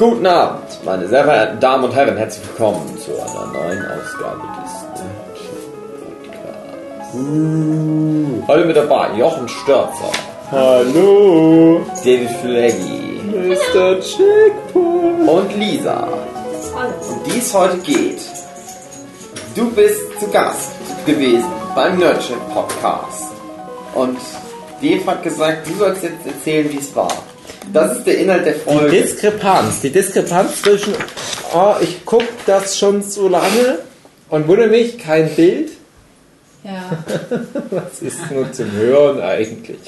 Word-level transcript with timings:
Guten 0.00 0.26
Abend, 0.26 0.82
meine 0.82 1.06
sehr 1.08 1.24
verehrten 1.24 1.60
Damen 1.60 1.84
und 1.84 1.94
Herren, 1.94 2.16
herzlich 2.16 2.48
willkommen 2.48 2.96
zu 2.96 3.10
einer 3.20 3.52
neuen 3.52 3.84
Ausgabe 3.84 4.40
des 4.62 4.72
Podcasts. 6.32 7.14
Uh. 7.14 8.42
Heute 8.46 8.64
mit 8.64 8.76
dabei 8.78 9.10
Jochen 9.18 9.46
Störzer, 9.46 10.10
Hallo, 10.50 11.82
David 12.02 12.30
Flaggy 12.30 13.20
Mr. 13.26 14.00
Checkpoint. 14.00 15.28
und 15.28 15.56
Lisa. 15.58 16.08
Um 16.08 17.22
die 17.26 17.38
es 17.38 17.52
heute 17.52 17.76
geht. 17.80 18.22
Du 19.54 19.70
bist 19.72 20.00
zu 20.18 20.30
Gast 20.30 20.70
gewesen 21.04 21.44
beim 21.74 21.98
Nerdship 21.98 22.40
Podcast. 22.54 23.32
Und 23.94 24.16
Dave 24.80 25.04
hat 25.04 25.22
gesagt, 25.22 25.68
du 25.68 25.74
sollst 25.74 26.04
jetzt 26.04 26.26
erzählen, 26.26 26.72
wie 26.72 26.78
es 26.78 26.96
war. 26.96 27.12
Das 27.72 27.98
ist 27.98 28.06
der 28.06 28.18
Inhalt 28.18 28.46
der 28.46 28.54
Die 28.54 28.60
Folge. 28.60 28.90
Diskrepanz, 28.90 29.80
die 29.80 29.90
Diskrepanz 29.90 30.62
zwischen, 30.62 30.94
oh, 31.54 31.74
ich 31.80 32.04
guck 32.04 32.24
das 32.46 32.78
schon 32.78 33.02
so 33.02 33.28
lange 33.28 33.78
und 34.28 34.48
wundere 34.48 34.68
mich, 34.68 34.98
kein 34.98 35.28
Bild. 35.30 35.70
Ja, 36.64 36.90
Das 37.70 38.02
ist 38.02 38.30
nur 38.30 38.52
zum 38.52 38.72
Hören 38.72 39.20
eigentlich. 39.20 39.78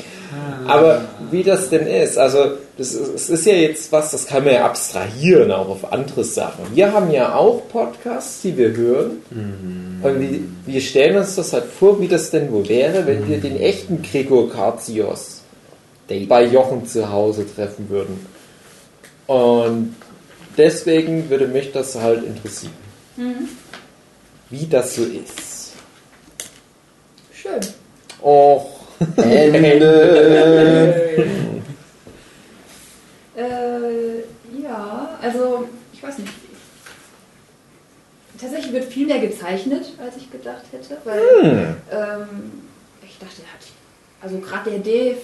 Aber 0.67 1.05
wie 1.31 1.43
das 1.43 1.69
denn 1.69 1.87
ist, 1.87 2.17
also 2.17 2.53
das 2.79 2.95
ist, 2.95 3.15
es 3.15 3.31
ist 3.31 3.47
ja 3.47 3.53
jetzt 3.53 3.93
was, 3.93 4.13
das 4.13 4.27
kann 4.27 4.45
man 4.45 4.55
ja 4.55 4.65
abstrahieren 4.65 5.51
auch 5.51 5.69
auf 5.69 5.93
andere 5.93 6.25
Sachen. 6.25 6.65
Wir 6.75 6.93
haben 6.93 7.11
ja 7.11 7.35
auch 7.35 7.69
Podcasts, 7.69 8.41
die 8.41 8.57
wir 8.57 8.75
hören. 8.75 9.23
Und 10.03 10.21
wir, 10.21 10.41
wir 10.65 10.81
stellen 10.81 11.19
uns 11.19 11.37
das 11.37 11.53
halt 11.53 11.65
vor, 11.65 12.01
wie 12.01 12.09
das 12.09 12.31
denn 12.31 12.51
wohl 12.51 12.67
wäre, 12.69 13.07
wenn 13.07 13.29
wir 13.29 13.39
den 13.39 13.61
echten 13.61 14.01
Gregor 14.01 14.51
Karzios 14.51 15.42
bei 16.21 16.45
Jochen 16.45 16.87
zu 16.87 17.11
Hause 17.11 17.47
treffen 17.55 17.89
würden. 17.89 18.27
Und 19.27 19.95
deswegen 20.57 21.31
würde 21.31 21.47
mich 21.47 21.73
das 21.73 21.95
halt 21.95 22.25
interessieren, 22.25 22.73
wie 24.51 24.67
das 24.67 24.97
so 24.97 25.05
ist. 25.05 25.73
schön. 27.33 27.61
Och, 28.23 28.81
Ende. 29.17 31.27
Äh, 33.35 34.19
ja, 34.63 35.19
also 35.23 35.67
ich 35.93 36.03
weiß 36.03 36.19
nicht. 36.19 36.33
Tatsächlich 38.39 38.73
wird 38.73 38.85
viel 38.85 39.07
mehr 39.07 39.21
gezeichnet, 39.21 39.87
als 39.99 40.17
ich 40.19 40.31
gedacht 40.31 40.65
hätte, 40.71 40.99
weil 41.05 41.77
ähm, 41.91 42.53
ich 43.03 43.19
dachte, 43.19 43.41
er 43.43 43.53
hat, 43.53 43.67
also 44.21 44.39
gerade 44.39 44.71
der 44.71 44.81
Dave, 44.81 45.17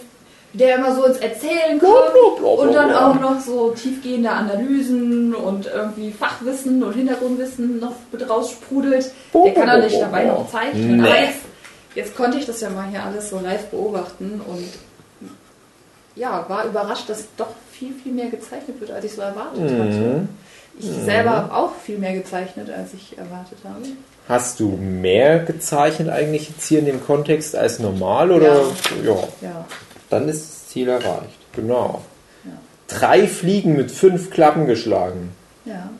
der 0.58 0.76
immer 0.76 0.94
so 0.94 1.04
ins 1.04 1.18
Erzählen 1.18 1.78
kommt 1.78 2.40
und 2.42 2.72
dann 2.74 2.92
auch 2.94 3.14
noch 3.20 3.40
so 3.40 3.70
tiefgehende 3.70 4.30
Analysen 4.30 5.34
und 5.34 5.66
irgendwie 5.66 6.10
Fachwissen 6.10 6.82
und 6.82 6.94
Hintergrundwissen 6.94 7.78
noch 7.80 7.92
mit 8.12 8.28
raussprudelt, 8.28 9.10
der 9.32 9.54
kann 9.54 9.68
er 9.68 9.78
nicht 9.84 10.00
dabei 10.00 10.24
noch 10.24 10.50
zeichnen. 10.50 11.00
Aber 11.00 11.12
Nee. 11.12 11.24
jetzt, 11.26 11.38
jetzt 11.94 12.16
konnte 12.16 12.38
ich 12.38 12.46
das 12.46 12.60
ja 12.60 12.70
mal 12.70 12.88
hier 12.90 13.02
alles 13.04 13.30
so 13.30 13.38
live 13.40 13.66
beobachten 13.66 14.40
und 14.46 14.68
ja, 16.16 16.44
war 16.48 16.64
überrascht, 16.64 17.08
dass 17.08 17.24
doch 17.36 17.48
viel, 17.70 17.92
viel 18.02 18.12
mehr 18.12 18.26
gezeichnet 18.28 18.80
wird, 18.80 18.90
als 18.90 19.04
ich 19.04 19.12
so 19.14 19.22
erwartet 19.22 19.70
hatte. 19.70 20.28
Ich 20.80 20.86
selber 21.04 21.30
habe 21.30 21.54
auch 21.54 21.72
viel 21.84 21.98
mehr 21.98 22.12
gezeichnet, 22.14 22.68
als 22.70 22.94
ich 22.94 23.16
erwartet 23.18 23.58
habe. 23.64 23.82
Hast 24.28 24.60
du 24.60 24.68
mehr 24.80 25.40
gezeichnet 25.40 26.08
eigentlich 26.08 26.50
jetzt 26.50 26.66
hier 26.66 26.80
in 26.80 26.84
dem 26.86 27.04
Kontext 27.04 27.56
als 27.56 27.78
normal 27.78 28.30
oder? 28.30 28.62
Ja, 29.04 29.14
Ja, 29.42 29.64
Dann 30.10 30.28
ist 30.28 30.40
das 30.48 30.68
Ziel 30.68 30.88
erreicht. 30.88 31.38
genau. 31.52 32.02
Ja. 32.44 32.52
Drei 32.86 33.26
Fliegen 33.26 33.76
mit 33.76 33.90
fünf 33.90 34.30
Klappen 34.30 34.66
geschlagen. 34.66 35.30
ja. 35.64 35.90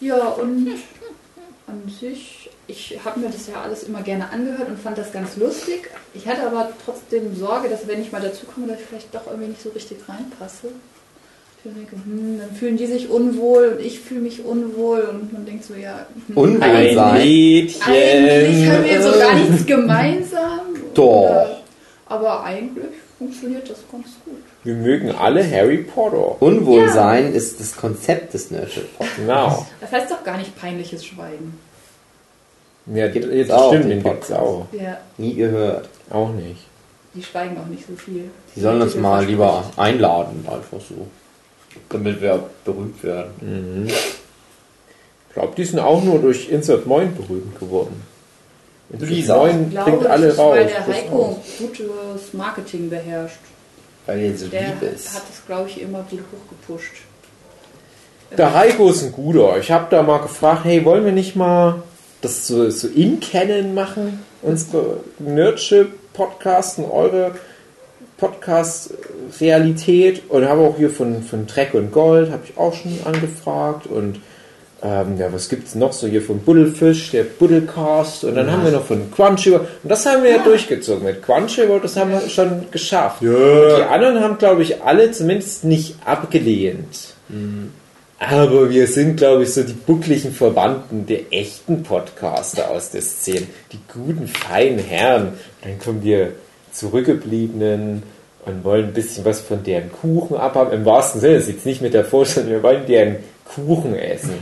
Ja, 0.00 0.28
und 0.28 0.68
an 1.66 1.82
sich, 2.00 2.48
ich 2.68 3.00
habe 3.04 3.18
mir 3.18 3.30
das 3.30 3.48
ja 3.48 3.60
alles 3.62 3.82
immer 3.82 4.00
gerne 4.02 4.30
angehört 4.30 4.68
und 4.68 4.78
fand 4.78 4.96
das 4.96 5.10
ganz 5.12 5.36
lustig. 5.36 5.90
Ich 6.14 6.28
hatte 6.28 6.46
aber 6.46 6.68
trotzdem 6.84 7.34
Sorge, 7.34 7.68
dass 7.68 7.88
wenn 7.88 8.00
ich 8.00 8.12
mal 8.12 8.20
dazu 8.22 8.46
komme, 8.46 8.68
dass 8.68 8.78
ich 8.78 8.86
vielleicht 8.86 9.12
doch 9.12 9.26
irgendwie 9.26 9.48
nicht 9.48 9.60
so 9.62 9.70
richtig 9.70 9.98
reinpasse. 10.08 10.68
Ich 11.64 11.72
denke, 11.74 11.96
hm, 11.96 12.38
dann 12.38 12.54
fühlen 12.54 12.76
die 12.76 12.86
sich 12.86 13.10
unwohl 13.10 13.74
und 13.76 13.84
ich 13.84 13.98
fühle 13.98 14.20
mich 14.20 14.44
unwohl 14.44 15.00
und 15.00 15.32
man 15.32 15.44
denkt 15.44 15.64
so, 15.64 15.74
ja, 15.74 16.06
hm, 16.28 16.36
Unwohl 16.36 16.62
Ein 16.62 16.94
sein. 16.94 17.10
Eigentlich 17.16 18.68
haben 18.70 18.84
wir 18.84 19.02
so 19.02 19.18
gar 19.18 19.34
nichts 19.34 19.66
gemeinsam. 19.66 20.60
Doch. 20.94 21.30
Oder- 21.30 21.57
Aber 22.08 22.42
eigentlich 22.42 22.86
funktioniert 23.18 23.68
das 23.68 23.78
ganz 23.92 24.06
gut. 24.24 24.38
Wir 24.64 24.74
mögen 24.74 25.10
alle 25.10 25.48
Harry 25.50 25.78
Potter. 25.78 26.40
Unwohlsein 26.40 27.32
ist 27.34 27.60
das 27.60 27.76
Konzept 27.76 28.32
des 28.34 28.50
Nerdship 28.50 28.96
Podcasts. 28.96 29.16
Genau. 29.18 29.66
Das 29.80 29.92
heißt 29.92 30.10
doch 30.10 30.24
gar 30.24 30.38
nicht 30.38 30.58
peinliches 30.58 31.04
Schweigen. 31.04 31.58
Ja, 32.86 33.08
Gibt 33.08 33.30
jetzt 33.32 33.52
auch 33.52 33.68
stimmt, 33.68 33.84
den 33.84 34.02
den 34.02 34.02
gibt's 34.02 34.32
auch. 34.32 34.66
Ja, 34.72 34.98
Nie 35.18 35.34
gehört. 35.34 35.88
Auch 36.10 36.30
nicht. 36.32 36.64
die 37.14 37.22
schweigen 37.22 37.58
auch 37.58 37.66
nicht 37.66 37.86
so 37.86 37.94
viel. 37.94 38.30
Die 38.56 38.60
sollen 38.60 38.80
uns 38.80 38.94
mal 38.94 39.24
lieber 39.26 39.64
einladen, 39.76 40.46
einfach 40.46 40.80
so. 40.80 41.06
Damit 41.90 42.22
wir 42.22 42.42
berühmt 42.64 43.02
werden. 43.04 43.86
Ich 43.88 45.34
glaube, 45.34 45.52
die 45.56 45.64
sind 45.64 45.78
auch 45.80 46.02
nur 46.02 46.18
durch 46.18 46.48
Insert 46.48 46.86
Moin 46.86 47.14
berühmt 47.14 47.58
geworden. 47.60 48.02
Lisa. 48.90 49.48
Glaube, 49.70 49.90
bringt 49.90 50.06
alle 50.06 50.36
raus. 50.36 50.56
weil 50.56 50.66
der 50.66 50.86
Heiko 50.86 51.36
gutes 51.58 52.32
Marketing 52.32 52.88
beherrscht. 52.88 53.36
Weil 54.06 54.20
ihr 54.20 54.38
so 54.38 54.46
Der 54.46 54.60
lieb 54.62 54.76
hat 54.76 54.82
ist. 54.82 55.06
das, 55.14 55.46
glaube 55.46 55.68
ich, 55.68 55.80
immer 55.82 56.04
gut 56.10 56.20
hochgepusht. 56.32 56.92
Der 58.36 58.54
Heiko 58.54 58.90
ist 58.90 59.02
ein 59.02 59.12
guter. 59.12 59.58
Ich 59.58 59.70
habe 59.70 59.86
da 59.90 60.02
mal 60.02 60.18
gefragt, 60.18 60.64
hey, 60.64 60.84
wollen 60.84 61.04
wir 61.04 61.12
nicht 61.12 61.36
mal 61.36 61.82
das 62.20 62.46
so, 62.46 62.68
so 62.70 62.88
in 62.88 63.20
Canon 63.20 63.74
machen? 63.74 64.22
Unsere 64.42 65.00
Nerdship-Podcasts 65.18 66.78
und 66.78 66.90
eure 66.90 67.32
Podcast-Realität. 68.18 70.28
Und 70.30 70.48
habe 70.48 70.60
auch 70.62 70.76
hier 70.76 70.90
von, 70.90 71.22
von 71.22 71.46
Dreck 71.46 71.74
und 71.74 71.92
Gold, 71.92 72.30
habe 72.30 72.42
ich 72.44 72.56
auch 72.58 72.74
schon 72.74 72.98
angefragt. 73.04 73.86
Und 73.86 74.20
ähm, 74.80 75.18
ja, 75.18 75.32
was 75.32 75.48
gibt's 75.48 75.74
noch 75.74 75.92
so 75.92 76.06
hier 76.06 76.22
von 76.22 76.38
Buddelfisch, 76.40 77.10
der 77.10 77.24
Buddelcast. 77.24 78.24
Und 78.24 78.36
dann 78.36 78.50
haben 78.50 78.64
wir 78.64 78.70
noch 78.70 78.84
von 78.84 79.10
Crunchyroll. 79.10 79.66
Und 79.82 79.88
das 79.88 80.06
haben 80.06 80.22
wir 80.22 80.30
ja 80.30 80.38
durchgezogen. 80.38 81.04
Mit 81.04 81.22
Crunchyroll, 81.22 81.80
das 81.80 81.96
haben 81.96 82.12
wir 82.12 82.28
schon 82.28 82.66
geschafft. 82.70 83.20
Und 83.22 83.76
die 83.76 83.82
anderen 83.82 84.20
haben, 84.20 84.38
glaube 84.38 84.62
ich, 84.62 84.82
alle 84.82 85.10
zumindest 85.10 85.64
nicht 85.64 85.96
abgelehnt. 86.04 87.14
Aber 88.20 88.70
wir 88.70 88.86
sind, 88.86 89.16
glaube 89.16 89.44
ich, 89.44 89.54
so 89.54 89.62
die 89.62 89.72
buckligen 89.72 90.32
Verwandten 90.32 91.06
der 91.06 91.32
echten 91.32 91.82
Podcaster 91.82 92.70
aus 92.70 92.90
der 92.90 93.02
Szene. 93.02 93.46
Die 93.72 93.80
guten, 93.92 94.28
feinen 94.28 94.78
Herren. 94.78 95.32
Dann 95.62 95.78
kommen 95.80 96.04
wir 96.04 96.32
zurückgebliebenen 96.72 98.04
und 98.46 98.64
wollen 98.64 98.86
ein 98.86 98.92
bisschen 98.92 99.24
was 99.24 99.40
von 99.40 99.62
deren 99.64 99.90
Kuchen 99.92 100.36
abhaben. 100.36 100.72
Im 100.72 100.84
wahrsten 100.84 101.20
Sinne, 101.20 101.34
das 101.34 101.44
ist 101.44 101.54
jetzt 101.54 101.66
nicht 101.66 101.82
mit 101.82 101.94
der 101.94 102.04
Vorstellung, 102.04 102.50
wir 102.50 102.62
wollen 102.62 102.86
deren 102.86 103.16
Kuchen 103.54 103.96
essen. 103.96 104.38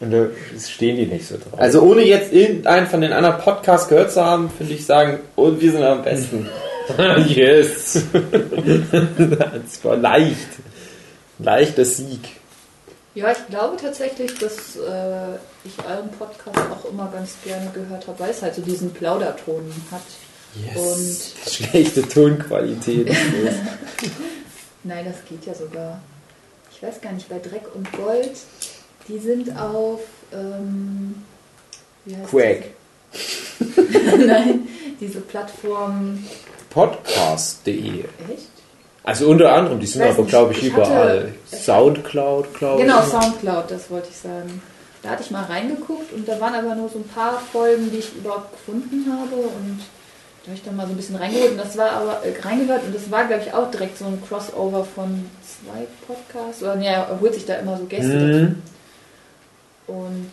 Und 0.00 0.10
da 0.10 0.26
stehen 0.58 0.96
die 0.96 1.06
nicht 1.06 1.26
so 1.26 1.36
drauf. 1.36 1.58
Also 1.58 1.80
ohne 1.82 2.02
jetzt 2.02 2.32
irgendeinen 2.32 2.86
von 2.86 3.00
den 3.00 3.12
anderen 3.12 3.38
Podcasts 3.38 3.88
gehört 3.88 4.12
zu 4.12 4.24
haben, 4.24 4.50
finde 4.50 4.74
ich 4.74 4.84
sagen, 4.84 5.20
und 5.36 5.60
wir 5.60 5.72
sind 5.72 5.82
am 5.82 6.02
besten. 6.02 6.48
yes! 7.28 8.02
das 8.12 9.84
war 9.84 9.96
leicht. 9.96 10.48
Leichter 11.38 11.84
Sieg. 11.84 12.20
Ja, 13.14 13.30
ich 13.30 13.46
glaube 13.48 13.76
tatsächlich, 13.80 14.36
dass 14.38 14.76
äh, 14.76 15.36
ich 15.64 15.78
euren 15.88 16.10
Podcast 16.18 16.58
auch 16.58 16.90
immer 16.90 17.10
ganz 17.12 17.36
gerne 17.44 17.70
gehört 17.72 18.06
habe, 18.08 18.18
weil 18.18 18.30
es 18.30 18.42
halt 18.42 18.54
so 18.56 18.62
diesen 18.62 18.92
Plauderton 18.92 19.72
hat. 19.90 20.02
Yes. 20.74 21.32
Schlechte 21.48 22.02
Tonqualität. 22.02 23.08
Nein, 24.84 25.04
das 25.04 25.16
geht 25.28 25.46
ja 25.46 25.54
sogar. 25.54 26.00
Ich 26.74 26.82
weiß 26.82 27.00
gar 27.00 27.12
nicht, 27.12 27.28
bei 27.28 27.38
Dreck 27.38 27.62
und 27.74 27.90
Gold, 27.92 28.32
die 29.08 29.18
sind 29.18 29.56
auf. 29.58 30.00
Ähm, 30.32 31.14
wie 32.04 32.16
heißt 32.16 32.30
Quack. 32.30 32.64
das? 33.12 34.18
Nein, 34.26 34.68
diese 35.00 35.20
Plattform. 35.20 36.24
Podcast.de. 36.70 38.00
Echt? 38.00 38.08
Also 39.04 39.28
unter 39.28 39.52
anderem, 39.52 39.78
die 39.80 39.86
sind 39.86 40.02
aber, 40.02 40.24
glaube 40.24 40.52
ich, 40.52 40.64
ich 40.64 40.72
hatte- 40.72 40.82
überall. 40.90 41.34
Soundcloud, 41.52 42.54
glaube 42.54 42.80
ich. 42.82 42.86
Genau, 42.88 43.02
Soundcloud, 43.02 43.70
das 43.70 43.90
wollte 43.90 44.08
ich 44.10 44.16
sagen. 44.16 44.60
Da 45.02 45.10
hatte 45.10 45.22
ich 45.22 45.30
mal 45.30 45.44
reingeguckt 45.44 46.12
und 46.14 46.26
da 46.26 46.40
waren 46.40 46.54
aber 46.54 46.74
nur 46.74 46.88
so 46.88 46.98
ein 46.98 47.06
paar 47.08 47.38
Folgen, 47.52 47.90
die 47.92 47.98
ich 47.98 48.14
überhaupt 48.16 48.52
gefunden 48.52 49.04
habe 49.12 49.36
und 49.36 49.80
da 50.44 50.50
habe 50.50 50.58
ich 50.58 50.64
dann 50.64 50.76
mal 50.76 50.86
so 50.86 50.92
ein 50.92 50.96
bisschen 50.96 51.16
reingeholt 51.16 51.52
und 51.52 51.58
das 51.58 51.76
war 51.76 51.90
aber 51.90 52.22
äh, 52.24 52.38
reingehört 52.40 52.84
und 52.84 52.94
das 52.94 53.10
war 53.10 53.24
glaube 53.24 53.42
ich 53.46 53.54
auch 53.54 53.70
direkt 53.70 53.96
so 53.98 54.04
ein 54.04 54.22
Crossover 54.28 54.84
von 54.84 55.24
zwei 55.40 55.86
Podcasts 56.06 56.62
oder 56.62 56.76
ne, 56.76 56.86
er 56.86 57.18
holt 57.20 57.34
sich 57.34 57.46
da 57.46 57.54
immer 57.54 57.76
so 57.78 57.84
Gäste 57.84 58.12
dazu. 58.12 58.44
Mhm. 58.44 58.62
Und 59.86 60.30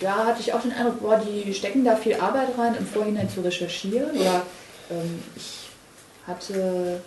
da 0.00 0.24
hatte 0.26 0.40
ich 0.40 0.52
auch 0.52 0.62
den 0.62 0.72
Eindruck, 0.72 1.00
boah, 1.00 1.18
die 1.18 1.52
stecken 1.54 1.84
da 1.84 1.94
viel 1.96 2.14
Arbeit 2.14 2.48
rein, 2.58 2.74
im 2.74 2.86
Vorhinein 2.86 3.28
zu 3.28 3.42
recherchieren. 3.42 4.10
Oder 4.18 4.42
ähm, 4.90 5.22
ich 5.36 5.68
hatte 6.26 7.00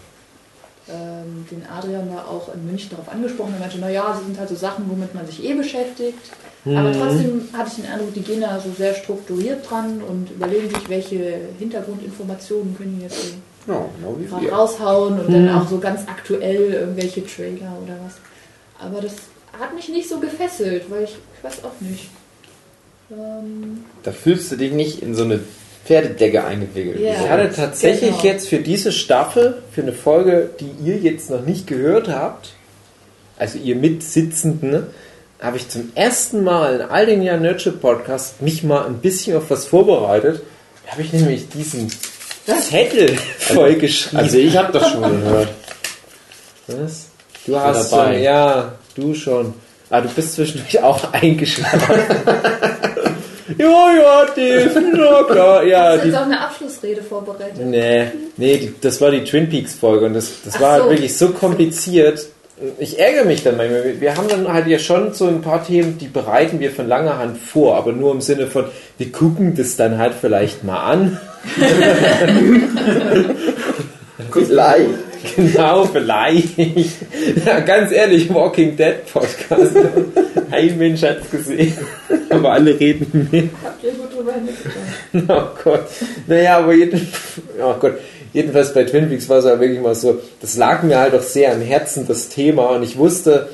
ähm, 0.87 1.47
den 1.49 1.65
Adrian 1.67 2.11
da 2.13 2.25
auch 2.25 2.53
in 2.53 2.65
München 2.65 2.91
darauf 2.91 3.09
angesprochen. 3.09 3.53
Er 3.55 3.59
meinte, 3.59 3.79
naja, 3.79 4.13
das 4.13 4.23
sind 4.23 4.39
halt 4.39 4.49
so 4.49 4.55
Sachen, 4.55 4.89
womit 4.89 5.13
man 5.15 5.25
sich 5.25 5.43
eh 5.43 5.53
beschäftigt. 5.53 6.31
Mhm. 6.65 6.77
Aber 6.77 6.91
trotzdem 6.93 7.41
hatte 7.53 7.69
ich 7.69 7.83
den 7.83 7.91
Eindruck, 7.91 8.13
die 8.13 8.21
gehen 8.21 8.41
da 8.41 8.59
so 8.59 8.71
sehr 8.71 8.93
strukturiert 8.95 9.69
dran 9.69 10.01
und 10.07 10.31
überlegen 10.31 10.69
sich, 10.69 10.89
welche 10.89 11.39
Hintergrundinformationen 11.59 12.77
können 12.77 12.97
die 12.97 13.03
jetzt 13.03 13.21
so 13.21 13.71
ja, 13.71 13.85
genau 13.99 14.55
raushauen 14.55 15.19
und 15.19 15.29
mhm. 15.29 15.47
dann 15.47 15.49
auch 15.49 15.67
so 15.67 15.79
ganz 15.79 16.01
aktuell 16.07 16.73
irgendwelche 16.73 17.25
Trailer 17.25 17.77
oder 17.83 17.97
was. 18.05 18.15
Aber 18.79 19.01
das 19.01 19.13
hat 19.59 19.73
mich 19.75 19.89
nicht 19.89 20.09
so 20.09 20.19
gefesselt, 20.19 20.83
weil 20.89 21.03
ich, 21.03 21.15
ich 21.37 21.43
weiß 21.43 21.63
auch 21.63 21.79
nicht. 21.81 22.09
Ähm 23.11 23.83
da 24.03 24.11
fühlst 24.11 24.51
du 24.51 24.55
dich 24.55 24.71
nicht 24.71 25.01
in 25.01 25.15
so 25.15 25.23
eine 25.23 25.41
Pferdedecke 25.85 26.43
eingewickelt. 26.43 26.99
Yeah, 26.99 27.13
ich 27.13 27.29
hatte 27.29 27.51
tatsächlich 27.53 28.11
genau. 28.11 28.23
jetzt 28.23 28.47
für 28.47 28.59
diese 28.59 28.91
Staffel, 28.91 29.61
für 29.71 29.81
eine 29.81 29.93
Folge, 29.93 30.49
die 30.59 30.71
ihr 30.85 30.97
jetzt 30.97 31.29
noch 31.29 31.45
nicht 31.45 31.67
gehört 31.67 32.07
habt, 32.07 32.53
also 33.37 33.57
ihr 33.57 33.75
Mitsitzenden, 33.75 34.87
habe 35.43 35.57
ich 35.57 35.67
zum 35.67 35.91
ersten 35.93 36.43
Mal 36.43 36.75
in 36.75 36.81
all 36.83 37.05
den 37.05 37.21
Jahren 37.21 37.43
Nurture 37.43 37.75
Podcast 37.75 38.41
mich 38.41 38.63
mal 38.63 38.85
ein 38.85 38.99
bisschen 38.99 39.35
auf 39.35 39.49
was 39.49 39.65
vorbereitet. 39.65 40.41
Da 40.85 40.93
habe 40.93 41.01
ich 41.01 41.11
nämlich 41.11 41.49
diesen 41.49 41.91
Zettel 42.45 43.17
voll 43.39 43.75
geschrieben. 43.75 44.17
Also 44.17 44.37
ich 44.37 44.55
habe 44.55 44.71
das 44.71 44.89
schon 44.89 45.01
gehört. 45.01 45.49
Was? 46.67 47.07
Du 47.45 47.59
hast 47.59 47.91
dabei. 47.91 48.13
Schon, 48.13 48.23
ja, 48.23 48.71
du 48.95 49.13
schon. 49.13 49.53
Ah, 49.89 49.99
du 49.99 50.07
bist 50.07 50.33
zwischendurch 50.33 50.81
auch 50.81 51.03
eingeschlafen. 51.11 51.93
ja, 53.57 53.93
ja, 53.95 54.25
Dave, 54.33 54.97
ja 54.97 55.23
klar. 55.23 55.63
Ja, 55.65 55.91
Hast 55.91 56.03
du 56.03 56.07
jetzt 56.07 56.17
auch 56.17 56.21
eine 56.21 56.39
Abschlussrede 56.39 57.01
vorbereitet? 57.01 57.65
Nee, 57.65 58.07
nee 58.37 58.57
die, 58.57 58.75
das 58.79 59.01
war 59.01 59.11
die 59.11 59.25
Twin 59.25 59.49
Peaks 59.49 59.73
Folge 59.73 60.05
und 60.05 60.13
das, 60.13 60.31
das 60.45 60.61
war 60.61 60.71
halt 60.71 60.83
so. 60.83 60.87
halt 60.87 60.97
wirklich 60.97 61.17
so 61.17 61.31
kompliziert. 61.31 62.27
Ich 62.79 62.99
ärgere 62.99 63.25
mich 63.25 63.43
dann 63.43 63.57
manchmal. 63.57 63.99
Wir 63.99 64.15
haben 64.15 64.27
dann 64.27 64.51
halt 64.51 64.67
ja 64.67 64.77
schon 64.77 65.13
so 65.13 65.27
ein 65.27 65.41
paar 65.41 65.65
Themen, 65.65 65.97
die 65.97 66.07
bereiten 66.07 66.59
wir 66.59 66.71
von 66.71 66.87
langer 66.87 67.17
Hand 67.17 67.37
vor, 67.37 67.75
aber 67.75 67.93
nur 67.93 68.11
im 68.11 68.21
Sinne 68.21 68.47
von, 68.47 68.65
wir 68.97 69.11
gucken 69.11 69.55
das 69.55 69.75
dann 69.75 69.97
halt 69.97 70.13
vielleicht 70.19 70.63
mal 70.63 70.83
an. 70.83 71.19
vielleicht. 74.31 74.89
Genau, 75.35 75.85
vielleicht. 75.85 76.57
Ja, 77.45 77.61
ganz 77.61 77.91
ehrlich, 77.91 78.31
Walking 78.33 78.75
Dead 78.75 79.05
Podcast. 79.11 79.75
Ein 80.51 80.77
Mensch 80.77 81.01
hat 81.01 81.19
es 81.21 81.31
gesehen. 81.31 81.77
Aber 82.29 82.51
alle 82.51 82.77
reden 82.79 83.29
mit. 83.31 83.49
Habt 83.63 83.83
ihr 83.83 83.91
gut 83.91 84.13
drüber 84.13 84.33
hinweggedacht? 84.33 85.29
Oh 85.29 85.61
Gott. 85.63 85.87
Naja, 86.27 86.57
aber 86.57 86.73
jeden, 86.73 87.07
oh 87.61 87.73
Gott. 87.79 87.99
Jedenfalls 88.33 88.73
bei 88.73 88.83
Twin 88.83 89.09
Peaks 89.09 89.29
war 89.29 89.37
es 89.37 89.45
ja 89.45 89.59
wirklich 89.59 89.79
mal 89.79 89.95
so, 89.95 90.19
das 90.41 90.57
lag 90.57 90.83
mir 90.83 90.99
halt 90.99 91.15
auch 91.15 91.21
sehr 91.21 91.53
am 91.53 91.61
Herzen, 91.61 92.07
das 92.07 92.29
Thema. 92.29 92.71
Und 92.71 92.83
ich 92.83 92.97
wusste, 92.97 93.49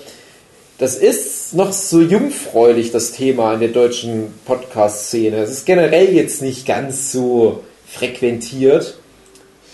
das 0.80 0.96
ist 0.96 1.54
noch 1.54 1.74
so 1.74 2.02
jungfräulich, 2.02 2.92
das 2.92 3.12
Thema 3.12 3.54
in 3.54 3.60
der 3.60 3.70
deutschen 3.70 4.34
Podcast-Szene. 4.46 5.38
Es 5.38 5.52
ist 5.52 5.66
generell 5.66 6.14
jetzt 6.16 6.42
nicht 6.42 6.66
ganz 6.66 7.12
so 7.12 7.62
frequentiert. 7.86 8.98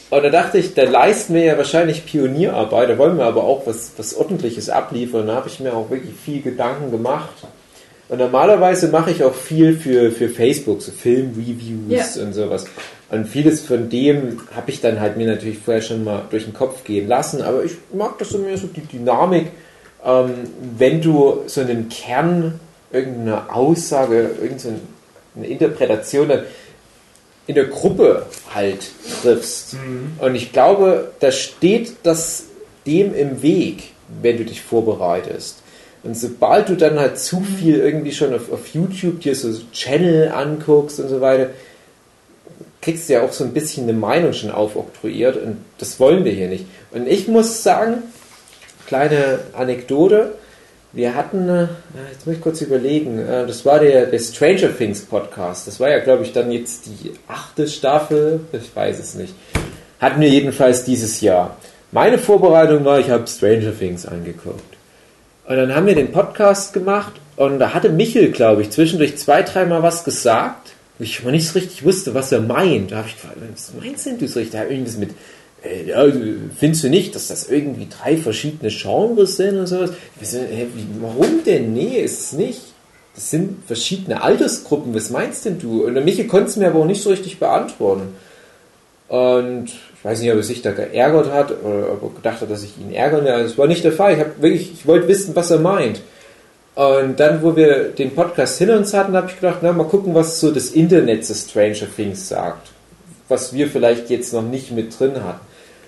Und 0.10 0.24
da 0.24 0.30
dachte 0.30 0.58
ich, 0.58 0.74
da 0.74 0.84
leisten 0.84 1.34
wir 1.34 1.44
ja 1.44 1.58
wahrscheinlich 1.58 2.06
Pionierarbeit, 2.06 2.90
da 2.90 2.98
wollen 2.98 3.18
wir 3.18 3.26
aber 3.26 3.44
auch 3.44 3.68
was, 3.68 3.92
was 3.98 4.16
Ordentliches 4.16 4.70
abliefern. 4.70 5.28
Da 5.28 5.36
habe 5.36 5.50
ich 5.50 5.60
mir 5.60 5.74
auch 5.74 5.90
wirklich 5.90 6.14
viel 6.16 6.42
Gedanken 6.42 6.92
gemacht. 6.92 7.34
Und 8.08 8.20
normalerweise 8.20 8.90
mache 8.90 9.12
ich 9.12 9.24
auch 9.24 9.34
viel 9.34 9.76
für, 9.78 10.12
für 10.12 10.30
Facebook, 10.30 10.82
so 10.82 10.92
Filmreviews 10.92 12.16
ja. 12.16 12.24
und 12.24 12.34
sowas. 12.34 12.66
Und 13.10 13.28
vieles 13.28 13.62
von 13.62 13.90
dem 13.90 14.42
habe 14.56 14.72
ich 14.72 14.82
dann 14.82 15.00
halt 15.00 15.18
mir 15.18 15.28
natürlich 15.28 15.60
vorher 15.60 15.82
schon 15.82 16.04
mal 16.04 16.24
durch 16.30 16.46
den 16.46 16.54
Kopf 16.54 16.84
gehen 16.84 17.08
lassen. 17.08 17.42
Aber 17.42 17.64
ich 17.64 17.74
mag 17.94 18.18
das 18.18 18.30
so 18.30 18.40
mehr 18.40 18.58
so 18.58 18.68
die 18.68 18.82
Dynamik, 18.82 19.52
ähm, 20.04 20.32
wenn 20.78 21.02
du 21.02 21.44
so 21.46 21.62
einen 21.62 21.90
Kern, 21.90 22.60
irgendeine 22.92 23.54
Aussage, 23.54 24.32
irgendeine 24.42 24.80
Interpretation 25.44 26.30
dann 26.30 26.44
in 27.48 27.56
der 27.56 27.66
Gruppe 27.66 28.26
halt 28.54 28.90
triffst. 29.22 29.74
Mhm. 29.74 30.14
Und 30.20 30.36
ich 30.36 30.52
glaube, 30.52 31.12
da 31.20 31.32
steht 31.32 31.98
das 32.04 32.46
dem 32.88 33.14
im 33.14 33.42
Weg, 33.42 33.92
wenn 34.22 34.38
du 34.38 34.46
dich 34.46 34.62
vorbereitest. 34.62 35.62
Und 36.04 36.16
sobald 36.16 36.70
du 36.70 36.76
dann 36.76 37.00
halt 37.00 37.20
zu 37.20 37.38
mhm. 37.38 37.46
viel 37.46 37.80
irgendwie 37.80 38.12
schon 38.12 38.34
auf, 38.34 38.52
auf 38.52 38.68
YouTube 38.74 39.22
dir 39.22 39.36
so 39.36 39.52
Channel 39.72 40.30
anguckst 40.30 41.00
und 41.00 41.10
so 41.10 41.22
weiter, 41.22 41.50
kriegst 42.86 43.10
du 43.10 43.14
ja 43.14 43.24
auch 43.24 43.34
so 43.34 43.44
ein 43.44 43.52
bisschen 43.52 43.90
eine 43.90 43.98
Meinung 43.98 44.32
schon 44.32 44.52
aufoktroyiert 44.52 45.38
und 45.38 45.58
das 45.80 46.00
wollen 46.00 46.24
wir 46.24 46.32
hier 46.32 46.48
nicht. 46.48 46.68
Und 46.92 47.08
ich 47.08 47.28
muss 47.28 47.64
sagen, 47.64 48.04
kleine 48.86 49.40
Anekdote, 49.54 50.36
wir 50.94 51.16
hatten, 51.16 51.50
äh, 51.50 51.68
jetzt 52.12 52.28
muss 52.28 52.36
ich 52.36 52.42
kurz 52.42 52.62
überlegen, 52.62 53.18
äh, 53.18 53.48
das 53.48 53.66
war 53.66 53.80
der, 53.80 54.06
der 54.06 54.20
Stranger 54.20 54.70
Things 54.78 55.02
Podcast. 55.02 55.68
Das 55.68 55.80
war 55.80 55.90
ja, 55.90 55.98
glaube 55.98 56.24
ich, 56.24 56.32
dann 56.32 56.52
jetzt 56.52 56.86
die 56.86 57.12
achte 57.28 57.68
Staffel, 57.68 58.42
ich 58.54 58.76
weiß 58.76 59.00
es 59.00 59.16
nicht. 59.16 59.34
Hatten 60.00 60.22
wir 60.22 60.30
jedenfalls 60.30 60.84
dieses 60.84 61.22
Jahr. 61.22 61.58
Meine 61.92 62.20
Vorbereitung 62.20 62.86
war, 62.86 63.00
ich 63.00 63.10
habe 63.10 63.26
Stranger 63.26 63.76
Things 63.76 64.06
angeguckt. 64.06 64.76
Und 65.48 65.56
dann 65.56 65.74
haben 65.74 65.88
wir 65.88 65.96
den 65.96 66.12
Podcast 66.12 66.72
gemacht 66.74 67.14
und 67.36 67.58
da 67.58 67.74
hatte 67.74 67.90
Michel, 67.90 68.32
glaube 68.32 68.62
ich, 68.62 68.70
zwischendurch 68.70 69.18
zwei, 69.18 69.42
dreimal 69.42 69.82
was 69.82 70.04
gesagt, 70.04 70.65
ich 71.00 71.24
mal 71.24 71.32
nicht 71.32 71.48
so 71.48 71.60
richtig 71.60 71.84
wusste, 71.84 72.14
was 72.14 72.32
er 72.32 72.42
meint. 72.42 72.92
Da 72.92 72.98
habe 72.98 73.08
ich 73.08 73.16
gefragt, 73.16 73.38
was 73.54 73.72
meinst 73.80 74.06
denn 74.06 74.18
du 74.18 74.28
so 74.28 74.40
richtig? 74.40 74.60
Da 74.60 74.68
irgendwas 74.68 74.98
mit 74.98 75.12
äh, 75.66 75.90
ja, 75.90 76.06
findest 76.58 76.84
du 76.84 76.90
nicht, 76.90 77.16
dass 77.16 77.28
das 77.28 77.50
irgendwie 77.50 77.88
drei 77.90 78.18
verschiedene 78.18 78.72
Genres 78.72 79.38
sind 79.38 79.58
und 79.58 79.68
sowas? 79.68 79.92
warum 81.00 81.44
denn? 81.46 81.74
Nee, 81.74 81.98
ist 81.98 82.20
es 82.20 82.34
nicht. 82.34 82.62
Das 83.14 83.30
sind 83.30 83.66
verschiedene 83.66 84.22
Altersgruppen. 84.22 84.94
Was 84.94 85.10
meinst 85.10 85.46
denn 85.46 85.58
du? 85.58 85.86
Und 85.86 85.96
der 85.96 86.28
konnte 86.28 86.50
es 86.50 86.58
mir 86.58 86.68
aber 86.68 86.80
auch 86.80 86.86
nicht 86.86 87.02
so 87.02 87.10
richtig 87.10 87.40
beantworten. 87.40 88.14
Und 89.08 89.68
ich 89.68 90.04
weiß 90.04 90.20
nicht, 90.20 90.32
ob 90.32 90.38
er 90.38 90.44
sich 90.44 90.62
da 90.62 90.72
geärgert 90.72 91.32
hat 91.32 91.52
oder 91.64 91.94
ob 91.94 92.04
er 92.04 92.10
gedacht 92.16 92.42
hat, 92.42 92.52
dass 92.52 92.64
ich 92.64 92.78
ihn 92.78 92.94
ärgere. 92.94 93.44
Das 93.44 93.58
war 93.58 93.68
nicht 93.68 93.84
der 93.84 93.94
Fall. 93.94 94.14
Ich, 94.14 94.42
wirklich, 94.42 94.74
ich 94.74 94.86
wollte 94.86 95.08
wissen, 95.08 95.36
was 95.36 95.52
er 95.52 95.60
meint. 95.60 96.02
Und 96.76 97.20
dann, 97.22 97.42
wo 97.42 97.56
wir 97.56 97.90
den 97.90 98.14
Podcast 98.14 98.58
hinter 98.58 98.78
uns 98.78 98.94
hatten, 98.94 99.16
habe 99.16 99.30
ich 99.30 99.36
gedacht, 99.36 99.60
na, 99.62 99.72
mal 99.72 99.86
gucken, 99.86 100.14
was 100.14 100.40
so 100.42 100.52
das 100.52 100.72
Internet 100.72 101.26
zu 101.26 101.34
Stranger 101.34 101.88
Things 101.96 102.28
sagt. 102.28 102.70
Was 103.30 103.54
wir 103.54 103.68
vielleicht 103.68 104.10
jetzt 104.10 104.34
noch 104.34 104.42
nicht 104.42 104.72
mit 104.72 105.00
drin 105.00 105.24
hatten. 105.24 105.40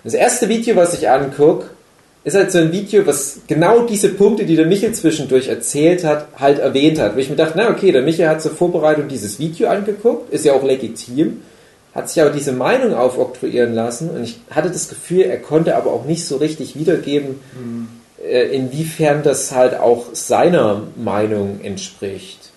Das 0.04 0.14
erste 0.14 0.48
Video, 0.48 0.76
was 0.78 0.94
ich 0.94 1.10
angucke, 1.10 1.66
ist 2.24 2.36
halt 2.36 2.52
so 2.52 2.60
ein 2.60 2.72
Video, 2.72 3.06
was 3.06 3.40
genau 3.48 3.86
diese 3.86 4.10
Punkte, 4.10 4.46
die 4.46 4.56
der 4.56 4.66
Michel 4.66 4.94
zwischendurch 4.94 5.50
erzählt 5.50 6.04
hat, 6.04 6.28
halt 6.38 6.60
erwähnt 6.60 7.00
hat. 7.00 7.16
Wo 7.16 7.20
ich 7.20 7.30
mir 7.30 7.36
dachte, 7.36 7.54
na 7.58 7.70
okay, 7.70 7.92
der 7.92 8.02
Michel 8.02 8.28
hat 8.28 8.42
zur 8.42 8.52
Vorbereitung 8.52 9.08
dieses 9.08 9.40
Video 9.40 9.70
angeguckt, 9.70 10.34
ist 10.34 10.46
ja 10.46 10.54
auch 10.54 10.64
legitim, 10.64 11.42
hat 11.94 12.10
sich 12.10 12.22
aber 12.22 12.32
diese 12.32 12.52
Meinung 12.52 12.94
aufoktroyieren 12.94 13.74
lassen 13.74 14.10
und 14.10 14.24
ich 14.24 14.40
hatte 14.50 14.70
das 14.70 14.90
Gefühl, 14.90 15.22
er 15.22 15.38
konnte 15.38 15.76
aber 15.76 15.92
auch 15.92 16.06
nicht 16.06 16.26
so 16.26 16.38
richtig 16.38 16.78
wiedergeben, 16.78 17.40
mhm. 17.60 17.88
Äh, 18.24 18.56
inwiefern 18.56 19.24
das 19.24 19.52
halt 19.52 19.76
auch 19.80 20.08
seiner 20.14 20.84
Meinung 20.96 21.60
entspricht. 21.62 22.52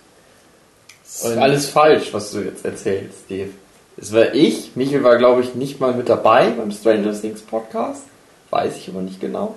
Das 1.03 1.25
ist 1.25 1.33
und 1.33 1.39
alles 1.39 1.69
falsch, 1.69 2.13
was 2.13 2.33
du 2.33 2.41
jetzt 2.41 2.65
erzählst, 2.65 3.31
Dave. 3.31 3.51
Es 3.97 4.13
war 4.13 4.35
ich. 4.35 4.73
Michael 4.77 5.03
war, 5.03 5.19
glaube 5.19 5.43
ich, 5.43 5.55
nicht 5.55 5.81
mal 5.81 5.93
mit 5.93 6.09
dabei 6.09 6.51
beim 6.51 6.71
Stranger 6.71 7.13
Things 7.13 7.43
Podcast. 7.43 8.05
Weiß 8.51 8.77
ich 8.77 8.89
aber 8.89 9.03
nicht 9.03 9.21
genau. 9.21 9.55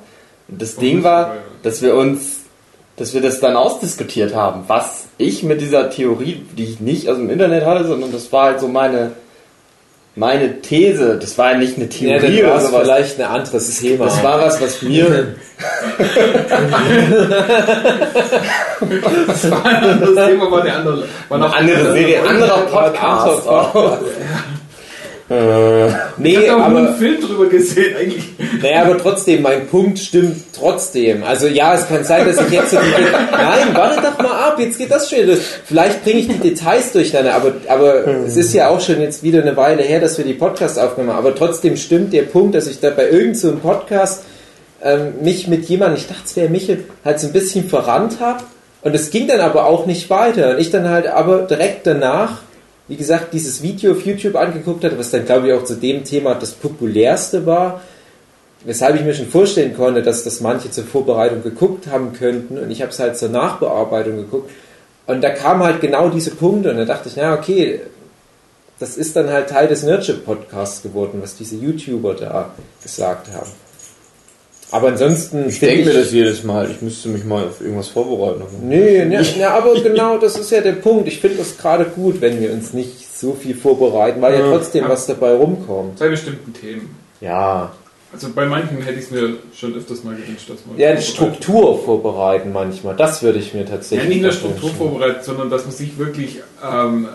Und 0.48 0.62
das 0.62 0.76
Ding 0.76 1.04
war, 1.04 1.38
dass 1.64 1.82
wir 1.82 1.96
uns, 1.96 2.42
dass 2.98 3.14
wir 3.14 3.22
das 3.22 3.40
dann 3.40 3.56
ausdiskutiert 3.56 4.36
haben, 4.36 4.66
was 4.68 5.06
ich 5.18 5.44
mit 5.44 5.62
dieser 5.62 5.90
Theorie, 5.90 6.46
die 6.58 6.66
ich 6.66 6.80
nicht 6.80 7.10
aus 7.10 7.18
dem 7.18 7.30
Internet 7.30 7.66
hatte, 7.66 7.88
sondern 7.88 8.12
das 8.12 8.32
war 8.32 8.46
halt 8.48 8.60
so 8.60 8.68
meine, 8.68 9.14
meine 10.16 10.62
These, 10.62 11.18
das 11.20 11.38
war 11.38 11.52
ja 11.54 11.58
nicht 11.58 11.78
eine 11.78 11.90
Theorie 11.90 12.42
ja, 12.42 12.52
oder 12.52 12.62
sowas. 12.62 12.82
vielleicht 12.84 13.20
ein 13.20 13.26
anderes 13.26 13.80
Thema. 13.80 14.06
Das 14.06 14.24
war 14.24 14.40
was, 14.42 14.62
was 14.62 14.82
mir. 14.84 15.36
das 19.28 19.52
war 19.52 19.66
ein 19.66 19.84
anderes 19.84 20.28
Thema, 20.28 20.52
war 20.52 20.62
eine 20.62 20.74
andere, 20.74 21.06
war 21.30 21.38
noch 21.40 21.54
eine 21.54 21.74
andere 21.74 21.94
Serie, 21.94 22.22
anderer 22.22 22.60
Podcast. 22.60 23.46
Podcast. 23.46 24.04
Äh, 25.34 25.92
nee, 26.18 26.38
ich 26.38 26.50
habe 26.50 26.64
aber 26.64 26.78
einen 26.78 26.96
Film 26.96 27.20
drüber 27.22 27.48
gesehen 27.48 27.96
eigentlich. 27.98 28.24
Naja, 28.62 28.84
aber 28.84 28.98
trotzdem, 28.98 29.42
mein 29.42 29.68
Punkt 29.68 29.98
stimmt 29.98 30.44
trotzdem. 30.54 31.24
Also 31.24 31.48
ja, 31.48 31.74
es 31.74 31.88
kann 31.88 32.04
sein, 32.04 32.26
dass 32.28 32.40
ich 32.40 32.52
jetzt 32.52 32.72
so 32.72 32.78
die, 32.78 33.12
Nein, 33.32 33.70
warte 33.74 34.02
doch 34.02 34.18
mal 34.20 34.50
ab, 34.50 34.60
jetzt 34.60 34.78
geht 34.78 34.92
das 34.92 35.10
schon. 35.10 35.20
Vielleicht 35.66 36.04
bringe 36.04 36.20
ich 36.20 36.28
die 36.28 36.38
Details 36.38 36.92
durcheinander, 36.92 37.34
aber, 37.34 37.54
aber 37.68 38.06
hm. 38.06 38.26
es 38.26 38.38
ist 38.38 38.54
ja 38.54 38.70
auch 38.70 38.80
schon 38.80 39.02
jetzt 39.02 39.24
wieder 39.24 39.42
eine 39.42 39.58
Weile 39.58 39.82
her, 39.82 40.00
dass 40.00 40.18
wir 40.18 40.26
die 40.26 40.34
Podcast 40.34 40.78
aufgenommen 40.78 41.16
haben. 41.16 41.26
Aber 41.26 41.36
trotzdem 41.36 41.78
stimmt 41.78 42.14
der 42.14 42.24
Punkt, 42.24 42.54
dass 42.54 42.68
ich 42.68 42.80
da 42.80 42.92
bei 42.92 43.06
irgendeinem 43.06 43.36
so 43.36 43.56
Podcast 43.56 44.24
ähm, 44.84 45.14
mich 45.22 45.48
mit 45.48 45.66
jemandem, 45.66 45.98
ich 45.98 46.08
dachte 46.08 46.24
es 46.26 46.36
wäre 46.36 46.50
Michel, 46.50 46.86
halt 47.04 47.20
so 47.20 47.28
ein 47.28 47.34
bisschen 47.34 47.68
verrannt 47.68 48.20
habe. 48.20 48.44
Und 48.82 48.94
es 48.94 49.10
ging 49.10 49.28
dann 49.28 49.40
aber 49.40 49.66
auch 49.66 49.86
nicht 49.86 50.10
weiter. 50.10 50.52
Und 50.52 50.60
ich 50.60 50.70
dann 50.70 50.90
halt 50.90 51.08
aber 51.08 51.44
direkt 51.44 51.88
danach 51.88 52.42
wie 52.94 52.98
gesagt, 52.98 53.34
dieses 53.34 53.64
Video 53.64 53.94
auf 53.94 54.06
YouTube 54.06 54.36
angeguckt 54.36 54.84
hat, 54.84 55.00
was 55.00 55.10
dann 55.10 55.26
glaube 55.26 55.48
ich 55.48 55.54
auch 55.54 55.64
zu 55.64 55.74
dem 55.74 56.04
Thema 56.04 56.36
das 56.36 56.52
populärste 56.52 57.44
war. 57.48 57.82
weshalb 58.66 58.96
ich 58.96 59.02
mir 59.02 59.16
schon 59.16 59.28
vorstellen 59.28 59.76
konnte, 59.76 60.04
dass 60.04 60.24
das 60.24 60.40
manche 60.40 60.70
zur 60.70 60.84
Vorbereitung 60.84 61.42
geguckt 61.42 61.88
haben 61.88 62.14
könnten 62.14 62.60
und 62.60 62.70
ich 62.70 62.84
habe 62.84 62.92
es 62.92 63.00
halt 63.00 63.18
zur 63.18 63.30
Nachbearbeitung 63.30 64.18
geguckt 64.18 64.52
und 65.08 65.22
da 65.22 65.32
kamen 65.32 65.64
halt 65.64 65.82
genau 65.82 66.10
diese 66.10 66.32
Punkte 66.36 66.70
und 66.70 66.78
da 66.78 66.86
dachte 66.86 67.10
ich, 67.10 67.16
na 67.16 67.34
okay, 67.34 67.82
das 68.78 68.96
ist 68.96 69.16
dann 69.16 69.30
halt 69.30 69.50
Teil 69.50 69.68
des 69.68 69.82
Nerdship-Podcasts 69.82 70.84
geworden, 70.84 71.20
was 71.22 71.36
diese 71.36 71.56
YouTuber 71.56 72.14
da 72.14 72.52
gesagt 72.84 73.34
haben. 73.34 73.50
Aber 74.74 74.88
ansonsten. 74.88 75.50
Ich 75.50 75.60
denke 75.60 75.86
mir 75.86 75.94
das 75.94 76.12
jedes 76.12 76.44
Mal. 76.44 76.72
Ich 76.72 76.82
müsste 76.82 77.08
mich 77.10 77.24
mal 77.24 77.46
auf 77.46 77.62
irgendwas 77.62 77.90
vorbereiten. 77.90 78.42
Nee, 78.64 79.06
ne, 79.06 79.22
ne, 79.22 79.48
aber 79.48 79.76
genau 79.84 80.18
das 80.18 80.36
ist 80.36 80.50
ja 80.50 80.62
der 80.62 80.72
Punkt. 80.72 81.08
Ich 81.08 81.20
finde 81.20 81.38
das 81.38 81.60
gerade 81.60 81.86
gut, 81.86 82.22
wenn 82.22 82.42
wir 82.42 82.52
uns 82.52 82.74
nicht 82.74 83.16
so 83.16 83.34
viel 83.34 83.54
vorbereiten, 83.54 84.20
weil 84.20 84.34
ja, 84.34 84.40
ja 84.40 84.52
trotzdem 84.52 84.90
was 84.90 85.06
dabei 85.06 85.36
rumkommt. 85.36 86.00
Bei 86.00 86.10
bestimmten 86.10 86.54
Themen. 86.54 86.90
Ja. 87.22 87.72
Also 88.12 88.30
bei 88.34 88.48
manchen 88.48 88.82
hätte 88.82 88.98
ich 88.98 89.06
es 89.06 89.12
mir 89.12 89.38
schon 89.56 89.76
öfters 89.76 90.04
mal 90.04 90.16
gewünscht, 90.16 90.50
dass 90.50 90.66
man. 90.66 90.76
Ja, 90.80 90.96
die 90.96 91.04
Struktur 91.04 91.80
vorbereiten 91.84 92.52
manchmal. 92.52 92.96
Das 92.96 93.22
würde 93.22 93.38
ich 93.38 93.54
mir 93.54 93.68
tatsächlich. 93.68 94.10
Ja, 94.10 94.10
nicht 94.10 94.24
nur 94.24 94.32
Struktur 94.32 94.72
vorbereiten, 94.72 95.24
sondern 95.24 95.52
dass 95.52 95.66
man 95.66 95.72
sich 95.72 96.00
wirklich, 96.00 96.42
ähm, 96.68 97.08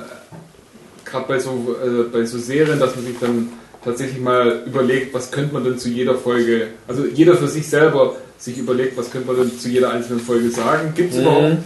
gerade 1.04 1.26
bei 1.26 1.40
so, 1.40 1.74
äh, 1.84 2.04
bei 2.04 2.24
so 2.24 2.38
Serien, 2.38 2.78
dass 2.78 2.94
man 2.94 3.04
sich 3.04 3.16
dann 3.20 3.48
tatsächlich 3.84 4.20
mal 4.20 4.62
überlegt, 4.66 5.14
was 5.14 5.30
könnte 5.30 5.54
man 5.54 5.64
denn 5.64 5.78
zu 5.78 5.88
jeder 5.88 6.16
Folge, 6.16 6.68
also 6.86 7.06
jeder 7.06 7.36
für 7.36 7.48
sich 7.48 7.68
selber 7.68 8.16
sich 8.38 8.58
überlegt, 8.58 8.96
was 8.96 9.10
könnte 9.10 9.26
man 9.26 9.36
denn 9.36 9.58
zu 9.58 9.68
jeder 9.68 9.90
einzelnen 9.90 10.20
Folge 10.20 10.50
sagen. 10.50 10.92
Gibt 10.94 11.10
es 11.10 11.16
mhm. 11.16 11.22
überhaupt 11.22 11.56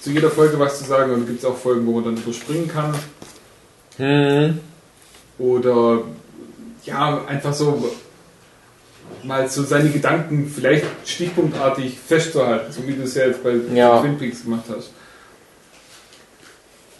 zu 0.00 0.10
jeder 0.10 0.30
Folge 0.30 0.58
was 0.58 0.78
zu 0.78 0.84
sagen 0.84 1.12
und 1.12 1.26
gibt 1.26 1.40
es 1.40 1.44
auch 1.44 1.56
Folgen, 1.56 1.86
wo 1.86 1.92
man 1.92 2.04
dann 2.04 2.16
überspringen 2.16 2.68
kann? 2.68 2.94
Mhm. 3.98 4.60
Oder 5.38 6.02
ja, 6.84 7.24
einfach 7.26 7.52
so 7.52 7.92
mal 9.22 9.48
so 9.48 9.62
seine 9.64 9.90
Gedanken 9.90 10.48
vielleicht 10.48 10.84
stichpunktartig 11.04 11.98
festzuhalten, 11.98 12.72
so 12.72 12.86
wie 12.86 12.92
du 12.92 13.02
es 13.02 13.14
ja 13.14 13.26
jetzt 13.26 13.42
bei 13.42 13.54
ja. 13.74 14.00
Twin 14.00 14.18
Peaks 14.18 14.42
gemacht 14.44 14.64
hast. 14.68 14.90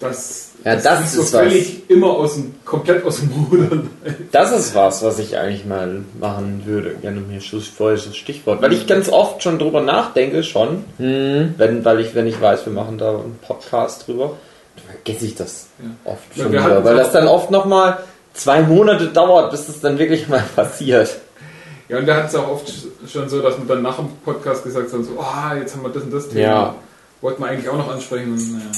Das, 0.00 0.45
ja, 0.66 0.74
das, 0.74 0.82
das 0.82 1.14
ist 1.14 1.30
so 1.30 1.38
völlig 1.38 1.82
was. 1.84 1.96
immer 1.96 2.08
aus 2.08 2.34
dem, 2.34 2.54
komplett 2.64 3.04
aus 3.04 3.20
dem 3.20 3.30
Rudern. 3.30 3.88
Das 4.32 4.50
ist 4.50 4.74
was, 4.74 5.02
was 5.04 5.20
ich 5.20 5.38
eigentlich 5.38 5.64
mal 5.64 6.02
machen 6.18 6.62
würde. 6.66 6.96
Gerne 7.00 7.20
mir 7.20 7.40
vorher 7.40 7.96
das 7.96 8.16
Stichwort. 8.16 8.60
Weil 8.60 8.72
ich 8.72 8.88
ganz 8.88 9.08
oft 9.08 9.44
schon 9.44 9.60
drüber 9.60 9.80
nachdenke, 9.80 10.42
schon. 10.42 10.84
Hm. 10.98 11.54
Wenn, 11.56 11.84
weil 11.84 12.00
ich, 12.00 12.16
wenn 12.16 12.26
ich 12.26 12.40
weiß, 12.40 12.66
wir 12.66 12.72
machen 12.72 12.98
da 12.98 13.10
einen 13.10 13.38
Podcast 13.46 14.08
drüber, 14.08 14.32
vergesse 14.86 15.26
ich 15.26 15.36
das 15.36 15.68
ja. 15.78 16.12
oft 16.12 16.36
schon 16.36 16.52
wieder. 16.52 16.84
Weil 16.84 16.96
das 16.96 17.12
dann 17.12 17.28
oft 17.28 17.52
nochmal 17.52 17.98
zwei 18.34 18.62
Monate 18.62 19.06
dauert, 19.06 19.52
bis 19.52 19.68
das 19.68 19.80
dann 19.80 19.98
wirklich 20.00 20.28
mal 20.28 20.42
passiert. 20.56 21.16
Ja, 21.88 21.98
und 21.98 22.06
da 22.06 22.16
hat 22.16 22.26
es 22.26 22.34
auch 22.34 22.48
oft 22.48 22.72
schon 23.08 23.28
so, 23.28 23.40
dass 23.40 23.56
man 23.56 23.68
dann 23.68 23.82
nach 23.82 23.96
dem 23.96 24.08
Podcast 24.24 24.64
gesagt 24.64 24.92
hat, 24.92 25.04
so, 25.04 25.12
oh, 25.16 25.54
jetzt 25.56 25.76
haben 25.76 25.84
wir 25.84 25.90
das 25.90 26.02
und 26.02 26.12
das 26.12 26.28
Thema. 26.28 26.40
Ja. 26.40 26.74
Wollten 27.20 27.42
wir 27.42 27.48
eigentlich 27.48 27.68
auch 27.68 27.78
noch 27.78 27.88
ansprechen. 27.88 28.32
Und, 28.32 28.52
naja. 28.52 28.70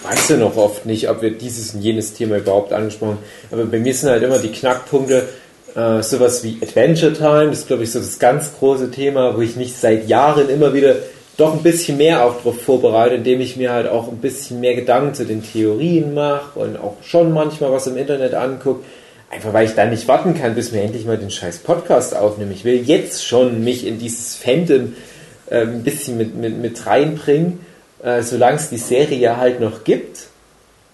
Ich 0.00 0.08
weiß 0.08 0.28
ja 0.30 0.36
noch 0.36 0.56
oft 0.56 0.86
nicht, 0.86 1.08
ob 1.10 1.22
wir 1.22 1.30
dieses 1.30 1.74
und 1.74 1.82
jenes 1.82 2.14
Thema 2.14 2.36
überhaupt 2.36 2.72
angesprochen 2.72 3.12
haben. 3.12 3.24
Aber 3.50 3.64
bei 3.64 3.78
mir 3.78 3.92
sind 3.92 4.10
halt 4.10 4.22
immer 4.22 4.38
die 4.38 4.52
Knackpunkte, 4.52 5.28
äh, 5.74 6.02
sowas 6.02 6.44
wie 6.44 6.58
Adventure 6.62 7.12
Time, 7.12 7.48
das 7.48 7.60
ist 7.60 7.66
glaube 7.66 7.82
ich 7.82 7.92
so 7.92 7.98
das 7.98 8.18
ganz 8.18 8.52
große 8.58 8.90
Thema, 8.90 9.36
wo 9.36 9.40
ich 9.40 9.56
mich 9.56 9.74
seit 9.74 10.08
Jahren 10.08 10.48
immer 10.48 10.72
wieder 10.72 10.96
doch 11.36 11.52
ein 11.54 11.62
bisschen 11.62 11.96
mehr 11.96 12.24
auch 12.24 12.38
darauf 12.38 12.60
vorbereite, 12.60 13.14
indem 13.14 13.40
ich 13.40 13.56
mir 13.56 13.72
halt 13.72 13.88
auch 13.88 14.08
ein 14.08 14.18
bisschen 14.18 14.60
mehr 14.60 14.74
Gedanken 14.74 15.14
zu 15.14 15.24
den 15.24 15.42
Theorien 15.42 16.12
mache 16.12 16.58
und 16.58 16.76
auch 16.76 16.96
schon 17.02 17.32
manchmal 17.32 17.70
was 17.70 17.86
im 17.86 17.96
Internet 17.96 18.34
angucke. 18.34 18.84
Einfach 19.30 19.52
weil 19.52 19.66
ich 19.66 19.74
dann 19.74 19.90
nicht 19.90 20.08
warten 20.08 20.34
kann, 20.34 20.54
bis 20.54 20.72
wir 20.72 20.82
endlich 20.82 21.04
mal 21.04 21.18
den 21.18 21.30
scheiß 21.30 21.58
Podcast 21.58 22.16
aufnehmen. 22.16 22.50
Ich 22.50 22.64
will 22.64 22.82
jetzt 22.82 23.24
schon 23.24 23.62
mich 23.62 23.86
in 23.86 23.98
dieses 23.98 24.34
Fandom 24.34 24.94
äh, 25.48 25.60
ein 25.60 25.84
bisschen 25.84 26.16
mit, 26.18 26.34
mit, 26.34 26.58
mit 26.60 26.86
reinbringen, 26.86 27.60
äh, 28.02 28.22
solange 28.22 28.56
es 28.56 28.70
die 28.70 28.78
Serie 28.78 29.18
ja 29.18 29.36
halt 29.36 29.60
noch 29.60 29.84
gibt. 29.84 30.28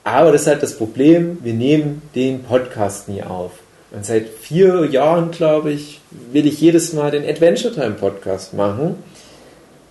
Aber 0.04 0.32
das 0.32 0.42
ist 0.42 0.48
halt 0.48 0.62
das 0.62 0.76
Problem, 0.76 1.38
wir 1.42 1.54
nehmen 1.54 2.02
den 2.14 2.42
Podcast 2.42 3.08
nie 3.08 3.22
auf. 3.22 3.52
Und 3.90 4.04
seit 4.04 4.28
vier 4.28 4.86
Jahren, 4.86 5.30
glaube 5.30 5.70
ich, 5.70 6.00
will 6.32 6.46
ich 6.46 6.60
jedes 6.60 6.92
Mal 6.92 7.10
den 7.10 7.24
Adventure 7.24 7.72
Time 7.72 7.92
Podcast 7.92 8.52
machen. 8.52 8.96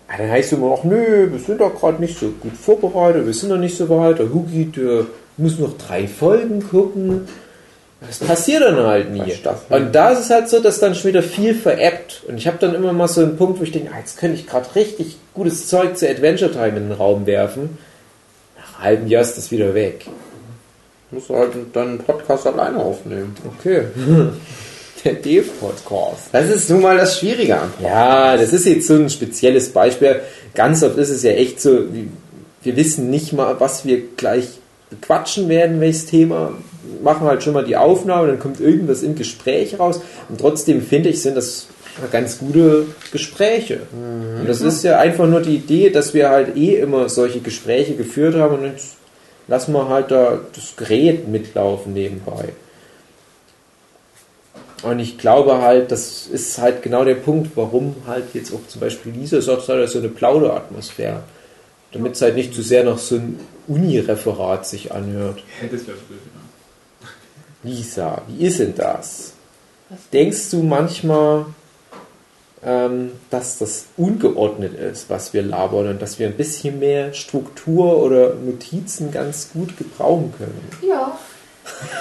Aber 0.08 0.18
dann 0.18 0.32
heißt 0.32 0.52
es 0.52 0.58
immer 0.58 0.70
noch, 0.70 0.84
nö, 0.84 1.32
wir 1.32 1.40
sind 1.40 1.62
doch 1.62 1.74
gerade 1.74 2.02
nicht 2.02 2.20
so 2.20 2.28
gut 2.40 2.56
vorbereitet, 2.56 3.26
wir 3.26 3.34
sind 3.34 3.50
noch 3.50 3.58
nicht 3.58 3.76
so 3.78 3.90
weit. 3.90 4.20
Der 4.20 4.32
Hugi, 4.32 4.66
der 4.66 5.06
muss 5.38 5.58
noch 5.58 5.78
drei 5.78 6.08
Folgen 6.08 6.62
gucken. 6.70 7.28
Das 8.08 8.20
passiert 8.20 8.64
dann 8.64 8.78
halt 8.78 9.12
nie. 9.12 9.34
Und 9.70 9.94
da 9.94 10.12
ist 10.12 10.20
es 10.20 10.30
halt 10.30 10.50
so, 10.50 10.60
dass 10.60 10.80
dann 10.80 10.96
schon 10.96 11.10
wieder 11.10 11.24
viel 11.24 11.56
veräppt. 11.56 12.24
Und 12.28 12.38
ich 12.38 12.48
habe 12.48 12.58
dann 12.60 12.76
immer 12.76 12.94
mal 12.94 13.08
so 13.08 13.22
einen 13.22 13.38
Punkt, 13.38 13.60
wo 13.60 13.64
ich 13.64 13.72
denke, 13.72 13.92
ah, 13.94 14.00
jetzt 14.00 14.18
könnte 14.18 14.38
ich 14.38 14.48
gerade 14.48 14.74
richtig 14.76 15.18
gutes 15.34 15.68
Zeug 15.68 15.98
zu 15.98 16.10
Adventure 16.10 16.52
Time 16.52 16.70
in 16.70 16.90
den 16.90 16.92
Raum 16.92 17.26
werfen. 17.26 17.78
Nach 18.58 18.80
einem 18.80 18.84
halben 18.84 19.08
Jahr 19.08 19.22
ist 19.22 19.38
das 19.38 19.52
wieder 19.52 19.74
weg. 19.74 20.06
Musst 21.12 21.30
du 21.30 21.36
halt 21.36 21.52
dann 21.74 21.90
einen 21.90 21.98
Podcast 22.00 22.48
alleine 22.48 22.78
aufnehmen. 22.78 23.36
Okay. 23.58 23.84
Der 25.04 25.14
D-Podcast. 25.14 26.30
Das 26.32 26.50
ist 26.50 26.70
nun 26.70 26.82
mal 26.82 26.96
das 26.96 27.20
Schwierige 27.20 27.60
am 27.60 27.72
Podcast. 27.72 27.84
Ja, 27.84 28.38
das 28.38 28.54
ist 28.54 28.66
jetzt 28.66 28.88
so 28.88 28.94
ein 28.94 29.10
spezielles 29.10 29.74
Beispiel. 29.74 30.22
Ganz 30.56 30.82
oft 30.82 30.98
ist 30.98 31.10
es 31.10 31.24
ja 31.24 31.32
echt 31.32 31.60
so, 31.60 31.84
wir 32.62 32.76
wissen 32.78 33.10
nicht 33.10 33.34
mal, 33.34 33.60
was 33.60 33.86
wir 33.86 34.02
gleich 34.16 34.48
quatschen 35.02 35.50
werden, 35.50 35.80
welches 35.80 36.06
Thema 36.06 36.54
machen 37.02 37.28
halt 37.28 37.44
schon 37.44 37.54
mal 37.54 37.66
die 37.66 37.78
Aufnahme, 37.78 38.28
dann 38.28 38.40
kommt 38.40 38.60
irgendwas 38.60 39.04
im 39.04 39.16
Gespräch 39.16 39.80
raus. 39.80 40.02
Und 40.30 40.40
trotzdem 40.40 40.82
finde 40.82 41.10
ich, 41.10 41.22
sind 41.22 41.36
das 41.36 41.68
ganz 42.12 42.40
gute 42.40 42.86
Gespräche. 43.12 43.82
Mhm. 43.92 44.42
Und 44.42 44.50
das 44.50 44.62
ist 44.62 44.84
ja 44.84 45.00
einfach 45.00 45.28
nur 45.28 45.42
die 45.42 45.56
Idee, 45.56 45.90
dass 45.90 46.14
wir 46.14 46.30
halt 46.30 46.56
eh 46.58 46.76
immer 46.76 47.10
solche 47.10 47.40
Gespräche 47.40 47.96
geführt 47.96 48.36
haben 48.36 48.60
und 48.60 48.66
jetzt 48.66 48.96
lassen 49.48 49.74
wir 49.74 49.90
halt 49.90 50.12
da 50.12 50.40
das 50.56 50.76
Gerät 50.76 51.28
mitlaufen 51.28 51.94
nebenbei. 51.94 52.50
Und 54.84 55.00
ich 55.00 55.18
glaube 55.18 55.62
halt, 55.62 55.92
das 55.92 56.28
ist 56.28 56.58
halt 56.58 56.82
genau 56.82 57.06
der 57.06 57.16
Punkt, 57.16 57.52
warum 57.56 57.96
halt 58.06 58.26
jetzt 58.34 58.54
auch 58.54 58.68
zum 58.68 58.82
Beispiel 58.82 59.14
Lisa 59.14 59.40
sagt, 59.40 59.62
so 59.62 59.72
eine 59.74 60.10
Plauderatmosphäre. 60.10 61.22
Damit 61.94 62.16
es 62.16 62.22
halt 62.22 62.36
nicht 62.36 62.54
zu 62.54 62.62
sehr 62.62 62.84
nach 62.84 62.98
so 62.98 63.16
einem 63.16 63.40
Uni-Referat 63.68 64.66
sich 64.66 64.92
anhört. 64.92 65.44
Ja, 65.62 65.68
das 65.72 65.88
wäre 65.88 65.98
blöd. 65.98 66.20
Lisa, 67.64 68.22
wie 68.28 68.46
ist 68.46 68.60
denn 68.60 68.76
das? 68.76 69.34
Denkst 70.12 70.50
du 70.52 70.64
manchmal, 70.64 71.46
ähm, 72.66 73.12
dass 73.30 73.58
das 73.60 73.86
ungeordnet 73.96 74.74
ist, 74.74 75.10
was 75.10 75.34
wir 75.34 75.44
labern 75.44 75.88
und 75.88 76.02
dass 76.02 76.20
wir 76.20 76.28
ein 76.28 76.36
bisschen 76.36 76.80
mehr 76.80 77.14
Struktur 77.14 78.02
oder 78.02 78.34
Notizen 78.34 79.12
ganz 79.12 79.52
gut 79.54 79.78
gebrauchen 79.78 80.34
können? 80.38 80.68
Ja. 80.86 81.18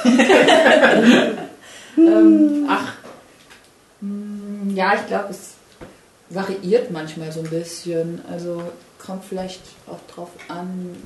ähm, 1.97 2.67
ach, 2.69 2.95
hm, 4.01 4.73
ja, 4.75 4.95
ich 4.95 5.07
glaube, 5.07 5.29
es 5.31 5.53
variiert 6.29 6.91
manchmal 6.91 7.31
so 7.31 7.41
ein 7.41 7.51
bisschen. 7.51 8.21
Also 8.31 8.63
kommt 9.05 9.25
vielleicht 9.25 9.61
auch 9.87 9.99
drauf 10.13 10.31
an, 10.49 10.97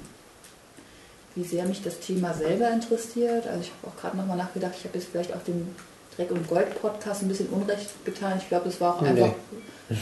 wie 1.35 1.45
sehr 1.45 1.65
mich 1.67 1.83
das 1.83 2.01
Thema 2.01 2.33
selber 2.35 2.71
interessiert. 2.71 3.47
Also 3.47 3.61
ich 3.61 3.71
habe 3.71 3.93
auch 3.93 4.01
gerade 4.01 4.17
nochmal 4.17 4.37
nachgedacht, 4.37 4.75
ich 4.79 4.85
habe 4.85 4.99
jetzt 4.99 5.09
vielleicht 5.11 5.35
auch 5.35 5.43
dem 5.43 5.75
Dreck 6.17 6.31
und 6.31 6.49
Gold 6.49 6.81
Podcast 6.81 7.23
ein 7.23 7.29
bisschen 7.29 7.49
Unrecht 7.49 8.05
getan. 8.05 8.39
Ich 8.39 8.49
glaube, 8.49 8.69
es 8.69 8.81
war 8.81 8.97
auch 8.97 9.01
nee. 9.03 9.09
einfach 9.09 9.35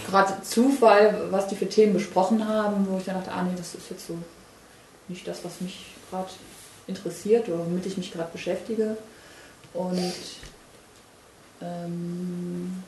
gerade 0.08 0.42
Zufall, 0.42 1.28
was 1.30 1.48
die 1.48 1.56
für 1.56 1.68
Themen 1.68 1.92
besprochen 1.92 2.46
haben, 2.48 2.86
wo 2.88 2.98
ich 2.98 3.04
dann 3.04 3.16
dachte, 3.16 3.32
ah 3.32 3.42
nee, 3.42 3.54
das 3.56 3.74
ist 3.74 3.90
jetzt 3.90 4.06
so 4.06 4.16
nicht 5.08 5.26
das, 5.26 5.44
was 5.44 5.60
mich 5.60 5.86
gerade 6.10 6.30
interessiert 6.86 7.48
oder 7.48 7.58
womit 7.58 7.86
ich 7.86 7.96
mich 7.96 8.12
gerade 8.12 8.30
beschäftige. 8.32 8.96
Und 9.72 10.14
ähm, 11.60 12.84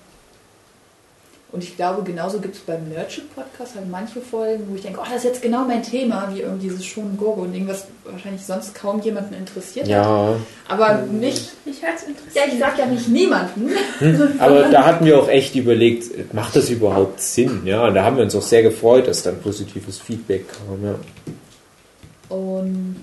und 1.57 1.65
ich 1.65 1.75
glaube, 1.75 2.03
genauso 2.03 2.39
gibt 2.39 2.55
es 2.55 2.61
beim 2.61 2.87
Nerdship-Podcast 2.91 3.77
halt 3.77 3.91
manche 3.91 4.21
Folgen, 4.21 4.65
wo 4.69 4.75
ich 4.75 4.83
denke, 4.83 5.01
oh, 5.01 5.07
das 5.07 5.17
ist 5.17 5.25
jetzt 5.25 5.41
genau 5.41 5.65
mein 5.65 5.83
Thema, 5.83 6.31
wie 6.31 6.43
irgendwie 6.43 6.69
dieses 6.69 6.85
Schonen 6.85 7.17
Gurgo 7.17 7.45
und 7.45 7.55
irgendwas 7.55 7.87
wahrscheinlich 8.05 8.45
sonst 8.45 8.75
kaum 8.75 9.01
jemanden 9.01 9.33
interessiert 9.33 9.89
ja. 9.89 10.05
hat. 10.05 10.37
Aber 10.69 11.07
mich, 11.07 11.49
mich 11.65 11.83
hat 11.83 11.95
interessiert. 12.07 12.35
Ja, 12.35 12.43
ich 12.53 12.59
sag 12.59 12.79
ja 12.79 12.85
nicht 12.85 13.09
niemanden. 13.09 13.71
Hm, 14.01 14.33
aber 14.39 14.65
da 14.65 14.85
hatten 14.85 15.07
wir 15.07 15.19
auch 15.19 15.31
echt 15.31 15.57
überlegt, 15.57 16.35
macht 16.35 16.55
das 16.57 16.69
überhaupt 16.69 17.23
Sinn? 17.23 17.63
Ja, 17.65 17.87
und 17.87 17.95
da 17.95 18.05
haben 18.05 18.19
wir 18.19 18.25
uns 18.25 18.35
auch 18.35 18.43
sehr 18.43 18.63
gefreut, 18.63 19.09
dass 19.09 19.23
dann 19.23 19.41
positives 19.41 19.99
Feedback 19.99 20.45
kam. 20.49 20.85
Ja. 20.85 20.95
Und 22.37 22.97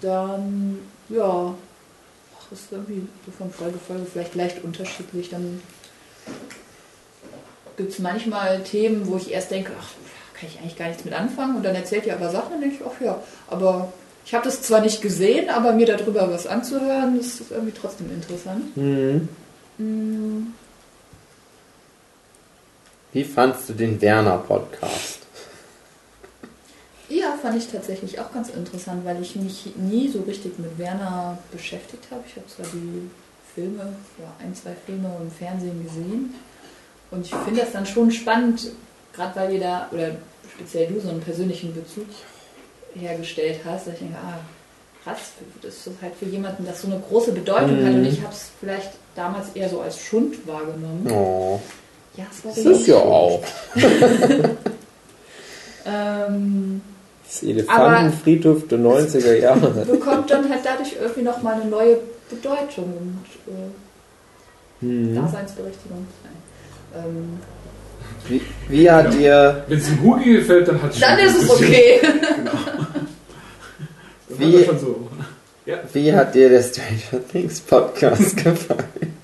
dann, 0.00 0.78
ja, 1.10 1.54
ach, 2.40 2.52
ist 2.52 2.72
irgendwie 2.72 3.02
so 3.26 3.32
von 3.32 3.50
Folge 3.50 3.78
Folge 3.86 4.06
vielleicht 4.10 4.34
leicht 4.34 4.64
unterschiedlich. 4.64 5.28
Dann 5.28 5.60
gibt 7.78 7.92
es 7.92 7.98
manchmal 8.00 8.62
Themen, 8.62 9.06
wo 9.06 9.16
ich 9.16 9.30
erst 9.30 9.50
denke, 9.50 9.72
ach, 9.80 9.88
kann 10.38 10.48
ich 10.52 10.58
eigentlich 10.58 10.76
gar 10.76 10.88
nichts 10.88 11.04
mit 11.04 11.14
anfangen 11.14 11.56
und 11.56 11.64
dann 11.64 11.74
erzählt 11.74 12.04
ihr 12.04 12.14
aber 12.14 12.28
Sachen 12.28 12.54
und 12.56 12.60
denke 12.60 12.76
ich, 12.76 12.82
ach 12.86 13.00
ja, 13.00 13.22
aber 13.46 13.90
ich 14.26 14.34
habe 14.34 14.44
das 14.44 14.60
zwar 14.60 14.82
nicht 14.82 15.00
gesehen, 15.00 15.48
aber 15.48 15.72
mir 15.72 15.86
darüber 15.86 16.30
was 16.30 16.46
anzuhören, 16.46 17.16
das 17.16 17.40
ist 17.40 17.50
irgendwie 17.50 17.72
trotzdem 17.72 18.10
interessant. 18.12 18.76
Mhm. 18.76 19.28
Mm. 19.78 20.52
Wie 23.12 23.24
fandst 23.24 23.70
du 23.70 23.72
den 23.72 24.00
Werner-Podcast? 24.00 25.20
Ja, 27.08 27.38
fand 27.40 27.56
ich 27.56 27.68
tatsächlich 27.68 28.20
auch 28.20 28.30
ganz 28.34 28.50
interessant, 28.50 29.04
weil 29.06 29.22
ich 29.22 29.34
mich 29.34 29.72
nie 29.76 30.08
so 30.08 30.20
richtig 30.20 30.58
mit 30.58 30.76
Werner 30.78 31.38
beschäftigt 31.50 32.04
habe. 32.10 32.22
Ich 32.26 32.36
habe 32.36 32.46
zwar 32.48 32.66
die 32.66 33.08
Filme, 33.54 33.94
ja, 34.18 34.30
ein, 34.44 34.54
zwei 34.54 34.74
Filme 34.84 35.10
im 35.22 35.30
Fernsehen 35.30 35.82
gesehen. 35.82 36.34
Und 37.10 37.24
ich 37.24 37.34
finde 37.34 37.60
das 37.60 37.72
dann 37.72 37.86
schon 37.86 38.10
spannend, 38.10 38.70
gerade 39.12 39.36
weil 39.36 39.54
ihr 39.54 39.60
da, 39.60 39.88
oder 39.92 40.10
speziell 40.54 40.88
du, 40.88 41.00
so 41.00 41.08
einen 41.08 41.20
persönlichen 41.20 41.74
Bezug 41.74 42.06
hergestellt 42.94 43.60
hast, 43.64 43.86
dass 43.86 43.94
ich 43.94 44.00
denke, 44.00 44.16
ah, 44.16 44.38
krass, 45.04 45.32
das 45.62 45.86
ist 45.86 46.02
halt 46.02 46.14
für 46.16 46.26
jemanden, 46.26 46.66
das 46.66 46.82
so 46.82 46.88
eine 46.88 47.00
große 47.00 47.32
Bedeutung 47.32 47.80
mhm. 47.80 47.86
hat. 47.86 47.94
Und 47.94 48.04
ich 48.06 48.20
habe 48.22 48.32
es 48.32 48.50
vielleicht 48.60 48.92
damals 49.14 49.46
eher 49.54 49.68
so 49.68 49.80
als 49.80 49.98
Schund 49.98 50.46
wahrgenommen. 50.46 51.10
Oh. 51.10 51.60
Ja, 52.16 52.24
es 52.30 52.44
war 52.44 52.52
das 52.52 52.64
ist 52.80 52.86
ja 52.88 52.96
auch. 52.96 53.42
ähm, 55.86 56.80
das 57.24 57.42
Elefantenfriedhof 57.42 58.66
der 58.68 58.78
90er 58.78 59.34
Jahre. 59.34 59.70
Bekommt 59.86 60.30
dann 60.30 60.48
halt 60.48 60.64
dadurch 60.64 60.96
irgendwie 61.00 61.22
nochmal 61.22 61.60
eine 61.60 61.70
neue 61.70 61.98
Bedeutung 62.28 62.84
und 62.84 63.24
äh, 63.46 63.70
hm. 64.80 65.14
Daseinsberechtigung. 65.14 66.06
Ähm, 67.04 67.40
wie, 68.28 68.42
wie 68.68 68.90
hat 68.90 69.12
dir. 69.14 69.64
Wenn 69.68 69.78
es 69.78 69.86
dem 69.86 70.02
Hugi 70.02 70.34
gefällt, 70.34 70.68
dann 70.68 70.82
hat 70.82 70.92
es 70.92 71.00
Dann 71.00 71.18
ist 71.18 71.42
es 71.42 71.50
okay. 71.50 72.00
genau. 72.36 72.52
Wie, 74.28 74.64
so. 74.78 75.08
ja. 75.66 75.78
wie 75.92 76.12
hat 76.12 76.34
dir 76.34 76.48
der 76.48 76.62
Stranger 76.62 77.26
Things 77.32 77.60
Podcast 77.60 78.36
gefallen? 78.44 79.14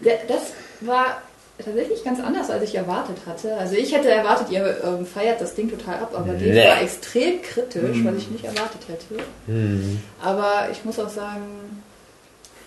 das 0.00 0.52
war 0.80 1.22
tatsächlich 1.62 2.02
ganz 2.02 2.20
anders, 2.20 2.50
als 2.50 2.64
ich 2.64 2.74
erwartet 2.74 3.18
hatte. 3.26 3.56
Also 3.56 3.76
ich 3.76 3.94
hätte 3.94 4.10
erwartet, 4.10 4.50
ihr 4.50 4.76
ähm, 4.84 5.06
feiert 5.06 5.40
das 5.40 5.54
Ding 5.54 5.70
total 5.70 5.96
ab, 5.96 6.12
aber 6.14 6.32
nee. 6.32 6.56
war 6.56 6.82
extrem 6.82 7.40
kritisch, 7.42 7.98
mhm. 7.98 8.06
was 8.06 8.16
ich 8.16 8.30
nicht 8.30 8.44
erwartet 8.44 8.80
hätte. 8.88 9.22
Mhm. 9.46 10.00
Aber 10.22 10.68
ich 10.72 10.84
muss 10.84 10.98
auch 10.98 11.08
sagen, 11.08 11.82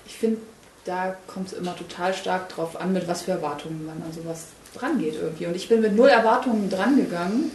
ich 0.05 0.15
finde, 0.15 0.37
da 0.85 1.15
kommt 1.27 1.47
es 1.47 1.53
immer 1.53 1.75
total 1.75 2.13
stark 2.13 2.49
drauf 2.49 2.79
an, 2.79 2.93
mit 2.93 3.07
was 3.07 3.23
für 3.23 3.31
Erwartungen 3.31 3.85
man 3.85 4.01
an 4.01 4.13
sowas 4.13 4.45
dran 4.79 4.99
geht 4.99 5.15
irgendwie. 5.15 5.45
Und 5.45 5.55
ich 5.55 5.69
bin 5.69 5.81
mit 5.81 5.95
null 5.95 6.09
Erwartungen 6.09 6.69
dran 6.69 6.95
gegangen 6.95 7.51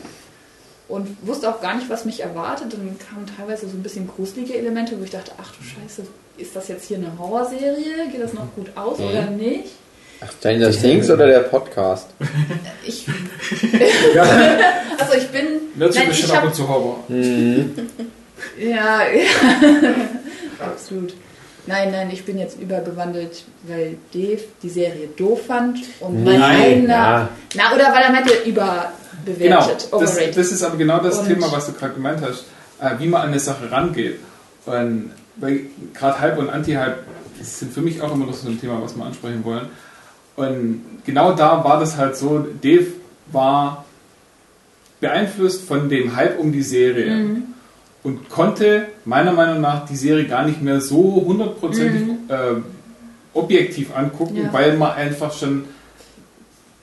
und 0.88 1.26
wusste 1.26 1.48
auch 1.48 1.60
gar 1.60 1.74
nicht, 1.74 1.88
was 1.88 2.04
mich 2.04 2.20
erwartet. 2.20 2.72
Dann 2.72 2.96
kamen 2.98 3.26
teilweise 3.36 3.68
so 3.68 3.76
ein 3.76 3.82
bisschen 3.82 4.08
gruselige 4.08 4.56
Elemente, 4.56 4.98
wo 4.98 5.04
ich 5.04 5.10
dachte, 5.10 5.32
ach 5.40 5.52
du 5.56 5.64
Scheiße, 5.64 6.02
ist 6.36 6.56
das 6.56 6.68
jetzt 6.68 6.86
hier 6.86 6.98
eine 6.98 7.18
Horrorserie? 7.18 8.08
Geht 8.10 8.22
das 8.22 8.32
noch 8.32 8.54
gut 8.54 8.68
aus 8.76 8.98
mhm. 8.98 9.06
oder 9.06 9.26
nicht? 9.30 9.72
Ach, 10.24 10.30
Stranger 10.30 10.70
Things 10.70 11.10
oder 11.10 11.26
der 11.26 11.40
Podcast? 11.40 12.10
Ich. 12.84 13.06
also 14.98 15.14
ich 15.16 15.28
bin. 15.28 15.44
Natürlich 15.76 16.18
schon 16.18 16.30
ab 16.32 16.44
und 16.44 16.54
zu 16.54 16.68
Horror. 16.68 17.04
Mhm. 17.06 17.74
ja, 18.58 19.02
ja. 19.08 19.94
absolut. 20.58 21.14
Nein, 21.66 21.92
nein, 21.92 22.10
ich 22.10 22.24
bin 22.24 22.38
jetzt 22.38 22.60
übergewandelt, 22.60 23.44
weil 23.68 23.96
Dave 24.12 24.42
die 24.62 24.68
Serie 24.68 25.08
doof 25.16 25.46
fand 25.46 25.78
und 26.00 26.24
mein 26.24 26.40
nein, 26.40 26.60
eigener. 26.60 26.94
Ja. 26.94 27.28
Na, 27.54 27.74
oder 27.74 27.92
weil 27.92 28.02
er 28.02 28.10
meinte, 28.10 28.34
überbewertet. 28.44 29.88
Genau, 29.90 30.00
das, 30.00 30.18
das, 30.34 30.52
ist 30.52 30.62
aber 30.64 30.76
genau 30.76 30.98
das 30.98 31.18
und 31.18 31.28
Thema, 31.28 31.52
was 31.52 31.66
du 31.66 31.72
gerade 31.72 31.94
gemeint 31.94 32.20
hast, 32.20 32.46
äh, 32.80 32.98
wie 32.98 33.06
man 33.06 33.22
an 33.22 33.28
eine 33.28 33.38
Sache 33.38 33.70
rangeht. 33.70 34.18
Und 34.66 35.12
weil 35.36 35.66
gerade 35.94 36.20
Hype 36.20 36.38
und 36.38 36.50
Anti-Hype 36.50 36.98
sind 37.40 37.72
für 37.72 37.80
mich 37.80 38.02
auch 38.02 38.12
immer 38.12 38.26
noch 38.26 38.34
so 38.34 38.48
ein 38.48 38.60
Thema, 38.60 38.82
was 38.82 38.96
wir 38.96 39.04
ansprechen 39.04 39.44
wollen. 39.44 39.68
Und 40.34 40.82
genau 41.04 41.32
da 41.32 41.62
war 41.62 41.78
das 41.78 41.96
halt 41.96 42.16
so, 42.16 42.44
Dave 42.60 42.86
war 43.30 43.84
beeinflusst 45.00 45.64
von 45.64 45.88
dem 45.88 46.16
Hype 46.16 46.38
um 46.38 46.52
die 46.52 46.62
Serie 46.62 47.14
mhm. 47.14 47.51
Und 48.02 48.28
konnte 48.28 48.86
meiner 49.04 49.32
Meinung 49.32 49.60
nach 49.60 49.86
die 49.86 49.96
Serie 49.96 50.26
gar 50.26 50.44
nicht 50.44 50.60
mehr 50.62 50.80
so 50.80 51.22
hundertprozentig 51.26 52.02
mhm. 52.02 52.18
äh, 52.28 52.62
objektiv 53.34 53.94
angucken, 53.96 54.36
ja. 54.36 54.52
weil 54.52 54.76
man 54.76 54.92
einfach 54.92 55.32
schon 55.32 55.64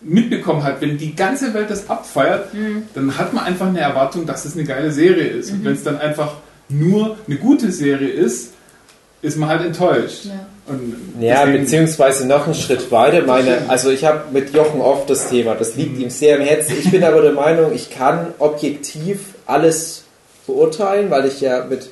mitbekommen 0.02 0.64
hat, 0.64 0.82
wenn 0.82 0.98
die 0.98 1.16
ganze 1.16 1.54
Welt 1.54 1.70
das 1.70 1.90
abfeiert, 1.90 2.54
mhm. 2.54 2.84
dann 2.94 3.18
hat 3.18 3.34
man 3.34 3.44
einfach 3.44 3.68
eine 3.68 3.82
Erwartung, 3.82 4.26
dass 4.26 4.46
es 4.46 4.56
eine 4.56 4.64
geile 4.64 4.92
Serie 4.92 5.28
ist. 5.28 5.52
Und 5.52 5.60
mhm. 5.60 5.66
wenn 5.66 5.74
es 5.74 5.84
dann 5.84 6.00
einfach 6.00 6.36
nur 6.70 7.18
eine 7.28 7.36
gute 7.36 7.72
Serie 7.72 8.10
ist, 8.10 8.54
ist 9.22 9.38
man 9.38 9.50
halt 9.50 9.66
enttäuscht. 9.66 10.26
Ja. 11.20 11.44
ja, 11.44 11.46
beziehungsweise 11.46 12.26
noch 12.26 12.46
einen 12.46 12.54
Schritt 12.54 12.90
weiter. 12.92 13.26
Meine, 13.26 13.64
also 13.68 13.90
ich 13.90 14.06
habe 14.06 14.32
mit 14.32 14.54
Jochen 14.54 14.80
oft 14.80 15.10
das 15.10 15.30
Thema, 15.30 15.56
das 15.56 15.76
liegt 15.76 15.98
mhm. 15.98 16.04
ihm 16.04 16.10
sehr 16.10 16.38
im 16.38 16.44
Herzen. 16.44 16.76
Ich 16.80 16.90
bin 16.90 17.04
aber 17.04 17.22
der 17.22 17.34
Meinung, 17.34 17.74
ich 17.74 17.90
kann 17.90 18.28
objektiv 18.40 19.20
alles 19.46 20.06
beurteilen, 20.50 21.10
weil 21.10 21.26
ich 21.26 21.42
ja 21.42 21.66
mit, 21.66 21.90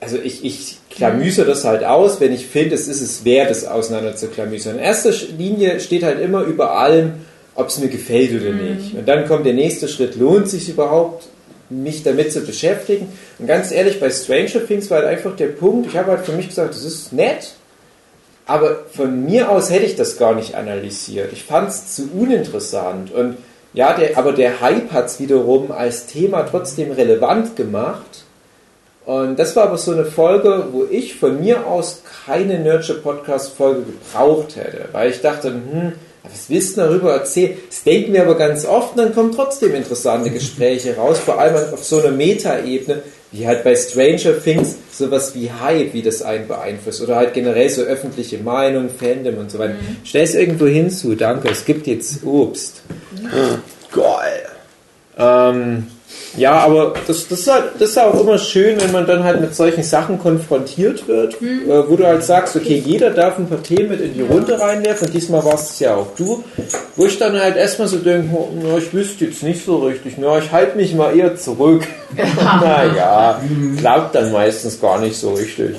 also 0.00 0.16
ich, 0.18 0.44
ich 0.44 0.78
klamüse 0.90 1.44
das 1.44 1.64
halt 1.64 1.84
aus, 1.84 2.20
wenn 2.20 2.32
ich 2.32 2.46
finde, 2.46 2.74
es 2.74 2.88
ist 2.88 3.00
es 3.00 3.24
wert, 3.24 3.50
es 3.50 3.66
auseinander 3.66 4.16
zu 4.16 4.28
klamüsern. 4.28 4.76
In 4.76 4.82
erster 4.82 5.12
Linie 5.36 5.80
steht 5.80 6.02
halt 6.02 6.20
immer 6.20 6.42
über 6.42 6.78
allem, 6.78 7.12
ob 7.54 7.68
es 7.68 7.78
mir 7.78 7.88
gefällt 7.88 8.40
oder 8.40 8.52
mhm. 8.52 8.74
nicht. 8.74 8.94
Und 8.94 9.08
dann 9.08 9.26
kommt 9.26 9.46
der 9.46 9.54
nächste 9.54 9.88
Schritt, 9.88 10.16
lohnt 10.16 10.48
sich 10.48 10.68
überhaupt, 10.68 11.28
mich 11.68 12.02
damit 12.02 12.32
zu 12.32 12.40
beschäftigen. 12.40 13.08
Und 13.38 13.46
ganz 13.46 13.70
ehrlich, 13.70 14.00
bei 14.00 14.10
Stranger 14.10 14.66
Things 14.66 14.90
war 14.90 14.98
halt 14.98 15.08
einfach 15.08 15.36
der 15.36 15.48
Punkt, 15.48 15.88
ich 15.88 15.96
habe 15.96 16.12
halt 16.12 16.26
für 16.26 16.32
mich 16.32 16.48
gesagt, 16.48 16.70
das 16.70 16.84
ist 16.84 17.12
nett, 17.12 17.52
aber 18.46 18.80
von 18.92 19.24
mir 19.24 19.50
aus 19.50 19.70
hätte 19.70 19.86
ich 19.86 19.94
das 19.94 20.18
gar 20.18 20.34
nicht 20.34 20.56
analysiert. 20.56 21.32
Ich 21.32 21.44
fand 21.44 21.68
es 21.68 21.94
zu 21.94 22.08
uninteressant. 22.12 23.12
Und 23.12 23.36
ja, 23.72 23.92
der, 23.94 24.18
aber 24.18 24.32
der 24.32 24.60
Hype 24.60 24.92
hat 24.92 25.06
es 25.06 25.20
wiederum 25.20 25.70
als 25.70 26.06
Thema 26.06 26.42
trotzdem 26.42 26.92
relevant 26.92 27.56
gemacht. 27.56 28.24
Und 29.06 29.38
das 29.38 29.56
war 29.56 29.64
aber 29.64 29.78
so 29.78 29.92
eine 29.92 30.04
Folge, 30.04 30.66
wo 30.72 30.86
ich 30.90 31.16
von 31.16 31.40
mir 31.40 31.66
aus 31.66 32.02
keine 32.26 32.58
Nurture 32.58 32.98
Podcast 32.98 33.56
Folge 33.56 33.82
gebraucht 33.82 34.56
hätte, 34.56 34.88
weil 34.92 35.10
ich 35.10 35.20
dachte, 35.20 35.48
hm, 35.48 35.92
was 36.22 36.48
willst 36.48 36.76
du 36.76 36.82
darüber 36.82 37.14
erzählen? 37.14 37.56
Das 37.68 37.82
denken 37.82 38.12
wir 38.12 38.22
aber 38.22 38.36
ganz 38.36 38.66
oft 38.66 38.92
und 38.92 38.98
dann 38.98 39.14
kommen 39.14 39.32
trotzdem 39.32 39.74
interessante 39.74 40.30
Gespräche 40.30 40.96
raus, 40.96 41.18
vor 41.18 41.38
allem 41.38 41.72
auf 41.72 41.82
so 41.82 42.00
einer 42.00 42.10
Meta-Ebene, 42.10 43.02
wie 43.32 43.46
halt 43.46 43.62
bei 43.62 43.76
Stranger 43.76 44.42
Things 44.42 44.76
sowas 44.92 45.34
wie 45.34 45.50
Hype, 45.50 45.94
wie 45.94 46.02
das 46.02 46.22
einen 46.22 46.48
beeinflusst 46.48 47.00
oder 47.00 47.16
halt 47.16 47.32
generell 47.32 47.68
so 47.68 47.82
öffentliche 47.82 48.38
Meinung, 48.38 48.88
Fandom 48.90 49.38
und 49.38 49.50
so 49.50 49.58
weiter. 49.58 49.74
Mhm. 49.74 49.96
Stell 50.04 50.24
es 50.24 50.34
irgendwo 50.34 50.66
hinzu, 50.66 51.14
danke, 51.14 51.48
es 51.48 51.64
gibt 51.64 51.86
jetzt 51.86 52.24
Obst. 52.24 52.82
Mhm. 53.12 53.62
Geil. 53.92 54.48
Ähm, 55.16 55.86
ja, 56.36 56.52
aber 56.52 56.94
das, 57.06 57.26
das, 57.28 57.40
ist 57.40 57.50
halt, 57.50 57.64
das 57.78 57.90
ist 57.90 57.98
auch 57.98 58.18
immer 58.20 58.38
schön, 58.38 58.80
wenn 58.80 58.92
man 58.92 59.06
dann 59.06 59.24
halt 59.24 59.40
mit 59.40 59.54
solchen 59.54 59.82
Sachen 59.82 60.18
konfrontiert 60.18 61.08
wird, 61.08 61.40
mhm. 61.40 61.70
äh, 61.70 61.88
wo 61.88 61.96
du 61.96 62.06
halt 62.06 62.22
sagst, 62.22 62.54
okay, 62.56 62.82
jeder 62.84 63.10
darf 63.10 63.38
ein 63.38 63.48
paar 63.48 63.62
Themen 63.62 63.88
mit 63.88 64.00
in 64.00 64.14
die 64.14 64.22
Runde 64.22 64.58
reinwerfen 64.60 65.08
und 65.08 65.14
diesmal 65.14 65.44
warst 65.44 65.72
es 65.72 65.80
ja 65.80 65.94
auch 65.96 66.14
du, 66.16 66.44
wo 66.96 67.06
ich 67.06 67.18
dann 67.18 67.38
halt 67.38 67.56
erstmal 67.56 67.88
so 67.88 67.98
denke, 67.98 68.28
na, 68.62 68.78
ich 68.78 68.92
wüsste 68.92 69.24
jetzt 69.24 69.42
nicht 69.42 69.64
so 69.64 69.78
richtig, 69.78 70.14
na, 70.18 70.38
ich 70.38 70.52
halte 70.52 70.76
mich 70.76 70.94
mal 70.94 71.16
eher 71.16 71.36
zurück. 71.36 71.86
Ja. 72.16 72.24
naja, 72.60 73.40
glaubt 73.78 74.14
dann 74.14 74.32
meistens 74.32 74.80
gar 74.80 74.98
nicht 74.98 75.18
so 75.18 75.34
richtig. 75.34 75.76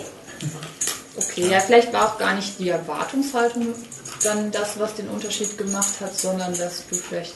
Okay, 1.18 1.48
ja, 1.50 1.60
vielleicht 1.60 1.94
war 1.94 2.08
auch 2.08 2.18
gar 2.18 2.36
nicht 2.36 2.60
die 2.60 2.70
Erwartungshaltung 2.70 3.68
dann 4.24 4.52
das, 4.52 4.80
was 4.80 4.96
den 4.96 5.08
Unterschied 5.10 5.58
gemacht 5.58 6.00
hat, 6.00 6.18
sondern 6.18 6.56
dass 6.58 6.84
du 6.90 6.96
vielleicht 6.96 7.34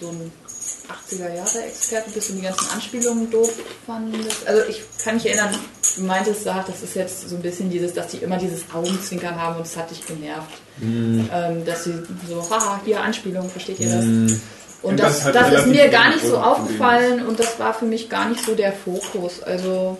so 0.00 0.08
ein 0.08 0.32
80er 0.88 1.34
Jahre 1.34 1.62
Experte 1.66 2.10
bist 2.10 2.30
und 2.30 2.36
die 2.36 2.42
ganzen 2.42 2.68
Anspielungen 2.70 3.30
doof 3.30 3.52
fandest. 3.86 4.46
Also 4.46 4.62
ich 4.68 4.82
kann 5.02 5.14
mich 5.14 5.26
erinnern, 5.26 5.54
du 5.96 6.02
meintest, 6.02 6.46
ach, 6.48 6.64
das 6.66 6.82
ist 6.82 6.94
jetzt 6.94 7.28
so 7.28 7.36
ein 7.36 7.42
bisschen 7.42 7.70
dieses, 7.70 7.94
dass 7.94 8.08
die 8.08 8.18
immer 8.18 8.36
dieses 8.36 8.62
Augenzwinkern 8.72 9.40
haben 9.40 9.56
und 9.56 9.66
es 9.66 9.76
hat 9.76 9.90
dich 9.90 10.04
genervt. 10.06 10.60
Mm. 10.78 11.26
Ähm, 11.32 11.64
dass 11.64 11.84
sie 11.84 12.02
so, 12.28 12.48
haha, 12.50 12.80
hier 12.84 13.00
Anspielungen, 13.00 13.50
versteht 13.50 13.80
ihr 13.80 13.88
das? 13.88 14.04
Mm. 14.04 14.40
Und 14.82 14.98
das, 14.98 15.24
das, 15.24 15.32
das 15.32 15.52
ist 15.52 15.66
mir 15.66 15.88
gar 15.88 16.08
nicht 16.08 16.24
so 16.24 16.38
aufgefallen 16.38 17.26
und 17.26 17.38
das 17.38 17.58
war 17.58 17.74
für 17.74 17.84
mich 17.84 18.08
gar 18.08 18.28
nicht 18.28 18.44
so 18.44 18.54
der 18.54 18.72
Fokus. 18.72 19.42
Also, 19.42 19.98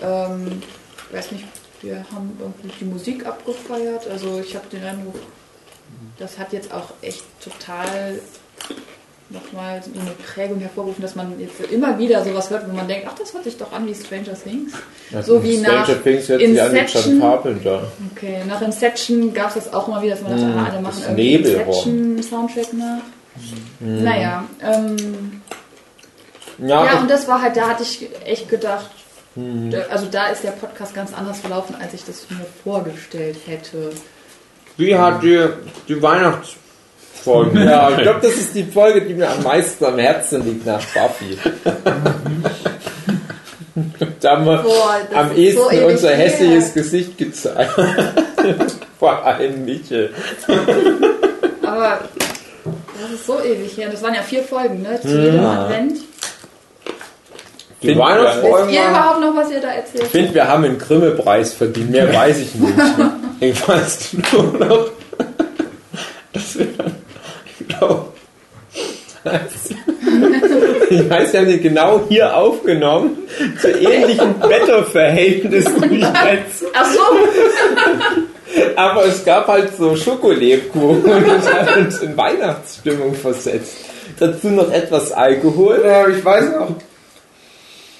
ähm, 0.00 0.62
ich 1.10 1.16
weiß 1.16 1.32
nicht, 1.32 1.44
wir 1.84 2.04
haben 2.12 2.36
irgendwie 2.40 2.70
die 2.80 2.84
Musik 2.84 3.26
abgefeiert. 3.26 4.08
Also 4.08 4.40
ich 4.40 4.54
habe 4.54 4.66
den 4.68 4.84
Eindruck, 4.84 5.16
das 6.18 6.38
hat 6.38 6.52
jetzt 6.52 6.72
auch 6.72 6.90
echt 7.02 7.24
total 7.42 8.20
nochmal 9.30 9.82
so 9.82 9.98
eine 9.98 10.10
Prägung 10.10 10.60
hervorrufen, 10.60 11.00
dass 11.02 11.14
man 11.14 11.38
jetzt 11.40 11.60
immer 11.72 11.98
wieder 11.98 12.22
sowas 12.24 12.50
hört, 12.50 12.68
wo 12.68 12.76
man 12.76 12.86
denkt, 12.86 13.06
ach, 13.08 13.18
das 13.18 13.32
hört 13.32 13.44
sich 13.44 13.56
doch 13.56 13.72
an 13.72 13.86
wie 13.86 13.94
Stranger 13.94 14.34
Things. 14.34 14.72
Das 15.10 15.26
so 15.26 15.42
wie 15.42 15.58
Stranger 15.58 15.88
nach 15.88 16.02
Things 16.02 16.28
hört 16.28 16.42
Inception. 16.42 17.22
Okay, 18.14 18.42
nach 18.46 18.60
Inception 18.60 19.32
gab 19.32 19.48
es 19.48 19.54
das 19.54 19.72
auch 19.72 19.88
immer 19.88 20.02
wieder, 20.02 20.14
dass 20.14 20.22
man 20.22 20.32
dachte, 20.32 20.46
mm, 20.46 20.58
ah, 20.58 20.68
alle 20.70 20.80
machen 20.80 21.02
irgendwie 21.02 21.34
Inception-Soundtrack 21.36 22.72
nach. 22.74 23.02
Mm. 23.80 24.04
Naja, 24.04 24.44
ähm, 24.62 25.42
ja, 26.58 26.84
ja 26.84 27.00
und 27.00 27.10
das 27.10 27.26
war 27.26 27.40
halt, 27.40 27.56
da 27.56 27.68
hatte 27.68 27.82
ich 27.82 28.08
echt 28.24 28.48
gedacht, 28.48 28.90
mm. 29.36 29.70
also 29.90 30.06
da 30.10 30.26
ist 30.28 30.44
der 30.44 30.50
Podcast 30.50 30.94
ganz 30.94 31.14
anders 31.14 31.40
verlaufen, 31.40 31.74
als 31.80 31.94
ich 31.94 32.04
das 32.04 32.26
mir 32.28 32.46
vorgestellt 32.62 33.38
hätte. 33.46 33.90
Wie 34.76 34.94
hat 34.96 35.22
dir 35.22 35.58
die 35.88 36.00
Weihnachts 36.02 36.56
Weihnachtsfolgen. 37.26 37.68
Ja, 37.68 37.90
ich 37.90 37.98
glaube, 38.02 38.20
das 38.22 38.34
ist 38.34 38.54
die 38.54 38.64
Folge, 38.64 39.02
die 39.02 39.14
mir 39.14 39.30
am 39.30 39.42
meisten 39.42 39.84
am 39.84 39.98
Herzen 39.98 40.44
liegt 40.44 40.66
nach 40.66 40.80
Buffy. 40.80 41.38
da 44.20 44.30
haben 44.30 44.46
wir 44.46 44.58
Boah, 44.58 45.00
am 45.14 45.34
ehesten 45.36 45.60
so 45.62 45.86
unser 45.86 46.10
her. 46.10 46.16
hässliches 46.28 46.74
Gesicht 46.74 47.18
gezeigt. 47.18 47.72
Vor 48.98 49.24
allem 49.24 49.64
Michel. 49.64 50.12
Aber 51.62 52.00
das 53.00 53.10
ist 53.12 53.26
so 53.26 53.40
ewig 53.40 53.76
her. 53.76 53.88
Das 53.90 54.02
waren 54.02 54.14
ja 54.14 54.22
vier 54.22 54.42
Folgen, 54.42 54.82
ne? 54.82 55.00
Zu 55.00 55.08
jedem 55.08 55.44
Advent. 55.44 55.98
Die 57.82 57.88
Wisst 57.88 57.98
Weihnachtsfolgen 57.98 58.70
ihr 58.70 58.88
überhaupt 58.88 59.20
noch, 59.20 59.36
was 59.36 59.50
ihr 59.50 59.60
da 59.60 59.68
erzählt? 59.72 60.04
Ich 60.04 60.10
finde, 60.10 60.34
wir 60.34 60.48
haben 60.48 60.64
einen 60.64 60.78
Grimme-Preis 60.78 61.52
verdient. 61.52 61.90
Mehr 61.90 62.14
weiß 62.14 62.38
ich 62.38 62.54
nicht. 62.54 62.72
Ich 63.40 63.68
weiß 63.68 64.14
nur 64.32 64.42
noch, 64.58 64.88
dass 66.32 66.58
wir, 66.58 66.64
ich 66.66 67.03
glaube, 67.68 68.06
ich 70.90 71.10
weiß, 71.10 71.32
wir 71.32 71.40
haben 71.40 71.48
den 71.48 71.62
genau 71.62 72.02
hier 72.08 72.36
aufgenommen, 72.36 73.16
zu 73.60 73.70
ähnlichen 73.70 74.34
Wetterverhältnissen 74.48 75.90
wie 75.90 76.00
jetzt. 76.00 76.64
Ach 76.74 76.86
so, 76.86 77.00
Aber 78.76 79.06
es 79.06 79.24
gab 79.24 79.48
halt 79.48 79.74
so 79.76 79.96
Schokolebkuchen 79.96 81.04
und 81.04 81.28
das 81.28 81.52
hat 81.52 81.76
uns 81.76 82.00
in 82.00 82.16
Weihnachtsstimmung 82.16 83.14
versetzt. 83.14 83.76
Dazu 84.18 84.48
noch 84.48 84.70
etwas 84.70 85.10
Alkohol. 85.12 85.82
Ja, 85.84 86.06
ich 86.06 86.24
weiß 86.24 86.50
noch. 86.52 86.74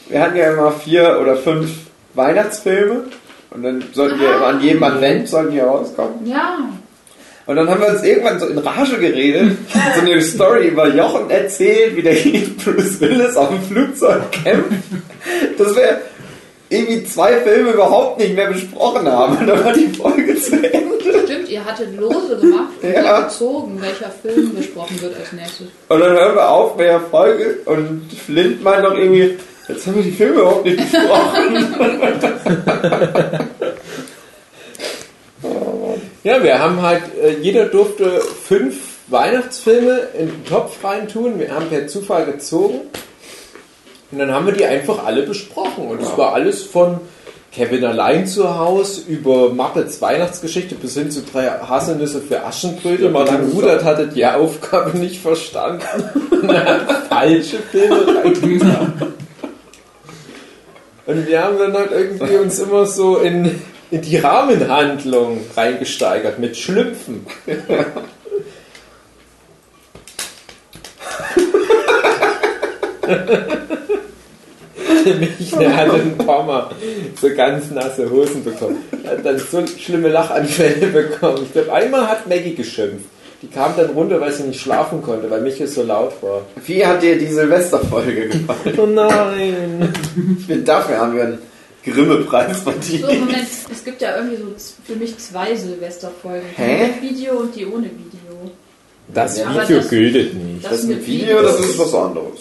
Wir 0.09 0.21
hatten 0.21 0.37
ja 0.37 0.53
immer 0.53 0.73
vier 0.73 1.19
oder 1.21 1.37
fünf 1.37 1.71
Weihnachtsfilme. 2.13 3.05
Und 3.51 3.63
dann 3.63 3.83
sollten 3.93 4.21
wir 4.21 4.37
immer 4.37 4.47
an 4.47 4.61
jedem 4.61 4.83
Advent 4.83 5.29
sollten 5.29 5.53
die 5.53 5.61
rauskommen. 5.61 6.27
ja. 6.27 6.59
Und 7.47 7.57
dann 7.57 7.69
haben 7.69 7.81
wir 7.81 7.89
uns 7.89 8.03
irgendwann 8.03 8.41
so 8.41 8.47
in 8.47 8.57
Rage 8.59 8.97
geredet, 8.99 9.57
so 9.95 10.01
eine 10.01 10.21
Story 10.23 10.69
über 10.69 10.89
Jochen 10.89 11.29
erzählt, 11.31 11.95
wie 11.97 12.03
der 12.03 12.15
gegen 12.15 12.57
Bruce 12.57 13.01
Willis 13.01 13.37
auf 13.37 13.51
dem 13.51 13.63
Flugzeug 13.63 14.33
kämpft. 14.33 14.71
Dass 15.59 15.77
wir 15.77 16.01
irgendwie 16.71 17.05
zwei 17.05 17.35
Filme 17.43 17.73
überhaupt 17.73 18.19
nicht 18.19 18.35
mehr 18.35 18.49
besprochen 18.51 19.07
haben. 19.07 19.37
Und 19.37 19.47
dann 19.47 19.63
war 19.65 19.73
die 19.75 19.89
Folge 19.89 20.35
zu 20.41 20.57
Ende. 20.57 20.95
Stimmt, 21.27 21.49
ihr 21.51 21.63
hattet 21.65 21.95
Lose 22.01 22.37
gemacht 22.41 22.71
und 22.83 22.93
Ja. 22.93 23.21
gezogen, 23.21 23.79
welcher 23.81 24.11
Film 24.23 24.55
besprochen 24.55 25.01
wird 25.03 25.15
als 25.17 25.33
nächstes. 25.33 25.67
Und 25.89 26.01
dann 26.01 26.13
hören 26.13 26.35
wir 26.35 26.49
auf 26.49 26.77
bei 26.77 26.85
der 26.85 27.01
Folge 27.01 27.59
und 27.67 28.11
Flint 28.27 28.63
meint 28.65 28.83
noch 28.85 28.97
irgendwie, 28.97 29.37
jetzt 29.69 29.87
haben 29.87 29.97
wir 29.97 30.03
die 30.03 30.11
Filme 30.13 30.41
überhaupt 30.41 30.65
nicht 30.65 30.79
besprochen. 30.79 31.65
Ja, 36.25 36.43
wir 36.43 36.59
haben 36.59 36.81
halt, 36.81 37.03
äh, 37.23 37.37
jeder 37.39 37.67
durfte 37.67 38.21
fünf 38.21 38.77
Weihnachtsfilme 39.09 40.09
in 40.19 40.29
den 40.29 40.45
Topf 40.47 40.83
reintun. 40.83 41.39
Wir 41.39 41.55
haben 41.55 41.69
per 41.69 41.87
Zufall 41.87 42.25
gezogen. 42.25 42.81
Und 44.11 44.19
dann 44.19 44.33
haben 44.33 44.47
wir 44.47 44.55
die 44.55 44.65
einfach 44.65 45.05
alle 45.05 45.25
besprochen. 45.25 45.87
Und 45.87 46.01
es 46.01 46.17
war 46.17 46.33
alles 46.33 46.63
von 46.63 46.99
Kevin 47.53 47.85
allein 47.85 48.27
zu 48.27 48.59
Hause 48.59 49.03
über 49.07 49.51
Muppets 49.51 50.01
Weihnachtsgeschichte 50.01 50.77
bis 50.77 50.95
hin 50.95 51.11
zu 51.11 51.21
drei 51.23 51.47
Haselnüsse 51.47 52.23
für 52.23 52.43
Aschenbrödel. 52.43 53.11
Martin 53.11 53.51
Rudert 53.53 53.85
hatte 53.85 54.09
die 54.09 54.25
Aufgabe 54.25 54.97
nicht 54.97 55.21
verstanden. 55.21 55.85
Und 56.31 56.49
er 56.49 56.65
hat 56.65 57.07
falsche 57.11 57.59
Filme 57.59 58.07
reingetan. 58.07 58.95
Und 61.07 61.27
wir 61.27 61.45
haben 61.45 61.59
dann 61.59 61.75
halt 61.75 61.93
irgendwie 61.93 62.37
uns 62.37 62.59
immer 62.61 62.87
so 62.87 63.19
in, 63.19 63.61
in 63.91 64.03
die 64.03 64.17
Rahmenhandlung 64.17 65.41
reingesteigert 65.57 66.39
mit 66.39 66.57
Schlüpfen. 66.57 67.27
Michael 75.05 75.77
hat 75.77 75.91
einen 75.91 76.17
Pommer 76.17 76.71
so 77.21 77.29
ganz 77.35 77.71
nasse 77.71 78.11
Hosen 78.11 78.43
bekommen. 78.43 78.79
Er 79.05 79.13
hat 79.13 79.27
dann 79.27 79.39
so 79.39 79.67
schlimme 79.67 80.09
Lachanfälle 80.09 80.87
bekommen. 80.87 81.41
Ich 81.45 81.53
glaube, 81.53 81.73
einmal 81.73 82.09
hat 82.09 82.27
Maggie 82.27 82.55
geschimpft. 82.55 83.07
Die 83.43 83.49
kam 83.49 83.77
dann 83.77 83.91
runter, 83.91 84.21
weil 84.21 84.33
sie 84.33 84.45
nicht 84.45 84.61
schlafen 84.61 85.03
konnte, 85.03 85.31
weil 85.31 85.43
Michael 85.43 85.67
so 85.67 85.83
laut 85.83 86.15
war. 86.23 86.43
Wie 86.65 86.85
hat 86.85 87.03
dir 87.03 87.19
die 87.19 87.27
Silvesterfolge 87.27 88.29
gefallen? 88.29 88.79
Oh 88.79 88.87
nein! 88.87 89.93
Ich 90.39 90.47
finde, 90.47 90.65
dafür 90.65 90.97
haben 90.99 91.15
wir 91.15 91.25
einen 91.25 91.39
Grimme-Preis 91.85 92.61
verdient. 92.63 93.05
So, 93.07 93.13
Moment, 93.13 93.47
es 93.71 93.85
gibt 93.85 94.01
ja 94.03 94.17
irgendwie 94.17 94.37
so 94.37 94.45
für 94.85 94.97
mich 94.97 95.17
zwei 95.19 95.55
Silvesterfolgen. 95.55 96.47
Die 96.57 96.63
Hä? 96.63 96.87
mit 96.89 97.03
Video 97.03 97.35
und 97.41 97.55
die 97.55 97.67
ohne 97.67 97.85
Video. 97.87 98.51
Das 99.09 99.39
Ja, 99.39 99.47
aber 99.49 99.63
Video 99.63 99.77
das- 99.79 99.89
gültet 99.89 100.35
nicht. 100.35 100.65
Das 100.65 100.73
ist 100.81 100.85
mit 100.89 100.99
ein 100.99 101.07
Video, 101.07 101.43
das 101.43 101.61
ist 101.61 101.79
was 101.79 101.95
anderes. 101.95 102.41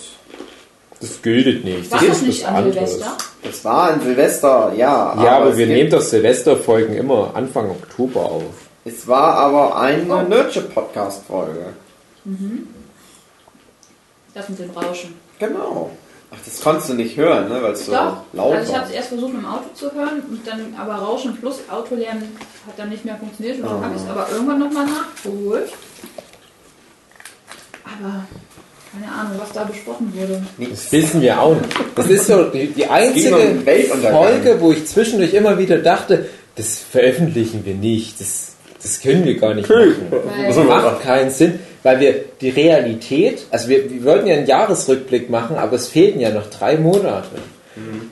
Das 1.01 1.21
gültet 1.21 1.65
nicht. 1.65 1.91
War 1.91 1.99
das 1.99 2.07
das 2.07 2.17
ist 2.17 2.23
nicht 2.27 2.41
was 2.43 2.49
an 2.49 2.55
anderes. 2.55 2.89
Silvester? 2.91 3.17
Das 3.43 3.65
war 3.65 3.91
ein 3.91 4.01
Silvester, 4.01 4.73
ja. 4.77 5.23
Ja, 5.23 5.37
aber 5.37 5.49
es 5.51 5.57
wir 5.57 5.67
nehmen 5.67 5.89
doch 5.89 6.01
Silvesterfolgen 6.01 6.95
immer 6.95 7.31
Anfang 7.35 7.69
Oktober 7.71 8.21
auf. 8.21 8.43
Es 8.85 9.05
war 9.07 9.35
aber 9.35 9.77
eine 9.77 10.13
Oh. 10.15 10.21
Nerdship-Podcast-Folge. 10.21 11.73
Das 14.33 14.49
mit 14.49 14.59
dem 14.59 14.69
Rauschen. 14.71 15.13
Genau. 15.39 15.91
Ach, 16.35 16.37
das 16.45 16.61
konntest 16.61 16.89
du 16.89 16.93
nicht 16.95 17.15
hören, 17.15 17.47
ne? 17.49 17.61
weil 17.61 17.73
es 17.73 17.85
so 17.85 17.91
laut 17.91 18.17
also 18.33 18.71
ich 18.71 18.75
habe 18.75 18.83
war. 18.83 18.85
es 18.89 18.91
erst 18.95 19.07
versucht 19.09 19.33
im 19.33 19.45
Auto 19.45 19.65
zu 19.75 19.91
hören 19.93 20.21
und 20.29 20.47
dann 20.47 20.73
aber 20.77 20.95
Rauschen 20.95 21.37
plus 21.37 21.59
Autolärm 21.69 22.17
hat 22.65 22.77
dann 22.77 22.89
nicht 22.89 23.05
mehr 23.05 23.17
funktioniert 23.17 23.57
und 23.59 23.65
dann 23.65 23.81
Ah. 23.81 23.85
habe 23.85 23.95
ich 23.95 24.01
es 24.01 24.09
aber 24.09 24.27
irgendwann 24.31 24.59
nochmal 24.59 24.85
nachgeholt. 24.87 25.69
Aber 27.85 28.25
keine 28.91 29.11
Ahnung, 29.11 29.33
was 29.39 29.51
da 29.51 29.63
besprochen 29.63 30.13
wurde. 30.15 30.41
Das 30.69 30.91
wissen 30.91 31.21
wir 31.21 31.39
auch 31.39 31.55
nicht. 31.55 31.75
Das 31.95 32.07
ist 32.07 32.27
so 32.27 32.43
die, 32.45 32.67
die 32.67 32.85
einzige 32.87 33.35
um. 33.35 34.01
Folge, 34.01 34.57
wo 34.59 34.71
ich 34.71 34.85
zwischendurch 34.85 35.33
immer 35.33 35.57
wieder 35.57 35.77
dachte, 35.79 36.29
das 36.55 36.79
veröffentlichen 36.79 37.65
wir 37.65 37.73
nicht. 37.75 38.19
Das, 38.19 38.55
das 38.83 38.99
können 38.99 39.25
wir 39.25 39.37
gar 39.39 39.53
nicht 39.53 39.67
machen. 39.69 40.11
Das 40.45 40.57
macht 40.57 41.01
keinen 41.01 41.31
Sinn, 41.31 41.59
weil 41.81 41.99
wir 41.99 42.15
die 42.39 42.49
Realität, 42.49 43.47
also 43.49 43.69
wir, 43.69 43.89
wir 43.89 44.03
wollten 44.03 44.27
ja 44.27 44.35
einen 44.35 44.45
Jahresrückblick 44.45 45.29
machen, 45.29 45.55
aber 45.55 45.77
es 45.77 45.87
fehlten 45.87 46.19
ja 46.19 46.29
noch 46.29 46.47
drei 46.49 46.77
Monate. 46.77 47.37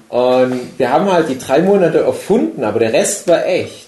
Und 0.09 0.59
wir 0.77 0.91
haben 0.91 1.11
halt 1.11 1.29
die 1.29 1.37
drei 1.37 1.61
Monate 1.61 1.99
erfunden, 1.99 2.63
aber 2.63 2.79
der 2.79 2.93
Rest 2.93 3.27
war 3.27 3.45
echt. 3.45 3.87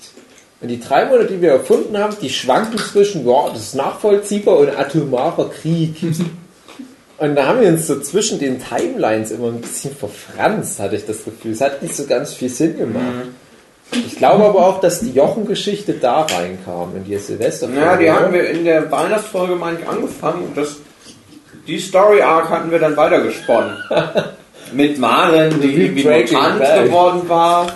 Und 0.62 0.68
die 0.70 0.80
drei 0.80 1.06
Monate, 1.06 1.34
die 1.34 1.42
wir 1.42 1.52
erfunden 1.52 1.98
haben, 1.98 2.16
die 2.22 2.30
schwanken 2.30 2.78
zwischen, 2.78 3.28
ja, 3.28 3.50
das 3.50 3.62
ist 3.62 3.76
nachvollziehbar 3.76 4.58
und 4.60 4.70
atomarer 4.70 5.50
Krieg. 5.50 5.96
Und 7.20 7.36
da 7.36 7.46
haben 7.46 7.62
wir 7.62 7.70
uns 7.70 7.88
so 7.88 8.02
zwischen 8.02 8.40
den 8.40 8.60
Timelines 8.60 9.32
immer 9.32 9.48
ein 9.48 9.62
bisschen 9.62 9.96
verfranst, 9.96 10.80
hatte 10.80 10.98
ich 10.98 11.06
das 11.06 11.24
Gefühl. 11.24 11.54
Es 11.54 11.62
hat 11.62 11.82
nicht 11.82 11.96
so 11.96 12.06
ganz 12.06 12.34
viel 12.34 12.50
Sinn 12.50 12.78
gemacht. 12.78 13.28
Ich 13.96 14.18
glaube 14.18 14.46
aber 14.46 14.68
auch, 14.68 14.80
dass 14.80 15.00
die 15.00 15.12
Jochen-Geschichte 15.12 15.94
da 15.94 16.22
reinkam, 16.22 16.96
in 16.96 17.04
die 17.06 17.18
Silvester. 17.18 17.70
Ja, 17.70 17.96
die 17.98 18.12
hatten 18.12 18.34
wir 18.34 18.50
in 18.50 18.66
der 18.66 18.92
Weihnachtsfolge, 18.92 19.56
meine 19.56 19.80
ich, 19.80 19.88
angefangen. 19.88 20.46
und 20.46 20.58
Das, 20.58 20.78
die 21.68 21.80
Story-Arc 21.80 22.50
hatten 22.50 22.72
wir 22.72 22.80
dann 22.80 22.96
weitergesponnen. 22.98 23.78
Mit 24.74 24.98
Maren, 24.98 25.62
die 25.62 26.02
Breaking 26.02 26.38
Mutant 26.38 26.86
geworden 26.86 27.22
war. 27.30 27.68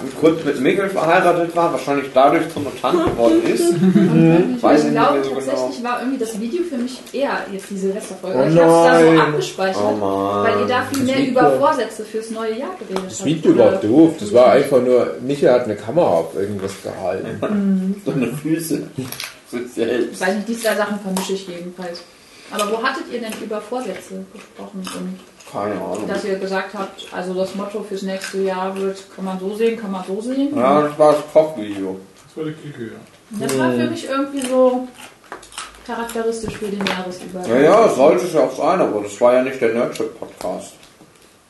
Und 0.00 0.16
kurz 0.20 0.44
mit 0.44 0.60
Mikkel 0.60 0.88
verheiratet 0.90 1.56
war, 1.56 1.72
wahrscheinlich 1.72 2.06
dadurch 2.14 2.48
zum 2.52 2.64
Mutant 2.64 3.04
geworden 3.04 3.42
ist. 3.44 3.64
Ich 4.58 4.62
Weiß 4.62 4.84
ich 4.84 4.90
glaube, 4.90 5.18
nicht 5.18 5.30
mehr 5.32 5.40
so 5.42 5.50
genau. 5.50 5.56
tatsächlich 5.56 5.84
war 5.84 6.00
irgendwie 6.00 6.18
das 6.18 6.40
Video 6.40 6.62
für 6.64 6.76
mich 6.78 7.00
eher 7.12 7.46
jetzt 7.52 7.70
die 7.70 7.76
Silvesterfolge. 7.78 8.38
Oh 8.38 8.42
ich 8.48 8.58
habe 8.60 8.70
es 8.70 8.72
da 8.92 8.98
so 9.00 9.04
nein. 9.06 9.20
abgespeichert, 9.20 9.82
Oh 9.84 9.96
Mann. 9.96 10.44
weil 10.44 10.60
ihr 10.60 10.66
da 10.66 10.82
viel 10.92 11.02
mehr 11.04 11.16
Video- 11.18 11.30
über 11.30 11.52
Vorsätze 11.58 12.04
fürs 12.04 12.30
neue 12.30 12.58
Jahr 12.58 12.70
geredet 12.78 12.96
habt. 13.02 13.10
Das 13.10 13.24
Video 13.24 13.58
war 13.58 13.72
doof. 13.72 14.14
Das 14.20 14.32
war 14.32 14.52
einfach 14.52 14.80
nur, 14.82 15.14
Michael 15.20 15.52
hat 15.52 15.64
eine 15.64 15.76
Kamera 15.76 16.06
auf 16.08 16.34
irgendwas 16.34 16.72
gehalten. 16.82 17.96
So 18.04 18.12
eine 18.12 18.26
Füße. 18.28 18.82
Für 19.50 19.58
Ich 19.60 19.72
selbst. 19.72 20.20
weiß 20.20 20.34
nicht, 20.36 20.48
die 20.48 20.58
zwei 20.58 20.74
Sachen 20.76 20.98
vermische 21.00 21.32
ich 21.32 21.48
jedenfalls. 21.48 22.02
Aber 22.50 22.70
wo 22.72 22.82
hattet 22.82 23.04
ihr 23.12 23.20
denn 23.20 23.32
über 23.44 23.60
Vorsätze 23.60 24.24
gesprochen? 24.32 24.80
Und 24.98 25.18
Keine 25.52 25.74
Ahnung. 25.74 26.06
dass 26.06 26.24
ihr 26.24 26.38
gesagt 26.38 26.74
habt, 26.74 27.06
also 27.12 27.34
das 27.34 27.54
Motto 27.54 27.82
fürs 27.82 28.02
nächste 28.02 28.42
Jahr 28.42 28.76
wird, 28.76 29.02
kann 29.14 29.24
man 29.24 29.38
so 29.38 29.54
sehen, 29.54 29.80
kann 29.80 29.90
man 29.90 30.04
so 30.06 30.20
sehen. 30.20 30.56
Ja, 30.56 30.82
das 30.82 30.98
war 30.98 31.12
das 31.12 31.22
Kochvideo. 31.32 31.98
Das 32.26 32.36
war 32.36 32.44
die 32.44 32.52
Küche, 32.52 32.92
ja. 32.92 33.46
Das 33.46 33.58
war 33.58 33.72
für 33.72 33.90
mich 33.90 34.08
irgendwie 34.08 34.46
so 34.46 34.88
charakteristisch 35.86 36.56
für 36.56 36.66
den 36.66 36.84
Jahresübergang. 36.84 37.50
Ja, 37.50 37.60
ja, 37.60 37.88
sollte 37.88 38.26
es 38.26 38.34
ja 38.34 38.40
auch 38.40 38.56
sein, 38.56 38.80
aber 38.80 39.02
das 39.02 39.20
war 39.20 39.34
ja 39.34 39.42
nicht 39.42 39.60
der 39.60 39.74
Nerdship-Podcast. 39.74 40.74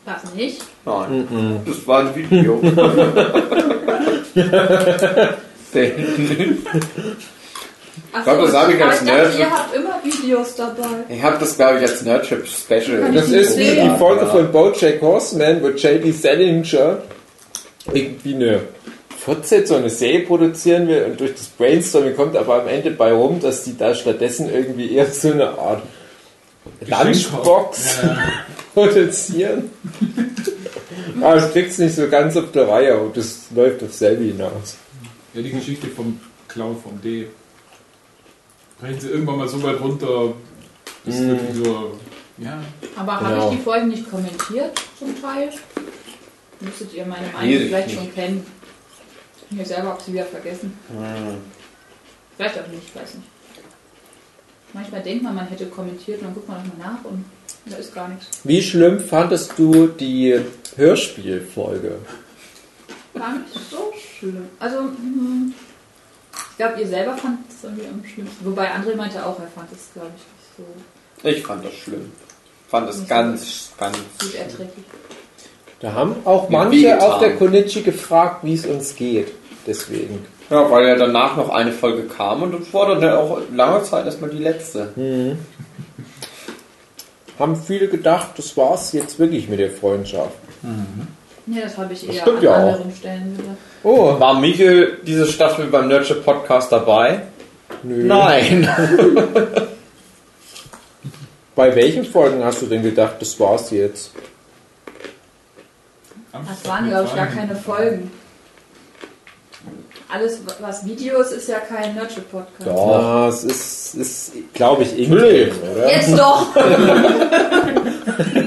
Was 0.05 0.35
nicht? 0.35 0.63
Nein, 0.85 1.61
das 1.67 1.87
war 1.87 2.01
ein 2.01 2.15
Video. 2.15 2.61
Ach 8.13 8.25
glaube, 8.25 8.43
das 8.43 8.55
habe 8.55 8.73
ich 8.73 8.83
als 8.85 9.03
Nerd- 9.03 9.39
Ihr 9.39 9.51
habt 9.51 9.75
immer 9.75 9.99
Videos 10.03 10.55
dabei. 10.57 10.87
ich 11.09 11.23
habe 11.23 11.37
das, 11.39 11.57
glaube 11.57 11.77
ich, 11.79 11.83
als 11.91 12.03
Nerdship-Special. 12.03 13.01
Kann 13.03 13.15
Das 13.15 13.29
ist 13.29 13.59
wie 13.59 13.65
die 13.71 13.91
Folge 13.99 14.23
Ja. 14.23 14.31
von 14.31 14.53
Bojack 14.53 15.01
Horseman, 15.01 15.63
wo 15.63 15.69
J.D. 15.69 16.11
Salinger 16.13 16.99
irgendwie 17.93 18.35
eine 18.35 18.61
Fortsetzung, 19.19 19.79
eine 19.79 19.91
Serie 19.91 20.21
produzieren 20.21 20.89
will 20.89 21.05
und 21.05 21.21
durch 21.21 21.35
das 21.35 21.47
Brainstorming 21.47 22.15
kommt 22.17 22.37
aber 22.37 22.63
am 22.63 22.69
Ende 22.69 22.91
bei 22.91 23.13
rum, 23.13 23.41
dass 23.41 23.65
die 23.65 23.77
da 23.77 23.95
stattdessen 23.95 24.53
irgendwie 24.53 24.95
eher 24.95 25.07
so 25.07 25.33
eine 25.33 25.49
Art 25.59 25.83
Lunchbox 26.87 27.99
Ja. 28.03 28.19
produzieren. 28.75 29.71
Aber 31.21 31.39
ich 31.45 31.53
krieg's 31.53 31.79
nicht 31.79 31.97
so 31.97 32.07
ganz 32.09 32.37
auf 32.37 32.53
der 32.53 32.69
Reihe, 32.69 32.95
aber 32.95 33.11
das 33.15 33.47
läuft 33.55 33.83
auf 33.83 33.93
selbe 33.93 34.25
hinaus. 34.25 34.77
Ja, 35.35 35.43
die 35.43 35.51
Geschichte 35.51 35.89
vom 35.89 36.21
Clown 36.47 36.77
vom 36.81 37.01
D. 37.03 37.27
Brechen 38.81 39.01
sie 39.01 39.09
irgendwann 39.09 39.39
mal 39.39 39.49
so 39.49 39.63
weit 39.63 39.81
runter, 39.81 40.33
bis 41.05 41.17
Mm. 41.17 41.29
wirklich 41.29 41.65
so. 41.65 41.99
Ja. 42.39 42.61
Aber 42.97 43.17
habe 43.21 43.35
Genau. 43.35 43.51
ich 43.51 43.57
die 43.59 43.63
Folgen 43.65 43.89
nicht 43.89 44.09
kommentiert 44.11 44.79
zum 44.99 45.21
Teil? 45.21 45.51
Müsstet 46.61 46.93
ihr 46.95 47.05
meine 47.07 47.27
Meinung 47.29 47.49
Nee, 47.49 47.59
vielleicht 47.67 47.89
nicht. 47.89 47.99
schon 47.99 48.15
kennen. 48.15 48.47
Mir 49.51 49.65
selber 49.65 49.89
habe 49.91 50.03
sie 50.03 50.13
wieder 50.13 50.27
vergessen. 50.27 50.77
Hm. 50.91 51.39
Vielleicht 52.37 52.59
auch 52.61 52.67
nicht, 52.69 52.95
weiß 52.95 53.15
nicht. 53.15 53.27
Manchmal 54.75 55.03
denkt 55.03 55.23
man, 55.25 55.35
man 55.35 55.47
hätte 55.49 55.67
kommentiert 55.67 56.19
und 56.21 56.27
dann 56.27 56.35
guckt 56.35 56.49
man 56.49 56.59
nochmal 56.67 56.93
nach 56.93 57.05
und 57.11 57.25
da 57.67 57.77
ist 57.77 57.95
gar 57.95 58.09
nichts. 58.09 58.41
Wie 58.45 58.63
schlimm 58.63 59.01
fandest 59.01 59.53
du 59.59 59.87
die 59.89 60.39
Hörspielfolge? 60.77 61.97
Gar 63.15 63.39
nicht 63.39 63.55
so 63.71 63.93
schlimm. 64.19 64.45
Also, 64.59 64.81
hm, 64.81 65.55
ich 65.57 65.68
glaube, 66.59 66.81
ihr 66.81 66.87
selber 66.87 67.17
fand 67.17 67.39
es 67.49 67.65
irgendwie 67.65 67.87
am 67.87 68.05
schlimmsten. 68.05 68.45
Wobei 68.45 68.67
André 68.67 68.95
meinte 68.95 69.25
auch, 69.25 69.39
er 69.41 69.49
fand 69.49 69.73
es, 69.73 69.89
glaube 69.95 70.11
ich, 70.17 70.23
nicht 70.59 70.71
so 71.23 71.29
Ich 71.29 71.47
fand 71.47 71.65
das 71.65 71.73
schlimm. 71.73 72.13
Fand 72.69 72.91
es 72.91 73.09
ganz, 73.09 73.73
ganz. 73.79 73.97
gut 74.21 74.35
erträglich. 74.35 74.85
Da 75.81 75.93
haben 75.93 76.17
auch 76.25 76.51
manche 76.51 77.01
auf 77.01 77.21
der 77.21 77.37
Konichi 77.37 77.83
gefragt, 77.83 78.45
wie 78.45 78.55
es 78.55 78.67
uns 78.67 78.95
geht. 78.95 79.33
Deswegen. 79.67 80.27
Ja, 80.51 80.71
weil 80.71 80.87
ja 80.87 80.97
danach 80.97 81.37
noch 81.37 81.51
eine 81.51 81.73
Folge 81.73 82.05
kam 82.05 82.43
und 82.43 82.59
das 82.59 82.73
war 82.75 82.89
dann 82.89 83.03
ja 83.03 83.19
auch 83.19 83.41
lange 83.55 83.83
Zeit 83.85 84.07
erstmal 84.07 84.31
die 84.31 84.39
letzte. 84.39 84.93
Haben 87.39 87.57
viele 87.57 87.89
gedacht, 87.89 88.31
das 88.37 88.57
war's 88.57 88.93
jetzt 88.93 89.19
wirklich 89.19 89.49
mit 89.49 89.61
der 89.61 89.71
Freundschaft. 89.71 90.33
Ja, 91.47 91.63
das 91.63 91.77
habe 91.77 91.93
ich 91.93 92.09
eher 92.09 92.27
an 92.27 92.43
ja 92.43 92.51
auch. 92.51 92.73
anderen 92.73 92.95
Stellen 92.95 93.37
gesagt. 93.37 93.59
Oh, 93.83 94.19
War 94.19 94.39
Michael 94.41 94.99
diese 95.05 95.27
Staffel 95.27 95.67
beim 95.67 95.89
Nerdship 95.89 96.25
Podcast 96.25 96.73
dabei? 96.73 97.23
nö. 97.83 98.05
Nein. 98.05 98.69
Bei 101.55 101.75
welchen 101.75 102.05
Folgen 102.05 102.45
hast 102.45 102.63
du 102.63 102.67
denn 102.67 102.83
gedacht, 102.83 103.17
das 103.21 103.39
war's 103.41 103.71
jetzt? 103.71 104.13
Das 106.33 106.69
waren, 106.69 106.89
glaube 106.89 107.09
ich, 107.09 107.17
gar 107.17 107.27
keine 107.27 107.57
Folgen. 107.57 108.11
Alles, 110.11 110.41
was 110.61 110.87
Videos 110.87 111.33
ist 111.33 111.49
ja 111.49 111.59
kein 111.59 111.95
Nerdship-Podcast. 111.95 112.67
Ja, 112.67 113.29
es 113.29 113.45
ist, 113.45 113.95
ist 113.95 114.33
glaube 114.55 114.85
ich, 114.85 114.99
Ingrid, 114.99 115.53
oder? 115.63 115.91
Jetzt 115.91 116.19
doch! 116.19 116.47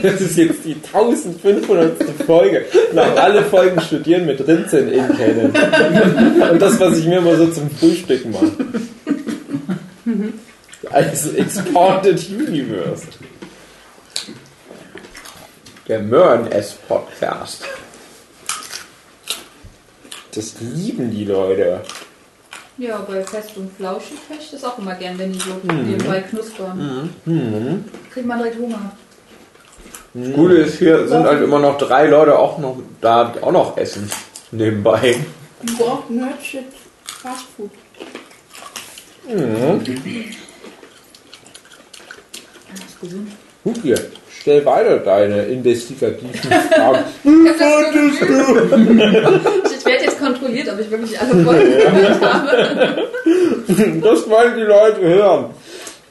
Das 0.01 0.19
ist 0.19 0.35
jetzt 0.35 0.65
die 0.65 0.75
1500. 0.75 1.95
Folge. 2.25 2.65
Nach 2.93 3.15
alle 3.15 3.43
Folgen 3.43 3.79
studieren 3.79 4.25
mit 4.25 4.45
drin 4.45 4.65
sind 4.67 4.91
in 4.91 5.15
kennen. 5.15 5.53
Und 6.51 6.61
das, 6.61 6.79
was 6.79 6.97
ich 6.97 7.05
mir 7.05 7.19
immer 7.19 7.35
so 7.37 7.47
zum 7.47 7.69
Frühstück 7.69 8.25
mache. 8.25 8.51
Also 10.89 11.31
Expanded 11.37 12.29
Universe. 12.29 13.03
Der 15.87 15.99
Mörn 15.99 16.51
S 16.51 16.73
Podcast. 16.87 17.63
Das 20.33 20.55
lieben 20.61 21.11
die 21.11 21.25
Leute. 21.25 21.81
Ja, 22.77 22.99
bei 22.99 23.23
Fest 23.23 23.51
und 23.57 23.69
Flauschig 23.75 24.17
ich 24.39 24.51
das 24.51 24.63
auch 24.63 24.77
immer 24.79 24.95
gern, 24.95 25.19
wenn 25.19 25.33
die 25.33 25.39
so 25.39 25.59
nebenbei 25.63 26.21
knuspern. 26.21 27.13
Kriegt 28.11 28.25
man 28.25 28.39
direkt 28.39 28.57
Hunger. 28.57 28.91
Das 30.13 30.33
Gute 30.33 30.55
ist, 30.55 30.79
hier 30.79 31.07
sind 31.07 31.23
halt 31.23 31.41
immer 31.43 31.59
noch 31.59 31.77
drei 31.77 32.07
Leute 32.07 32.37
auch 32.37 32.57
noch 32.57 32.77
da, 32.99 33.25
die 33.25 33.43
auch 33.43 33.51
noch 33.51 33.77
essen. 33.77 34.09
Nebenbei. 34.51 35.17
Braucht 35.77 36.09
Nerdship 36.09 36.65
Fast 37.03 37.45
Food. 37.55 37.71
Das 39.27 39.37
ist 42.87 42.99
gesund. 42.99 43.31
Guck 43.63 43.77
hier, 43.83 44.11
stell 44.41 44.65
weiter 44.65 44.97
deine 44.97 45.43
investigativen 45.45 46.33
Fragen. 46.33 47.05
Ich 49.81 49.85
werde 49.85 50.03
jetzt 50.05 50.19
kontrolliert, 50.19 50.69
ob 50.71 50.79
ich 50.79 50.91
wirklich 50.91 51.19
alle 51.19 51.43
Folgen 51.43 51.71
gehört 51.71 52.21
habe. 52.21 53.07
Das 54.03 54.29
wollen 54.29 54.55
die 54.57 54.63
Leute 54.63 55.01
hören. 55.01 55.45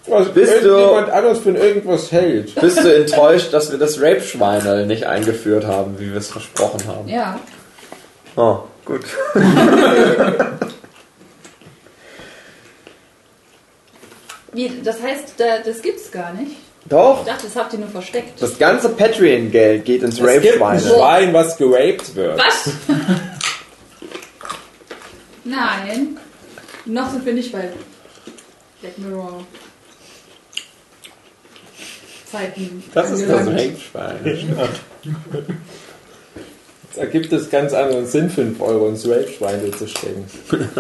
Was 0.07 0.29
Bist 0.29 0.63
du- 0.63 0.69
irgendjemand 0.69 1.11
anders 1.11 1.39
von 1.41 1.57
irgendwas 1.57 2.11
hält. 2.11 2.55
Bist 2.61 2.83
du 2.83 2.95
enttäuscht, 2.95 3.53
dass 3.53 3.71
wir 3.71 3.79
das 3.79 4.01
Rape-Schweinel 4.01 4.87
nicht 4.87 5.05
eingeführt 5.07 5.67
haben, 5.67 5.99
wie 5.99 6.11
wir 6.11 6.19
es 6.19 6.29
versprochen 6.29 6.81
haben? 6.87 7.09
Ja, 7.09 7.39
Oh, 8.37 8.61
gut. 8.85 9.03
wie, 14.53 14.81
das 14.83 15.01
heißt, 15.03 15.35
da, 15.39 15.59
das 15.65 15.83
gibt's 15.83 16.11
gar 16.11 16.33
nicht. 16.35 16.57
Ich 16.83 16.89
Doch. 16.89 17.25
dachte, 17.25 17.45
das 17.45 17.57
habt 17.57 17.73
ihr 17.73 17.79
nur 17.79 17.89
versteckt. 17.89 18.41
Das 18.41 18.59
ganze 18.59 18.89
Patreon-Geld 18.89 19.85
geht 19.85 20.03
ins 20.03 20.19
Es 20.19 20.21
gibt 20.21 20.29
ein 20.29 20.63
Rape-Schweinel. 20.63 20.95
Schwein, 20.95 21.35
was 21.35 21.57
geraped 21.57 22.15
wird. 22.17 22.39
Was? 22.39 22.71
Nein. 25.45 26.19
Noch 26.87 27.11
sind 27.11 27.27
wir 27.27 27.35
nicht 27.35 27.53
bei 27.53 27.71
Black 28.81 28.99
Mirror. 28.99 29.45
Zeiten. 32.31 32.83
Das 32.95 33.11
ist 33.11 33.29
das. 33.29 33.47
Rape-Schwein. 33.47 34.57
Es 36.91 36.97
ergibt 36.97 37.33
es 37.33 37.51
ganz 37.51 37.73
anderen 37.73 38.07
Sinn, 38.07 38.31
5 38.31 38.61
Euro 38.61 38.89
ins 38.89 39.07
Rape-Schwein 39.07 39.73
zu 39.77 39.87
stecken. 39.87 40.25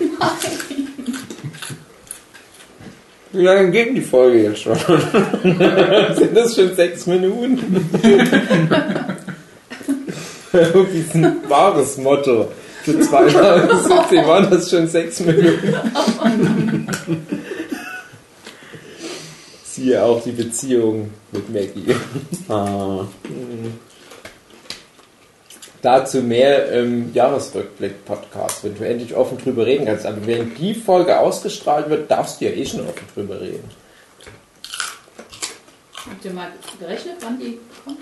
Wie 3.32 3.42
lange 3.42 3.70
geht 3.70 3.96
die 3.96 4.00
Folge 4.00 4.42
jetzt 4.42 4.62
schon? 4.62 4.76
Sind 6.16 6.36
das 6.36 6.56
schon 6.56 6.74
sechs 6.74 7.06
Minuten? 7.06 7.88
Irgendwie 10.52 10.98
ist 10.98 11.14
ein 11.14 11.36
wahres 11.48 11.96
Motto. 11.96 12.48
Für 12.82 12.98
2017 12.98 14.26
waren 14.26 14.50
das 14.50 14.68
schon 14.68 14.88
sechs 14.88 15.20
Minuten. 15.20 15.74
Siehe 19.62 20.02
auch 20.02 20.20
die 20.24 20.32
Beziehung 20.32 21.10
mit 21.30 21.48
Maggie. 21.52 21.94
Ah. 22.48 23.04
Dazu 25.82 26.20
mehr 26.20 26.70
im 26.72 27.12
Jahresrückblick-Podcast, 27.14 28.64
wenn 28.64 28.76
du 28.76 28.86
endlich 28.86 29.14
offen 29.14 29.38
drüber 29.38 29.64
reden 29.64 29.86
kannst. 29.86 30.04
Aber 30.04 30.26
wenn 30.26 30.54
die 30.54 30.74
Folge 30.74 31.18
ausgestrahlt 31.18 31.88
wird, 31.88 32.10
darfst 32.10 32.40
du 32.40 32.44
ja 32.44 32.50
eh 32.50 32.66
schon 32.66 32.80
offen 32.80 33.06
drüber 33.14 33.40
reden. 33.40 33.64
Habt 36.10 36.24
ihr 36.24 36.32
mal 36.32 36.48
gerechnet, 36.78 37.14
wann 37.20 37.38
die 37.38 37.58
kommt? 37.84 37.98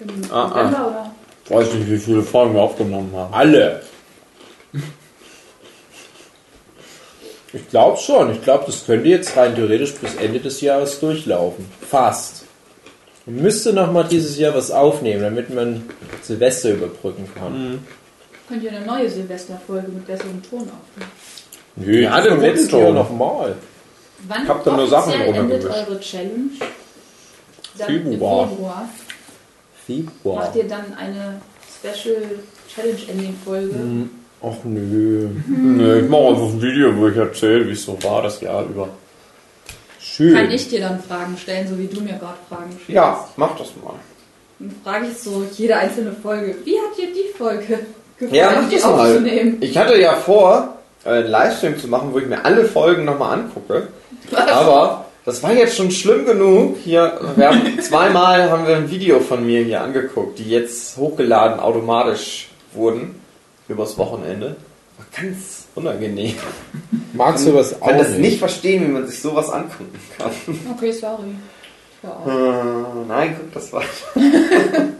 Im 0.00 0.30
Ah, 0.30 0.44
ah. 0.44 0.48
November 0.48 0.86
oder? 0.88 1.14
Weiß 1.48 1.72
nicht, 1.74 1.90
wie 1.90 1.98
viele 1.98 2.22
Folgen 2.22 2.54
wir 2.54 2.62
aufgenommen 2.62 3.10
haben. 3.14 3.32
Alle. 3.32 3.82
Ich 7.52 7.68
glaube 7.70 7.96
schon. 7.98 8.32
Ich 8.32 8.42
glaube, 8.42 8.64
das 8.66 8.84
könnte 8.84 9.08
jetzt 9.08 9.36
rein 9.36 9.54
theoretisch 9.54 9.94
bis 9.94 10.16
Ende 10.16 10.40
des 10.40 10.60
Jahres 10.60 10.98
durchlaufen. 11.00 11.66
Fast. 11.88 12.45
Man 13.26 13.42
müsste 13.42 13.72
noch 13.72 13.92
mal 13.92 14.04
dieses 14.04 14.38
Jahr 14.38 14.54
was 14.54 14.70
aufnehmen, 14.70 15.22
damit 15.22 15.52
man 15.52 15.82
Silvester 16.22 16.70
überbrücken 16.70 17.28
kann. 17.34 17.80
Könnt 18.48 18.62
ihr 18.62 18.70
eine 18.70 18.86
neue 18.86 19.10
Silvesterfolge 19.10 19.88
mit 19.88 20.06
besserem 20.06 20.40
Ton 20.48 20.60
aufnehmen? 20.60 21.10
Nö, 21.76 22.02
Ja, 22.02 22.20
den 22.20 22.40
letztes 22.40 22.68
Ton. 22.68 22.80
Jahr 22.80 22.92
noch 22.92 23.10
mal. 23.10 23.56
Wann 24.28 24.48
hab 24.48 24.64
da 24.64 24.76
nur 24.76 24.86
Sachen 24.88 25.12
endet 25.12 25.64
eure 25.64 26.00
Challenge? 26.00 26.50
Dann 27.76 27.86
Februar. 27.88 28.44
Im 28.44 28.48
Februar. 28.50 28.88
Februar. 29.86 30.36
Macht 30.36 30.56
ihr 30.56 30.68
dann 30.68 30.94
eine 30.96 31.40
Special 31.78 32.22
Challenge 32.74 32.98
Ending 33.10 33.34
Folge? 33.44 33.74
Ach 34.42 34.64
nö. 34.64 35.28
Nö, 35.48 36.00
ich 36.02 36.08
mache 36.08 36.28
einfach 36.28 36.42
ein 36.44 36.62
Video, 36.62 36.96
wo 36.96 37.08
ich 37.08 37.16
erzähle, 37.16 37.66
wie 37.66 37.72
es 37.72 37.82
so 37.84 37.98
war 38.04 38.22
das 38.22 38.40
Jahr 38.40 38.64
über. 38.64 38.88
Schön. 40.16 40.34
Kann 40.34 40.50
ich 40.50 40.68
dir 40.68 40.80
dann 40.80 41.02
Fragen 41.02 41.36
stellen, 41.36 41.68
so 41.68 41.78
wie 41.78 41.86
du 41.86 42.00
mir 42.00 42.14
gerade 42.14 42.38
Fragen 42.48 42.70
stellst? 42.72 42.88
Ja, 42.88 43.28
mach 43.36 43.56
das 43.58 43.68
mal. 43.84 43.94
Dann 44.58 44.74
frage 44.82 45.06
ich 45.08 45.18
so 45.18 45.44
jede 45.54 45.76
einzelne 45.76 46.12
Folge. 46.12 46.56
Wie 46.64 46.76
hat 46.78 46.96
dir 46.98 47.08
die 47.12 47.36
Folge 47.36 47.80
gefallen, 48.18 48.34
Ja, 48.34 48.52
mach 48.62 48.68
die 48.68 48.76
das 48.76 48.84
mal. 48.84 49.10
aufzunehmen? 49.10 49.58
Ich 49.60 49.76
hatte 49.76 50.00
ja 50.00 50.14
vor, 50.14 50.76
äh, 51.04 51.10
einen 51.10 51.28
Livestream 51.28 51.78
zu 51.78 51.88
machen, 51.88 52.08
wo 52.12 52.18
ich 52.18 52.26
mir 52.26 52.42
alle 52.44 52.64
Folgen 52.64 53.04
nochmal 53.04 53.38
angucke. 53.40 53.88
Aber 54.34 55.04
das 55.26 55.42
war 55.42 55.52
jetzt 55.52 55.76
schon 55.76 55.90
schlimm 55.90 56.24
genug. 56.24 56.78
Hier, 56.82 57.20
wir 57.36 57.48
haben 57.48 57.78
zweimal 57.82 58.50
haben 58.50 58.66
wir 58.66 58.76
ein 58.76 58.90
Video 58.90 59.20
von 59.20 59.44
mir 59.44 59.62
hier 59.64 59.82
angeguckt, 59.82 60.38
die 60.38 60.48
jetzt 60.48 60.96
hochgeladen 60.96 61.60
automatisch 61.60 62.48
wurden. 62.72 63.20
übers 63.68 63.98
Wochenende. 63.98 64.56
War 64.96 65.06
ganz 65.22 65.65
unangenehm. 65.76 66.34
Magst 67.12 67.46
du 67.46 67.54
was 67.54 67.72
Ich 67.72 67.82
auch 67.82 67.88
kann 67.88 67.98
das 67.98 68.18
nicht 68.18 68.38
verstehen, 68.38 68.88
wie 68.88 68.92
man 68.92 69.06
sich 69.06 69.20
sowas 69.20 69.48
angucken 69.50 69.98
kann. 70.18 70.32
Okay, 70.74 70.92
sorry. 70.92 71.36
Äh, 72.02 73.06
nein, 73.08 73.36
guck 73.38 73.52
das 73.52 73.72
weiter. 73.72 73.86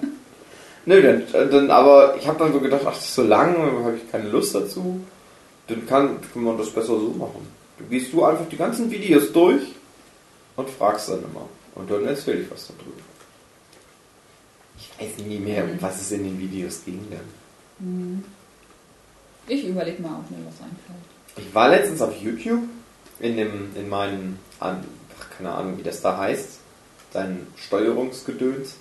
Nö, 0.86 1.02
dann, 1.02 1.50
dann, 1.50 1.70
aber 1.70 2.16
ich 2.16 2.26
habe 2.28 2.38
dann 2.38 2.52
so 2.52 2.60
gedacht, 2.60 2.82
ach, 2.84 2.94
das 2.94 3.04
ist 3.04 3.14
so 3.14 3.22
lang, 3.22 3.56
habe 3.56 3.96
ich 3.96 4.10
keine 4.10 4.28
Lust 4.28 4.54
dazu. 4.54 5.00
Dann 5.66 5.86
kann, 5.86 6.18
kann 6.32 6.44
man 6.44 6.56
das 6.56 6.70
besser 6.70 6.98
so 6.98 7.14
machen. 7.18 7.46
Du 7.78 7.84
gehst 7.84 8.12
du 8.12 8.24
einfach 8.24 8.48
die 8.48 8.56
ganzen 8.56 8.90
Videos 8.90 9.32
durch 9.32 9.62
und 10.54 10.70
fragst 10.70 11.08
dann 11.08 11.18
immer. 11.18 11.48
Und 11.74 11.90
dann 11.90 12.06
erzähle 12.06 12.42
ich 12.42 12.50
was 12.50 12.68
darüber. 12.68 13.02
Ich 14.78 14.90
weiß 14.98 15.26
nie 15.26 15.38
mehr, 15.38 15.64
um 15.64 15.76
was 15.80 16.00
es 16.00 16.12
in 16.12 16.24
den 16.24 16.38
Videos 16.38 16.82
ging 16.84 17.00
dann. 17.10 18.24
Ich 19.48 19.66
überlege 19.66 20.02
mal, 20.02 20.16
ob 20.20 20.30
mir 20.30 20.44
was 20.46 20.60
einfällt. 20.60 20.98
Ich 21.36 21.54
war 21.54 21.68
letztens 21.68 22.00
auf 22.02 22.16
YouTube 22.20 22.62
in 23.20 23.36
dem, 23.36 23.70
in 23.76 23.88
meinem, 23.88 24.38
ach, 24.60 24.74
keine 25.36 25.52
Ahnung, 25.52 25.78
wie 25.78 25.82
das 25.82 26.00
da 26.02 26.16
heißt, 26.18 26.58
dein 27.12 27.46
Steuerungsgedöns 27.56 28.74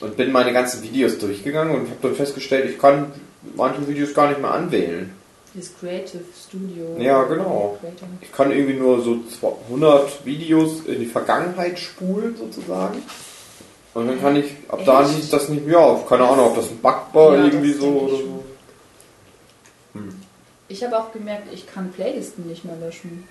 und 0.00 0.16
bin 0.16 0.32
meine 0.32 0.52
ganzen 0.52 0.82
Videos 0.82 1.18
durchgegangen 1.18 1.74
und 1.74 1.80
habe 1.90 1.98
dann 2.02 2.14
festgestellt, 2.14 2.70
ich 2.70 2.78
kann 2.78 3.12
manche 3.54 3.86
Videos 3.86 4.14
gar 4.14 4.28
nicht 4.28 4.40
mehr 4.40 4.52
anwählen. 4.52 5.12
Das 5.52 5.72
Creative 5.78 6.22
Studio. 6.48 6.96
Ja, 6.98 7.24
genau. 7.24 7.76
Ich 8.20 8.30
kann 8.32 8.52
irgendwie 8.52 8.74
nur 8.78 9.02
so 9.02 9.18
200 9.40 10.24
Videos 10.24 10.84
in 10.86 11.00
die 11.00 11.06
Vergangenheit 11.06 11.78
spulen 11.78 12.36
sozusagen. 12.36 13.02
Und 13.92 14.06
dann 14.06 14.20
kann 14.20 14.36
ich, 14.36 14.52
ab 14.68 14.80
da 14.86 15.02
Echt? 15.02 15.10
hieß 15.16 15.30
das 15.30 15.48
nicht, 15.48 15.66
ja, 15.66 15.98
keine 16.08 16.28
Ahnung, 16.28 16.46
ob 16.46 16.54
das 16.56 16.70
ein 16.70 16.78
Bug 16.78 16.94
war 17.12 17.36
Ja, 17.36 17.44
irgendwie 17.46 17.72
das 17.72 17.80
so 17.80 17.88
oder 17.88 18.16
schon. 18.16 18.26
so. 18.26 18.39
Ich 20.70 20.82
habe 20.84 20.98
auch 20.98 21.12
gemerkt, 21.12 21.52
ich 21.52 21.66
kann 21.66 21.90
Playlisten 21.92 22.46
nicht 22.46 22.64
mehr 22.64 22.76
löschen. 22.76 23.24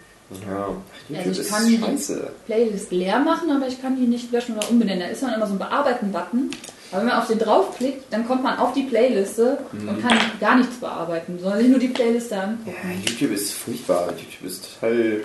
Ja, 0.48 0.68
YouTube 1.08 1.18
Also 1.28 1.32
ich 1.32 1.40
ist 1.40 1.50
kann 1.50 1.68
die- 1.68 1.78
scheiße. 1.80 2.32
Playlist 2.46 2.92
leer 2.92 3.20
machen, 3.20 3.50
aber 3.50 3.68
ich 3.68 3.82
kann 3.82 3.96
die 3.96 4.06
nicht 4.06 4.32
löschen 4.32 4.56
oder 4.58 4.70
umbenennen. 4.70 5.00
Da 5.02 5.08
ist 5.08 5.24
dann 5.24 5.34
immer 5.34 5.48
so 5.48 5.54
ein 5.54 5.60
Bearbeiten-Button. 5.60 6.52
Aber 6.92 7.02
wenn 7.02 7.08
man 7.08 7.20
auf 7.20 7.28
den 7.28 7.40
draufklickt, 7.40 8.12
dann 8.12 8.28
kommt 8.28 8.44
man 8.44 8.58
auf 8.60 8.74
die 8.74 8.84
Playliste 8.84 9.58
und 9.72 10.02
kann 10.02 10.18
gar 10.40 10.58
nichts 10.58 10.76
bearbeiten, 10.78 11.40
sondern 11.40 11.60
sich 11.60 11.70
nur 11.70 11.80
die 11.80 11.88
Playliste 11.88 12.40
angucken. 12.40 12.76
Ja, 12.84 13.12
YouTube 13.12 13.32
ist 13.32 13.54
furchtbar. 13.54 14.08
YouTube 14.10 14.50
ist 14.52 14.68
total 14.80 15.22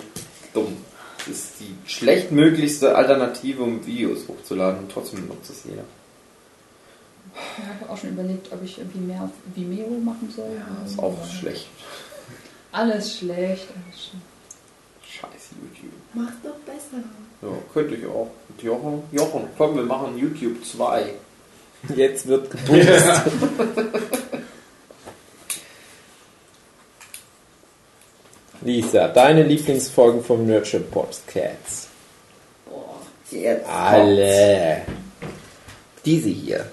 dumm. 0.53 0.77
Es 1.29 1.31
ist 1.37 1.53
die 1.59 1.75
schlechtmöglichste 1.89 2.95
Alternative, 2.95 3.63
um 3.63 3.85
Videos 3.85 4.27
hochzuladen 4.27 4.81
und 4.81 4.91
trotzdem 4.91 5.27
nutzt 5.27 5.49
es 5.49 5.63
jeder. 5.65 5.83
Ja, 7.35 7.41
ich 7.63 7.81
habe 7.81 7.91
auch 7.91 7.97
schon 7.97 8.11
überlegt, 8.11 8.51
ob 8.53 8.63
ich 8.63 8.77
irgendwie 8.77 8.99
mehr 8.99 9.23
auf 9.23 9.29
Vimeo 9.55 9.89
machen 10.03 10.31
soll. 10.35 10.45
Ja, 10.55 10.85
ist 10.85 10.99
auch 10.99 11.15
schlecht. 11.27 11.67
Alles 12.75 13.17
schlecht. 13.19 13.67
Alles 13.69 14.09
schlecht. 14.09 14.25
Scheiß 15.07 15.51
YouTube. 15.61 15.93
Mach 16.13 16.31
doch 16.43 16.57
besser. 16.65 17.01
Ja, 17.41 17.47
könnte 17.73 17.95
ich 17.95 18.05
auch. 18.05 18.29
Mit 18.49 18.61
Jochen. 18.63 19.03
Jochen, 19.13 19.47
komm, 19.57 19.77
wir 19.77 19.83
machen 19.83 20.17
YouTube 20.17 20.65
2. 20.65 21.13
Jetzt 21.95 22.27
wird 22.27 22.51
gepusht. 22.51 22.89
Lisa, 28.61 29.07
deine 29.07 29.43
Lieblingsfolgen 29.43 30.21
vom 30.21 30.45
Nurture 30.45 30.83
Podcasts? 30.83 31.87
Boah. 32.65 32.99
Jetzt 33.31 33.65
Alle. 33.69 34.81
Diese 36.03 36.27
hier. 36.27 36.65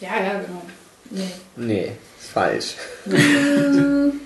Ja, 0.00 0.16
ja, 0.18 0.40
genau. 0.40 0.62
Nee. 1.10 1.30
Nee, 1.56 1.92
falsch. 2.32 2.76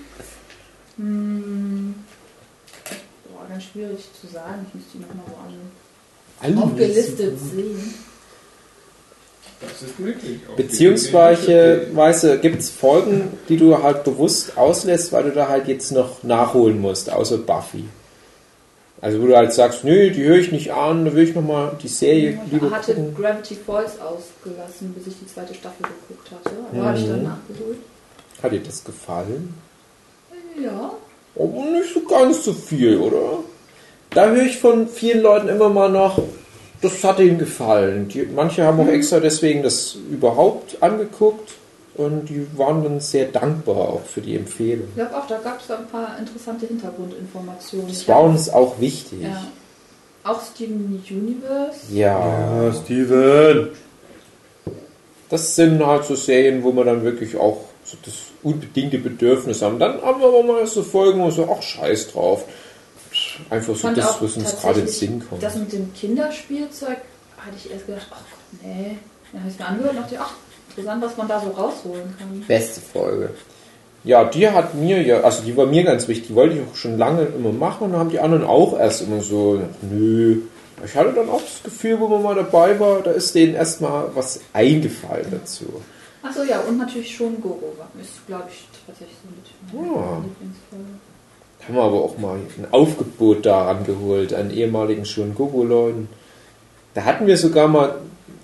Hm. 1.01 1.95
Boah, 3.31 3.47
ganz 3.49 3.63
schwierig 3.63 3.97
zu 4.19 4.27
sagen. 4.27 4.65
Ich 4.67 4.75
müsste 4.75 4.97
die 4.97 4.99
nochmal 4.99 5.25
so 5.27 5.35
alle 6.47 6.55
Alle 6.55 6.63
aufgelistet 6.63 7.33
sehen. 7.39 7.93
Das 9.61 9.81
ist 9.83 9.99
möglich. 9.99 10.39
Auf 10.49 10.55
Beziehungsweise, 10.55 11.87
weißt 11.93 12.23
du, 12.23 12.39
gibt 12.39 12.59
es 12.61 12.69
Folgen, 12.69 13.37
die 13.47 13.57
du 13.57 13.81
halt 13.81 14.03
bewusst 14.03 14.57
auslässt, 14.57 15.11
weil 15.11 15.23
du 15.25 15.31
da 15.31 15.47
halt 15.49 15.67
jetzt 15.67 15.91
noch 15.91 16.23
nachholen 16.23 16.79
musst, 16.81 17.11
außer 17.11 17.37
Buffy. 17.37 17.85
Also 19.01 19.21
wo 19.21 19.27
du 19.27 19.35
halt 19.35 19.51
sagst, 19.53 19.83
nö, 19.83 20.11
die 20.11 20.23
höre 20.23 20.37
ich 20.37 20.51
nicht 20.51 20.71
an, 20.71 21.05
da 21.05 21.13
will 21.13 21.27
ich 21.27 21.33
nochmal 21.35 21.75
die 21.81 21.87
Serie 21.87 22.39
Ich 22.45 22.51
lieber 22.53 22.69
hatte 22.71 22.93
gucken. 22.93 23.15
Gravity 23.15 23.57
Falls 23.65 23.99
ausgelassen, 23.99 24.93
bis 24.93 25.07
ich 25.07 25.19
die 25.19 25.27
zweite 25.27 25.53
Staffel 25.55 25.83
geguckt 25.87 26.29
hatte. 26.31 26.55
Da 26.71 26.83
habe 26.83 26.97
ich 26.99 27.05
dann 27.07 27.17
Mhm. 27.19 27.23
nachgeholt. 27.23 27.77
Hat 28.43 28.51
dir 28.51 28.59
das 28.59 28.83
gefallen? 28.83 29.53
Ja. 30.59 30.91
Aber 31.35 31.65
nicht 31.71 31.93
so 31.93 32.01
ganz 32.01 32.43
so 32.43 32.53
viel, 32.53 32.97
oder? 32.97 33.39
Da 34.09 34.29
höre 34.29 34.43
ich 34.43 34.57
von 34.57 34.87
vielen 34.87 35.21
Leuten 35.21 35.47
immer 35.47 35.69
mal 35.69 35.89
noch, 35.89 36.21
das 36.81 37.03
hat 37.03 37.19
ihnen 37.19 37.37
gefallen. 37.37 38.07
Die, 38.09 38.23
manche 38.23 38.65
haben 38.65 38.79
auch 38.79 38.87
extra 38.87 39.19
deswegen 39.19 39.63
das 39.63 39.95
überhaupt 40.09 40.81
angeguckt 40.81 41.53
und 41.95 42.25
die 42.27 42.45
waren 42.57 42.83
dann 42.83 42.99
sehr 42.99 43.25
dankbar 43.27 43.77
auch 43.77 44.01
für 44.03 44.21
die 44.21 44.35
Empfehlung. 44.35 44.87
Ich 44.89 44.95
glaube 44.95 45.17
auch, 45.17 45.27
da 45.27 45.37
gab 45.37 45.61
es 45.61 45.71
ein 45.71 45.87
paar 45.87 46.17
interessante 46.19 46.65
Hintergrundinformationen. 46.67 47.87
Das 47.87 48.07
war 48.07 48.23
uns 48.23 48.49
auch 48.49 48.79
wichtig. 48.79 49.21
Ja. 49.21 49.47
Auch 50.23 50.41
Steven 50.41 51.03
Universe. 51.09 51.93
Ja. 51.93 52.73
Steven! 52.83 53.69
Das 55.29 55.55
sind 55.55 55.85
halt 55.85 56.03
so 56.03 56.15
Serien, 56.15 56.61
wo 56.61 56.71
man 56.71 56.85
dann 56.85 57.03
wirklich 57.03 57.37
auch 57.37 57.65
so 57.85 57.97
das 58.03 58.13
unbedingte 58.43 58.97
Bedürfnis 58.97 59.61
haben. 59.61 59.79
Dann 59.79 60.01
haben 60.01 60.21
wir 60.21 60.27
aber 60.27 60.43
mal 60.43 60.67
so 60.67 60.83
Folgen, 60.83 61.21
wo 61.21 61.29
so, 61.31 61.49
ach, 61.51 61.61
scheiß 61.61 62.11
drauf. 62.11 62.45
Einfach 63.49 63.75
so 63.75 63.89
das, 63.89 64.21
was 64.21 64.37
uns 64.37 64.61
gerade 64.61 64.79
in 64.79 64.85
den 64.85 64.93
Sinn 64.93 65.23
kommt. 65.27 65.43
Das 65.43 65.55
mit 65.55 65.73
dem 65.73 65.93
Kinderspielzeug 65.93 66.97
hatte 67.37 67.55
ich 67.57 67.71
erst 67.71 67.87
gedacht, 67.87 68.07
ach 68.11 68.21
nee. 68.63 68.97
Dann 69.31 69.41
habe 69.41 69.49
ich 69.49 69.55
es 69.55 69.59
mir 69.59 69.65
angehört 69.65 69.95
und 69.95 70.01
dachte, 70.01 70.17
ach, 70.19 70.33
interessant, 70.69 71.03
was 71.03 71.17
man 71.17 71.27
da 71.27 71.41
so 71.41 71.49
rausholen 71.49 72.15
kann. 72.17 72.43
Beste 72.47 72.81
Folge. 72.81 73.29
Ja, 74.03 74.23
die 74.25 74.49
hat 74.49 74.73
mir 74.73 75.01
ja, 75.03 75.21
also 75.21 75.43
die 75.43 75.55
war 75.55 75.67
mir 75.67 75.83
ganz 75.83 76.07
wichtig, 76.07 76.29
die 76.29 76.35
wollte 76.35 76.55
ich 76.55 76.61
auch 76.61 76.75
schon 76.75 76.97
lange 76.97 77.23
immer 77.23 77.51
machen 77.51 77.85
und 77.85 77.91
dann 77.91 77.99
haben 77.99 78.09
die 78.09 78.19
anderen 78.19 78.43
auch 78.43 78.77
erst 78.77 79.01
immer 79.01 79.21
so, 79.21 79.61
nö. 79.81 80.41
Ich 80.83 80.95
hatte 80.95 81.13
dann 81.13 81.29
auch 81.29 81.41
das 81.41 81.61
Gefühl, 81.63 81.99
wo 81.99 82.07
man 82.07 82.23
mal 82.23 82.35
dabei 82.35 82.79
war, 82.79 83.01
da 83.01 83.11
ist 83.11 83.35
denen 83.35 83.53
erstmal 83.53 84.05
was 84.15 84.39
eingefallen 84.53 85.27
dazu. 85.29 85.65
Achso, 86.23 86.43
ja, 86.43 86.59
und 86.61 86.77
natürlich 86.77 87.15
schon 87.15 87.41
Gogo 87.41 87.73
war. 87.77 87.89
Ist, 87.99 88.25
glaube 88.27 88.45
ich, 88.51 88.67
tatsächlich 88.85 89.17
so 89.23 89.79
mit 89.79 89.85
Ja. 89.85 90.17
Lieblingsfolge. 90.23 90.99
Haben 91.67 91.75
wir 91.75 91.81
aber 91.83 92.03
auch 92.03 92.17
mal 92.17 92.35
ein 92.37 92.65
Aufgebot 92.71 93.45
daran 93.45 93.85
geholt, 93.85 94.33
an 94.33 94.51
ehemaligen 94.51 95.05
schon 95.05 95.35
Gogo-Leuten. 95.35 96.09
Da 96.93 97.05
hatten 97.05 97.27
wir 97.27 97.37
sogar 97.37 97.67
mal 97.67 97.95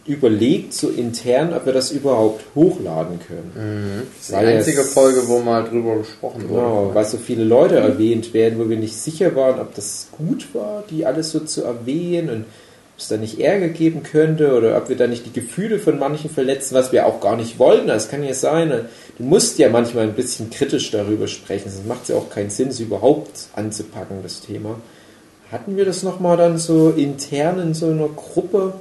überlegt, 0.05 0.73
so 0.73 0.89
intern, 0.89 1.53
ob 1.53 1.65
wir 1.65 1.73
das 1.73 1.91
überhaupt 1.91 2.45
hochladen 2.55 3.19
können. 3.27 4.03
Das 4.15 4.21
ist 4.21 4.31
die 4.31 4.35
einzige 4.35 4.81
es- 4.81 4.93
Folge, 4.93 5.27
wo 5.27 5.39
mal 5.39 5.63
drüber 5.65 5.97
gesprochen 5.97 6.47
Genau, 6.47 6.85
wurde. 6.85 6.95
weil 6.95 7.05
so 7.05 7.17
viele 7.17 7.43
Leute 7.43 7.75
erwähnt 7.77 8.33
werden, 8.33 8.57
wo 8.57 8.69
wir 8.69 8.77
nicht 8.77 8.95
sicher 8.95 9.35
waren, 9.35 9.59
ob 9.59 9.75
das 9.75 10.07
gut 10.17 10.47
war, 10.53 10.83
die 10.89 11.05
alles 11.05 11.31
so 11.31 11.41
zu 11.41 11.63
erwähnen 11.63 12.29
und 12.29 12.45
es 12.97 13.07
da 13.09 13.17
nicht 13.17 13.39
Ärger 13.39 13.67
geben 13.67 14.01
könnte 14.03 14.55
oder 14.57 14.75
ob 14.75 14.89
wir 14.89 14.97
da 14.97 15.05
nicht 15.05 15.25
die 15.25 15.31
Gefühle 15.33 15.77
von 15.77 15.99
manchen 15.99 16.29
verletzen, 16.31 16.73
was 16.73 16.91
wir 16.91 17.05
auch 17.05 17.21
gar 17.21 17.35
nicht 17.35 17.59
wollten. 17.59 17.87
Das 17.87 18.09
kann 18.09 18.23
ja 18.23 18.33
sein. 18.33 18.71
Du 19.17 19.23
musst 19.23 19.59
ja 19.59 19.69
manchmal 19.69 20.05
ein 20.05 20.15
bisschen 20.15 20.49
kritisch 20.49 20.89
darüber 20.91 21.27
sprechen, 21.27 21.69
sonst 21.69 21.85
macht 21.87 22.03
es 22.03 22.07
ja 22.09 22.15
auch 22.15 22.29
keinen 22.29 22.49
Sinn, 22.49 22.69
es 22.69 22.79
überhaupt 22.79 23.49
anzupacken, 23.55 24.17
das 24.23 24.41
Thema. 24.41 24.79
Hatten 25.51 25.77
wir 25.77 25.85
das 25.85 26.01
nochmal 26.03 26.37
dann 26.37 26.57
so 26.57 26.89
intern 26.89 27.59
in 27.59 27.73
so 27.73 27.87
einer 27.87 28.09
Gruppe 28.09 28.73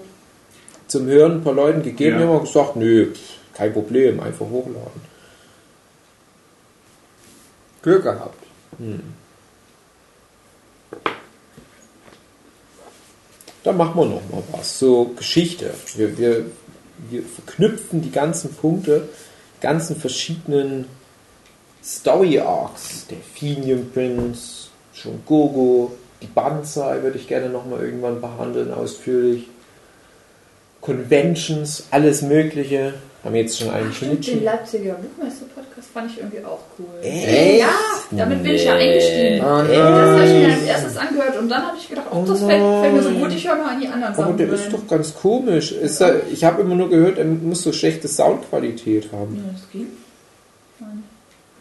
zum 0.89 1.07
Hören 1.07 1.33
ein 1.33 1.45
paar 1.45 1.53
Leuten 1.55 1.83
gegeben, 1.83 2.19
Ja. 2.19 2.27
die 2.27 2.33
haben 2.33 2.45
gesagt, 2.45 2.77
nö, 2.77 3.09
kein 3.55 3.73
Problem, 3.73 4.21
einfach 4.21 4.47
hochladen. 4.49 5.03
Glück 7.83 8.03
gehabt. 8.03 8.43
Da 13.67 13.73
machen 13.73 13.97
wir 13.97 14.05
noch 14.05 14.23
mal 14.31 14.45
was. 14.53 14.79
So 14.79 15.07
Geschichte. 15.17 15.75
Wir, 15.97 16.17
wir, 16.17 16.47
wir 17.11 17.23
verknüpfen 17.25 18.01
die 18.01 18.13
ganzen 18.13 18.55
Punkte, 18.55 19.09
ganzen 19.61 19.97
verschiedenen 19.97 20.85
Story 21.83 22.39
Arcs. 22.39 23.09
Der 23.11 23.19
Fenian 23.19 23.91
Prince, 23.91 24.69
schon 24.95 25.21
Gogo, 25.27 25.97
die 26.23 26.29
Banzai 26.29 27.03
würde 27.03 27.19
ich 27.19 27.27
gerne 27.27 27.49
noch 27.49 27.67
mal 27.67 27.81
irgendwann 27.81 28.21
behandeln, 28.21 28.73
ausführlich. 28.73 29.49
Conventions, 30.81 31.85
alles 31.91 32.23
Mögliche. 32.23 32.95
Haben 33.25 33.35
wir 33.35 33.41
jetzt 33.43 33.59
schon 33.59 33.71
einen 33.71 33.93
Stimmt, 33.93 34.19
den 34.19 34.23
Schnitt. 34.23 34.45
Leipziger 34.45 34.95
Buchmeister-Podcast 34.95 35.89
fand 35.93 36.13
ich 36.13 36.19
irgendwie 36.19 36.45
auch 36.45 36.61
cool. 36.79 36.87
Echt? 37.03 37.61
Ja, 37.61 37.69
damit 38.13 38.43
bin 38.45 38.53
ich 38.55 38.65
ja 38.65 38.75
eingestiegen. 38.75 39.41
Oh 39.45 39.65
Das 39.67 39.77
habe 39.77 40.25
ich 40.25 40.47
mir 40.47 40.53
als 40.55 40.63
erstes 40.63 40.97
angehört 40.97 41.37
und 41.39 41.49
dann 41.49 41.67
habe 41.67 41.77
ich 41.77 41.89
gedacht, 41.89 42.07
oh, 42.13 42.25
das 42.25 42.41
Oh 42.43 42.47
fällt, 42.47 42.63
fällt 42.83 42.95
mir 42.95 43.03
so 43.03 43.11
gut, 43.11 43.33
ich 43.33 43.49
höre 43.49 43.57
mal 43.57 43.75
an 43.75 43.81
die 43.81 43.89
anderen 43.89 44.15
Aber 44.15 44.23
Sachen. 44.23 44.37
der 44.37 44.47
rein. 44.47 44.55
ist 44.55 44.73
doch 44.73 44.87
ganz 44.87 45.13
komisch. 45.15 45.73
Ist 45.73 46.01
er, 46.01 46.25
ich 46.31 46.45
habe 46.45 46.63
immer 46.63 46.77
nur 46.77 46.89
gehört, 46.89 47.19
er 47.19 47.25
muss 47.25 47.63
so 47.63 47.73
schlechte 47.73 48.07
Soundqualität 48.07 49.11
haben. 49.11 49.43
Ja, 49.45 49.53
das 49.53 49.71
ging. 49.73 49.87
Nein. 50.79 51.03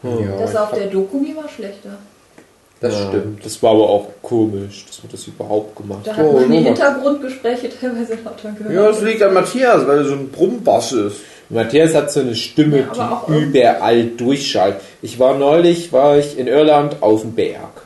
Hm. 0.02 0.38
Das 0.38 0.54
auf 0.54 0.70
der 0.70 0.86
Dokumi 0.86 1.34
war 1.34 1.48
schlechter. 1.48 1.98
Das 2.80 2.92
Ja, 2.92 3.08
stimmt. 3.08 3.44
Das 3.44 3.62
war 3.62 3.70
aber 3.70 3.88
auch 3.88 4.06
komisch, 4.22 4.84
dass 4.86 5.02
wir 5.02 5.08
das 5.10 5.26
überhaupt 5.26 5.76
gemacht 5.76 6.00
Da 6.04 6.14
haben. 6.16 6.26
hat 6.26 6.32
man 6.34 6.42
die 6.52 6.58
mal- 6.58 6.64
Hintergrundgespräche 6.64 7.70
teilweise 7.70 8.18
lauter 8.22 8.50
gehört. 8.56 8.74
Ja, 8.74 8.86
das 8.88 9.00
liegt 9.02 9.22
an 9.22 9.32
Matthias, 9.32 9.86
weil 9.86 9.98
er 9.98 10.04
so 10.04 10.12
ein 10.14 10.28
Brummbass 10.28 10.92
ist. 10.92 11.16
Matthias 11.48 11.94
hat 11.94 12.10
so 12.12 12.20
eine 12.20 12.34
Stimme, 12.34 12.80
Ja, 12.94 13.22
die 13.28 13.32
irgendwie- 13.32 13.58
überall 13.60 14.04
durchschallt. 14.04 14.76
Ich 15.00 15.18
war 15.18 15.38
neulich, 15.38 15.92
war 15.92 16.18
ich 16.18 16.38
in 16.38 16.48
Irland 16.48 16.96
auf 17.00 17.22
dem 17.22 17.32
Berg. 17.32 17.82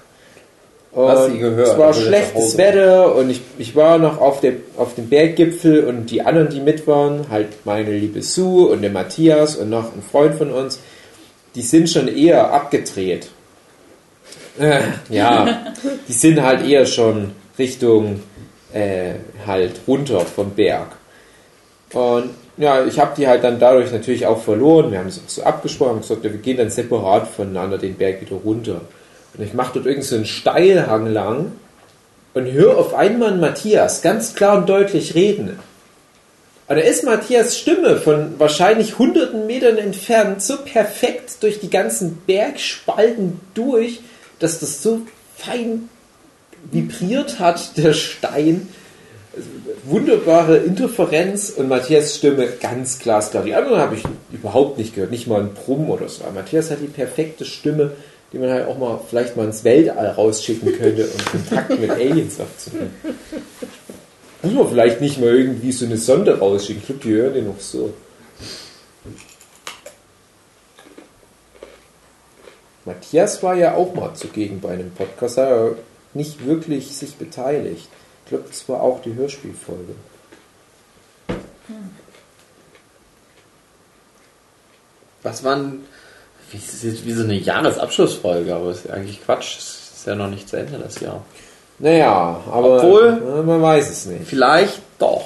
Und 0.92 1.08
Hast 1.08 1.28
du 1.28 1.38
gehört, 1.38 1.68
Es 1.68 1.78
war 1.78 1.94
schlechtes 1.94 2.58
Wetter 2.58 3.14
und 3.14 3.30
ich, 3.30 3.40
ich 3.58 3.76
war 3.76 3.98
noch 3.98 4.20
auf, 4.20 4.40
dem 4.40 4.56
auf 4.76 4.96
dem 4.96 5.08
Berggipfel 5.08 5.84
und 5.84 6.06
die 6.10 6.22
anderen, 6.22 6.48
die 6.48 6.58
mit 6.58 6.88
waren, 6.88 7.26
halt 7.30 7.46
meine 7.64 7.92
liebe 7.96 8.22
Sue 8.22 8.66
und 8.66 8.82
der 8.82 8.90
Matthias 8.90 9.54
und 9.54 9.70
noch 9.70 9.84
ein 9.94 10.02
Freund 10.10 10.34
von 10.34 10.50
uns, 10.50 10.80
die 11.54 11.62
sind 11.62 11.88
schon 11.88 12.08
eher 12.08 12.52
abgedreht. 12.52 13.28
Äh, 14.60 14.82
ja, 15.08 15.64
die 16.06 16.12
sind 16.12 16.42
halt 16.42 16.66
eher 16.66 16.86
schon 16.86 17.32
Richtung 17.58 18.20
äh, 18.72 19.14
halt 19.46 19.80
runter 19.86 20.20
vom 20.20 20.50
Berg. 20.50 20.88
Und 21.92 22.30
ja, 22.56 22.84
ich 22.84 22.98
habe 23.00 23.12
die 23.16 23.26
halt 23.26 23.42
dann 23.42 23.58
dadurch 23.58 23.90
natürlich 23.90 24.26
auch 24.26 24.42
verloren. 24.42 24.92
Wir 24.92 24.98
haben 24.98 25.08
es 25.08 25.20
so 25.26 25.42
abgesprochen 25.42 25.94
und 25.94 26.02
gesagt, 26.02 26.22
wir 26.22 26.30
gehen 26.30 26.58
dann 26.58 26.70
separat 26.70 27.26
voneinander 27.26 27.78
den 27.78 27.94
Berg 27.94 28.20
wieder 28.20 28.36
runter. 28.36 28.82
Und 29.36 29.44
ich 29.44 29.54
mache 29.54 29.72
dort 29.74 29.86
irgend 29.86 30.04
so 30.04 30.16
einen 30.16 30.26
Steilhang 30.26 31.06
lang 31.06 31.52
und 32.34 32.52
höre 32.52 32.76
auf 32.76 32.94
einmal 32.94 33.36
Matthias 33.36 34.02
ganz 34.02 34.34
klar 34.34 34.58
und 34.58 34.68
deutlich 34.68 35.14
reden. 35.14 35.58
Und 36.68 36.76
da 36.76 36.82
ist 36.82 37.02
Matthias 37.02 37.58
Stimme 37.58 37.96
von 37.96 38.38
wahrscheinlich 38.38 38.98
hunderten 38.98 39.46
Metern 39.46 39.76
entfernt 39.76 40.42
so 40.42 40.58
perfekt 40.58 41.42
durch 41.42 41.58
die 41.58 41.70
ganzen 41.70 42.18
Bergspalten 42.26 43.40
durch, 43.54 44.00
dass 44.40 44.58
das 44.58 44.82
so 44.82 45.02
fein 45.36 45.88
vibriert 46.70 47.38
hat, 47.38 47.76
der 47.76 47.92
Stein. 47.92 48.68
Wunderbare 49.84 50.56
Interferenz 50.56 51.50
und 51.50 51.68
Matthias 51.68 52.16
Stimme 52.16 52.48
ganz 52.60 52.98
glasklar. 52.98 53.44
Die 53.44 53.54
anderen 53.54 53.78
habe 53.78 53.94
ich 53.94 54.02
überhaupt 54.32 54.76
nicht 54.76 54.94
gehört, 54.94 55.12
nicht 55.12 55.28
mal 55.28 55.40
ein 55.40 55.54
Brumm 55.54 55.88
oder 55.88 56.08
so. 56.08 56.24
Aber 56.24 56.32
Matthias 56.32 56.70
hat 56.70 56.80
die 56.82 56.88
perfekte 56.88 57.44
Stimme, 57.44 57.92
die 58.32 58.38
man 58.38 58.50
halt 58.50 58.66
auch 58.66 58.76
mal 58.76 59.00
vielleicht 59.08 59.36
mal 59.36 59.46
ins 59.46 59.62
Weltall 59.62 60.08
rausschicken 60.08 60.76
könnte, 60.76 61.06
um 61.06 61.24
Kontakt 61.24 61.78
mit 61.78 61.90
Aliens 61.90 62.40
aufzunehmen. 62.40 62.90
Muss 64.42 64.52
man 64.52 64.68
vielleicht 64.68 65.00
nicht 65.00 65.20
mal 65.20 65.28
irgendwie 65.28 65.72
so 65.72 65.84
eine 65.84 65.96
Sonde 65.96 66.38
rausschicken. 66.38 66.82
Ich 66.82 66.86
glaube, 66.86 67.02
die 67.04 67.14
hören 67.14 67.34
den 67.34 67.46
noch 67.46 67.60
so. 67.60 67.92
Matthias 72.90 73.42
war 73.42 73.54
ja 73.54 73.74
auch 73.74 73.94
mal 73.94 74.14
zugegen 74.14 74.60
bei 74.60 74.70
einem 74.72 74.90
Podcast, 74.90 75.38
hat 75.38 75.48
er 75.48 75.72
nicht 76.14 76.44
wirklich 76.46 76.96
sich 76.96 77.14
beteiligt. 77.16 77.88
Ich 78.24 78.28
glaube, 78.30 78.44
das 78.48 78.68
war 78.68 78.82
auch 78.82 79.00
die 79.02 79.14
Hörspielfolge. 79.14 79.94
Was 85.22 85.44
waren. 85.44 85.84
Wie, 86.50 86.56
ist 86.56 86.82
jetzt 86.82 87.04
wie 87.06 87.12
so 87.12 87.22
eine 87.22 87.34
Jahresabschlussfolge, 87.34 88.54
aber 88.54 88.70
ist 88.72 88.90
eigentlich 88.90 89.22
Quatsch. 89.24 89.58
Es 89.58 89.92
ist 89.98 90.06
ja 90.06 90.14
noch 90.14 90.28
nicht 90.28 90.48
zu 90.48 90.56
Ende 90.56 90.78
das 90.78 90.98
Jahr. 91.00 91.22
Naja, 91.78 92.40
aber 92.50 92.76
Obwohl- 92.76 93.22
ja, 93.24 93.42
man 93.42 93.62
weiß 93.62 93.88
es 93.90 94.06
nicht. 94.06 94.24
Vielleicht 94.26 94.80
doch. 94.98 95.22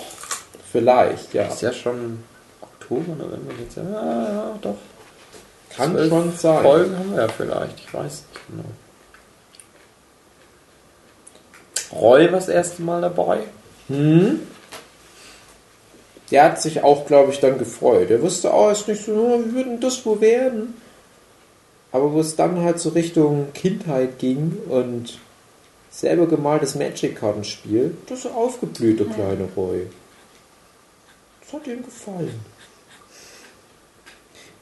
Vielleicht, 0.70 1.32
ja. 1.32 1.44
Ist 1.46 1.62
ja 1.62 1.72
schon 1.72 2.22
Oktober, 2.60 3.14
November, 3.16 3.52
Dezember. 3.58 3.92
Ja, 4.02 4.22
ja, 4.32 4.58
doch. 4.60 4.76
Kann 5.76 5.92
Zwölf 5.92 6.08
schon 6.08 6.32
sein. 6.36 6.62
Folgen 6.62 6.98
haben 6.98 7.10
wir 7.12 7.22
ja 7.22 7.28
vielleicht. 7.28 7.78
Ich 7.80 7.94
weiß 7.94 8.24
nicht 8.32 8.46
genau. 8.48 8.64
Roy 11.92 12.24
war 12.26 12.40
das 12.40 12.48
erste 12.48 12.82
Mal 12.82 13.00
dabei. 13.00 13.40
Hm? 13.88 14.40
Der 16.30 16.44
hat 16.44 16.62
sich 16.62 16.82
auch, 16.82 17.06
glaube 17.06 17.32
ich, 17.32 17.40
dann 17.40 17.58
gefreut. 17.58 18.10
Er 18.10 18.22
wusste 18.22 18.52
auch 18.52 18.68
erst 18.68 18.88
nicht 18.88 19.04
so, 19.04 19.12
oh, 19.12 19.40
wie 19.44 19.54
würden 19.54 19.80
das 19.80 20.04
wohl 20.04 20.20
werden? 20.20 20.74
Aber 21.92 22.12
wo 22.12 22.20
es 22.20 22.34
dann 22.34 22.60
halt 22.60 22.80
so 22.80 22.90
Richtung 22.90 23.52
Kindheit 23.52 24.18
ging 24.18 24.56
und 24.68 25.18
selber 25.90 26.26
gemaltes 26.26 26.74
Magic-Kartenspiel, 26.74 27.96
das 28.08 28.20
ist 28.20 28.26
ein 28.26 28.32
aufgeblühter 28.32 29.04
kleine 29.04 29.48
Roy. 29.56 29.86
Das 31.40 31.52
hat 31.52 31.66
ihm 31.68 31.84
gefallen. 31.84 32.40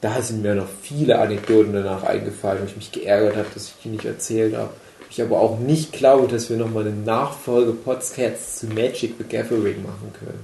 Da 0.03 0.21
sind 0.21 0.41
mir 0.41 0.53
noch 0.53 0.67
viele 0.81 1.17
Anekdoten 1.17 1.71
danach 1.71 2.03
eingefallen, 2.03 2.63
wo 2.63 2.65
ich 2.65 2.75
mich 2.75 2.91
geärgert 2.91 3.37
habe, 3.37 3.47
dass 3.53 3.67
ich 3.69 3.75
die 3.85 3.87
nicht 3.87 4.03
erzählt 4.03 4.53
habe. 4.53 4.73
Ich 5.09 5.21
aber 5.21 5.39
auch 5.39 5.59
nicht 5.59 5.93
glaube, 5.93 6.27
dass 6.27 6.49
wir 6.49 6.57
nochmal 6.57 6.85
eine 6.85 6.93
Nachfolge-Podcast 6.93 8.59
zu 8.59 8.65
Magic 8.65 9.13
the 9.17 9.23
Gathering 9.23 9.81
machen 9.81 10.11
können. 10.19 10.43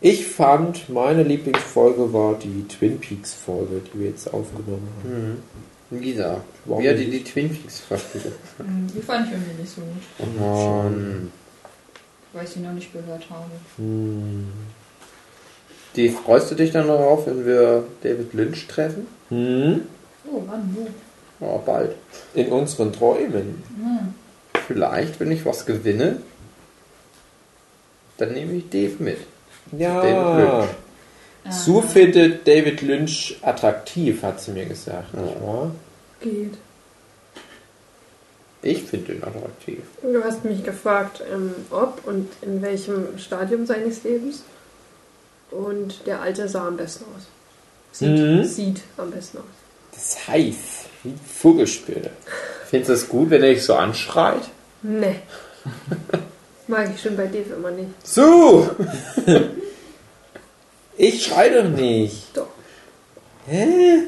Ich 0.00 0.26
fand, 0.26 0.88
meine 0.88 1.22
Lieblingsfolge 1.22 2.14
war 2.14 2.36
die 2.36 2.66
Twin 2.66 2.98
Peaks 2.98 3.34
Folge, 3.34 3.82
die 3.92 4.00
wir 4.00 4.08
jetzt 4.08 4.32
aufgenommen 4.32 4.88
haben. 5.04 6.00
Lisa, 6.00 6.40
Warum 6.64 6.82
wie 6.82 6.88
hat 6.88 6.96
dir 6.96 7.10
die 7.10 7.22
Twin 7.22 7.50
Peaks? 7.50 7.82
Hm, 8.56 8.86
Die 8.94 9.02
fand 9.02 9.26
ich 9.26 9.32
irgendwie 9.34 9.60
nicht 9.60 9.74
so 9.74 9.82
gut, 9.82 10.02
Oh 10.18 10.40
Mann. 10.40 11.30
Weil 12.32 12.44
ich 12.44 12.50
sie 12.50 12.60
noch 12.60 12.72
nicht 12.72 12.92
gehört 12.92 13.28
habe. 13.30 13.50
Hm. 13.76 14.48
Die 15.96 16.08
freust 16.08 16.50
du 16.50 16.54
dich 16.54 16.70
dann 16.70 16.86
darauf, 16.86 17.26
wenn 17.26 17.44
wir 17.44 17.84
David 18.02 18.32
Lynch 18.32 18.66
treffen? 18.68 19.06
Hm? 19.28 19.82
Oh, 20.30 20.42
wann, 20.46 20.76
wo? 20.76 21.44
Ja, 21.44 21.56
bald. 21.58 21.96
In 22.34 22.48
unseren 22.48 22.92
Träumen. 22.92 23.62
Hm. 23.76 24.14
Vielleicht, 24.66 25.18
wenn 25.18 25.32
ich 25.32 25.44
was 25.44 25.66
gewinne, 25.66 26.18
dann 28.18 28.32
nehme 28.32 28.52
ich 28.52 28.68
Dave 28.68 29.02
mit. 29.02 29.18
Ja. 29.72 30.00
David 30.00 30.44
Lynch. 30.44 30.70
Ah. 31.42 31.52
Sue 31.52 31.82
findet 31.82 32.46
David 32.46 32.82
Lynch 32.82 33.38
attraktiv, 33.42 34.22
hat 34.22 34.40
sie 34.40 34.52
mir 34.52 34.66
gesagt. 34.66 35.14
Ja. 35.14 35.22
Nicht 35.22 35.42
wahr? 35.42 35.70
Geht. 36.20 36.58
Ich 38.62 38.82
finde 38.82 39.12
ihn 39.14 39.22
attraktiv. 39.24 39.78
Du 40.02 40.22
hast 40.22 40.44
mich 40.44 40.62
gefragt, 40.64 41.22
ähm, 41.32 41.54
ob 41.70 42.06
und 42.06 42.28
in 42.42 42.60
welchem 42.60 43.18
Stadium 43.18 43.64
seines 43.66 44.02
Lebens. 44.04 44.42
Und 45.50 46.06
der 46.06 46.20
Alte 46.20 46.48
sah 46.48 46.68
am 46.68 46.76
besten 46.76 47.04
aus. 47.16 47.22
Sieht, 47.92 48.08
Mhm. 48.10 48.44
sieht 48.44 48.80
am 48.98 49.10
besten 49.10 49.38
aus. 49.38 49.44
Das 49.92 50.28
heißt, 50.28 50.86
wie 51.02 51.14
Vogelspinne. 51.26 52.10
Findest 52.66 52.88
du 52.88 52.92
es 52.94 53.08
gut, 53.08 53.30
wenn 53.30 53.42
er 53.42 53.50
dich 53.54 53.64
so 53.64 53.74
anschreit? 53.74 54.42
Nee. 54.82 55.16
Mag 56.68 56.90
ich 56.94 57.02
schon 57.02 57.16
bei 57.16 57.26
Dave 57.26 57.54
immer 57.56 57.70
nicht. 57.72 57.90
Sue! 58.06 58.70
Ich 60.96 61.24
schrei 61.24 61.48
doch 61.48 61.68
nicht. 61.68 62.36
Doch. 62.36 62.46
Hä? 63.46 64.02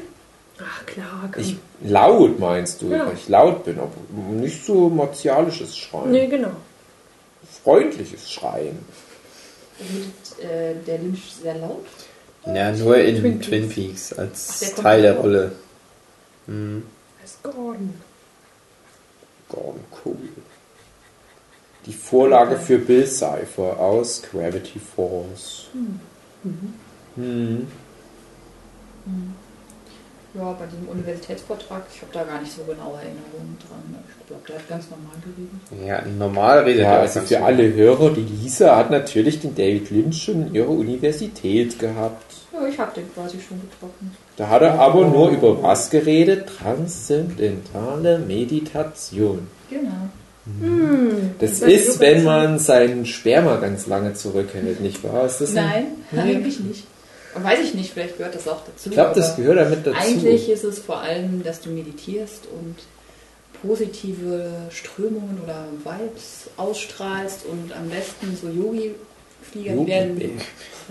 Ach 0.59 0.85
klar, 0.85 1.29
komm. 1.33 1.41
Ich, 1.43 1.55
laut 1.83 2.39
meinst 2.39 2.81
du, 2.81 2.89
Ja. 2.89 3.05
weil 3.07 3.13
ich 3.15 3.29
laut 3.29 3.63
bin, 3.65 3.77
aber 3.79 3.91
nicht 4.31 4.65
so 4.65 4.89
martialisches 4.89 5.77
Schreien. 5.77 6.11
Nee, 6.11 6.27
genau. 6.27 6.51
Freundliches 7.63 8.31
Schreien. 8.31 8.79
Redet 9.79 10.39
äh, 10.51 10.75
der 10.85 10.97
Lynch 10.99 11.33
sehr 11.41 11.55
laut? 11.55 11.85
Ja, 12.45 12.71
nur 12.71 12.97
in 12.97 13.19
Twin 13.21 13.41
Twin 13.41 13.69
Peaks. 13.69 14.09
Peaks, 14.09 14.13
als 14.13 14.73
Ach, 14.77 14.81
Teil 14.83 15.01
der. 15.01 15.15
Rolle. 15.17 15.51
Hm. 16.47 16.83
Heißt 17.21 17.41
Gordon. 17.43 17.93
Gordon 19.49 19.83
cool. 20.05 20.17
Die 21.85 21.93
Vorlage 21.93 22.57
für 22.57 22.77
Bill 22.79 23.05
Cipher 23.05 23.79
aus 23.79 24.21
Gravity 24.21 24.79
Falls. 24.79 25.65
Hm. 27.15 27.67
Ja, 30.35 30.51
bei 30.53 30.65
diesem 30.65 30.87
Universitätsvortrag, 30.87 31.83
ich 31.93 32.01
habe 32.01 32.11
da 32.11 32.23
gar 32.23 32.41
nicht 32.41 32.51
so 32.51 32.63
genaue 32.63 32.95
Erinnerungen 32.97 33.55
dran. 33.59 34.03
Ich 34.19 34.27
glaube, 34.27 34.41
der 34.47 34.55
hat 34.57 34.67
ganz 34.67 34.85
normal 34.89 35.13
geredet. 35.21 35.87
Ja, 35.87 36.03
normal 36.17 36.59
redet 36.63 36.81
Ja, 36.81 36.93
er 36.95 36.99
also 37.01 37.19
für 37.21 37.43
alle 37.43 37.71
Hörer, 37.73 38.09
die 38.11 38.21
Lisa 38.21 38.75
hat 38.75 38.89
natürlich 38.89 39.41
den 39.41 39.53
David 39.53 39.91
Lynch 39.91 40.23
schon 40.23 40.47
in 40.47 40.55
ihrer 40.55 40.69
Universität 40.69 41.77
gehabt. 41.77 42.33
Ja, 42.51 42.67
ich 42.67 42.79
habe 42.79 42.91
den 42.95 43.13
quasi 43.13 43.37
schon 43.39 43.61
getroffen. 43.61 44.15
Da 44.37 44.49
hat 44.49 44.63
er 44.63 44.79
aber 44.79 45.05
nur 45.07 45.29
über 45.29 45.61
was 45.61 45.91
geredet? 45.91 46.49
Transzendentale 46.57 48.17
Meditation. 48.19 49.47
Genau. 49.69 50.09
Hm, 50.59 51.31
Das 51.39 51.61
ich 51.61 51.75
ist, 51.75 51.99
wenn 51.99 52.23
man 52.23 52.59
seinen 52.59 53.05
Sperma 53.05 53.57
ganz 53.57 53.87
lange 53.87 54.13
zurückhält, 54.13 54.81
nicht 54.81 55.03
wahr? 55.03 55.23
Das 55.23 55.39
Nein, 55.53 55.85
Nee. 56.11 56.19
eigentlich 56.21 56.59
nicht. 56.59 56.85
Weiß 57.35 57.59
ich 57.59 57.73
nicht, 57.73 57.91
vielleicht 57.93 58.17
gehört 58.17 58.35
das 58.35 58.47
auch 58.47 58.61
dazu. 58.65 58.89
Ich 58.89 58.91
glaube, 58.91 59.15
das 59.15 59.35
gehört 59.35 59.57
damit 59.57 59.85
dazu. 59.85 59.97
Eigentlich 59.99 60.49
ist 60.49 60.63
es 60.63 60.79
vor 60.79 60.99
allem, 60.99 61.43
dass 61.43 61.61
du 61.61 61.69
meditierst 61.69 62.47
und 62.47 62.75
positive 63.61 64.51
Strömungen 64.69 65.39
oder 65.43 65.65
Vibes 65.83 66.49
ausstrahlst 66.57 67.45
und 67.45 67.73
am 67.75 67.89
besten 67.89 68.37
so 68.39 68.49
Flieger 69.43 69.73
die 69.73 69.87
werden, 69.87 70.41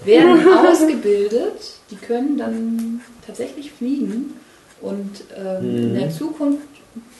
werden 0.04 0.54
ausgebildet, 0.66 1.74
die 1.90 1.96
können 1.96 2.38
dann 2.38 3.00
tatsächlich 3.26 3.72
fliegen 3.72 4.34
und 4.80 5.24
ähm, 5.36 5.76
in 5.76 5.94
der 5.94 6.10
Zukunft 6.10 6.66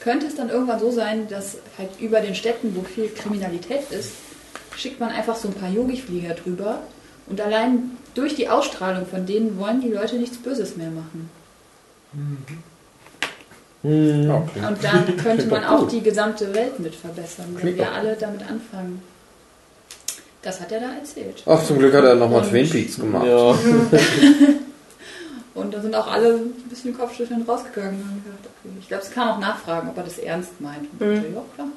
könnte 0.00 0.26
es 0.26 0.34
dann 0.34 0.50
irgendwann 0.50 0.80
so 0.80 0.90
sein, 0.90 1.28
dass 1.28 1.56
halt 1.78 1.90
über 2.00 2.20
den 2.20 2.34
Städten, 2.34 2.74
wo 2.76 2.82
viel 2.82 3.08
Kriminalität 3.08 3.90
ist, 3.90 4.12
schickt 4.76 5.00
man 5.00 5.10
einfach 5.10 5.36
so 5.36 5.48
ein 5.48 5.54
paar 5.54 5.70
Yogi-Flieger 5.70 6.34
drüber 6.34 6.80
und 7.26 7.40
allein 7.40 7.96
durch 8.14 8.34
die 8.34 8.48
Ausstrahlung 8.48 9.06
von 9.06 9.26
denen 9.26 9.58
wollen 9.58 9.80
die 9.80 9.90
Leute 9.90 10.16
nichts 10.16 10.36
Böses 10.36 10.76
mehr 10.76 10.90
machen. 10.90 11.30
Hm. 12.12 12.38
Okay. 14.30 14.66
Und 14.66 14.84
dann 14.84 15.16
könnte 15.22 15.46
man 15.46 15.64
auch 15.64 15.88
die 15.88 16.02
gesamte 16.02 16.54
Welt 16.54 16.78
mit 16.78 16.94
verbessern, 16.94 17.46
wenn 17.52 17.60
Klingt 17.60 17.78
wir 17.78 17.86
doch 17.86 17.92
alle 17.92 18.16
damit 18.16 18.42
anfangen. 18.42 19.02
Das 20.42 20.60
hat 20.60 20.72
er 20.72 20.80
da 20.80 20.92
erzählt. 20.94 21.42
Ach, 21.46 21.62
zum 21.64 21.78
Glück 21.78 21.94
hat 21.94 22.04
er 22.04 22.14
nochmal 22.14 22.42
Twin 22.42 22.68
Peaks 22.68 22.96
gemacht. 22.96 23.26
Ja. 23.26 23.54
Und 25.54 25.74
da 25.74 25.80
sind 25.80 25.94
auch 25.94 26.10
alle 26.10 26.34
ein 26.34 26.52
bisschen 26.70 26.96
Kopfschütteln 26.96 27.42
rausgegangen 27.42 28.00
und 28.00 28.06
haben 28.06 28.24
gedacht, 28.24 28.48
okay. 28.64 28.74
Ich 28.80 28.88
glaube, 28.88 29.02
es 29.02 29.10
kam 29.10 29.28
auch 29.28 29.38
nachfragen, 29.38 29.90
ob 29.90 29.96
er 29.98 30.04
das 30.04 30.18
ernst 30.18 30.58
meint. 30.60 30.84
Mhm. 30.98 31.14
dachte, 31.14 31.28
ja, 31.28 31.42
klar. 31.54 31.68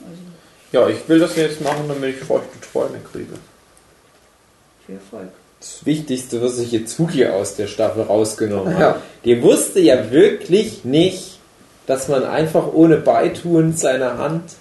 Also, 0.00 0.22
Ja, 0.72 0.88
ich 0.88 1.08
will 1.08 1.20
das 1.20 1.36
jetzt 1.36 1.60
machen, 1.60 1.84
damit 1.86 2.16
ich 2.16 2.24
feuchte 2.24 2.60
Träume 2.60 2.98
kriege. 3.12 3.34
Viel 4.90 4.96
Erfolg. 4.96 5.28
Das 5.60 5.84
Wichtigste, 5.84 6.42
was 6.42 6.58
ich 6.58 6.72
jetzt 6.72 6.96
Zuki 6.96 7.26
aus 7.26 7.54
der 7.54 7.66
Staffel 7.66 8.02
rausgenommen 8.02 8.74
habe. 8.74 8.82
Ja. 8.82 9.02
Die 9.24 9.42
wusste 9.42 9.80
ja 9.80 10.10
wirklich 10.10 10.84
nicht, 10.84 11.38
dass 11.86 12.08
man 12.08 12.24
einfach 12.24 12.72
ohne 12.72 12.96
Beitun 12.96 13.76
seiner 13.76 14.18
Hand 14.18 14.52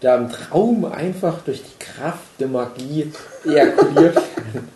da 0.00 0.16
im 0.16 0.30
Traum 0.30 0.84
einfach 0.86 1.42
durch 1.42 1.62
die 1.62 1.84
Kraft 1.84 2.22
der 2.38 2.48
Magie 2.48 3.12
ejakuliert 3.44 4.14
kann. 4.14 4.68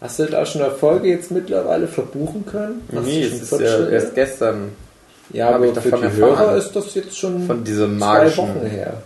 Hast 0.00 0.18
du 0.18 0.24
da 0.24 0.46
schon 0.46 0.62
Erfolge 0.62 1.08
jetzt 1.08 1.30
mittlerweile 1.30 1.86
verbuchen 1.86 2.46
können? 2.46 2.82
Hast 2.94 3.04
nee, 3.04 3.22
es 3.22 3.42
ist 3.42 3.60
ja 3.60 3.86
erst 3.88 4.14
gestern 4.14 4.72
ja, 5.32 5.50
aber 5.50 5.66
ich 5.66 5.74
für 5.74 5.90
davon 5.90 6.00
die 6.00 6.06
erfahren. 6.06 6.38
Hörer 6.38 6.56
ist 6.56 6.72
das 6.72 6.94
jetzt 6.94 7.18
schon 7.18 7.46
von 7.46 7.64
diesem 7.64 7.98
zwei. 7.98 8.36
Wochen 8.36 8.66
her. 8.66 9.02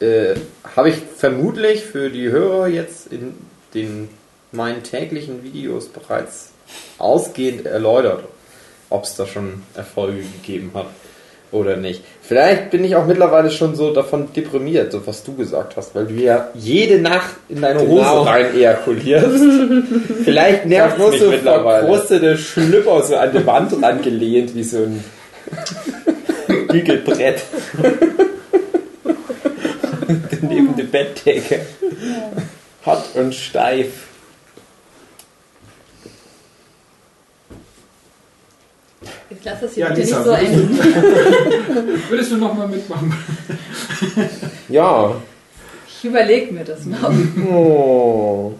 äh, 0.00 0.34
habe 0.76 0.90
ich 0.90 0.96
vermutlich 1.16 1.84
für 1.84 2.10
die 2.10 2.30
Hörer 2.30 2.68
jetzt 2.68 3.12
in 3.12 3.34
den 3.74 4.08
meinen 4.52 4.82
täglichen 4.82 5.42
Videos 5.42 5.88
bereits 5.88 6.50
ausgehend 6.98 7.66
erläutert, 7.66 8.24
ob 8.90 9.04
es 9.04 9.16
da 9.16 9.26
schon 9.26 9.62
Erfolge 9.74 10.22
gegeben 10.22 10.70
hat 10.74 10.86
oder 11.54 11.76
nicht. 11.76 12.02
Vielleicht 12.20 12.70
bin 12.70 12.84
ich 12.84 12.96
auch 12.96 13.06
mittlerweile 13.06 13.50
schon 13.50 13.74
so 13.76 13.92
davon 13.92 14.28
deprimiert, 14.34 14.92
so 14.92 15.06
was 15.06 15.22
du 15.24 15.34
gesagt 15.34 15.76
hast, 15.76 15.94
weil 15.94 16.06
du 16.06 16.14
ja 16.14 16.48
jede 16.54 16.98
Nacht 17.00 17.30
in 17.48 17.60
deine 17.62 17.80
Hose 17.80 18.04
Genau. 18.04 18.22
rein 18.22 18.54
ejakulierst. 18.54 19.28
Vielleicht 20.24 20.64
Ich 20.64 20.68
nervt 20.70 20.98
nur 20.98 21.10
mich 21.10 21.20
so 21.20 21.30
mittlerweile. 21.30 21.86
verkrustete 21.86 22.36
Schlüpper 22.38 23.02
so 23.02 23.16
an 23.16 23.30
die 23.32 23.46
Wand 23.46 23.72
rangelehnt, 23.82 24.54
wie 24.54 24.62
so 24.64 24.78
ein 24.78 25.02
Bügelbrett. 26.68 27.42
Neben 30.42 30.76
der 30.76 30.84
Bettdecke. 30.84 31.60
Hart 32.84 33.04
und 33.14 33.34
steif. 33.34 33.88
Jetzt 39.34 39.44
lass 39.44 39.60
das 39.60 39.74
hier 39.74 39.84
Ja, 39.84 39.88
bitte 39.90 40.02
Lisa, 40.02 40.18
nicht 40.18 40.24
so 40.24 40.30
würdest 40.30 40.52
enden. 40.54 42.02
Würdest 42.08 42.32
du 42.32 42.36
nochmal 42.36 42.68
mitmachen? 42.68 43.12
Ja. 44.68 45.16
Ich 45.88 46.04
überlege 46.04 46.52
mir 46.52 46.64
das 46.64 46.84
mal. 46.84 47.12
Oh. 47.50 48.52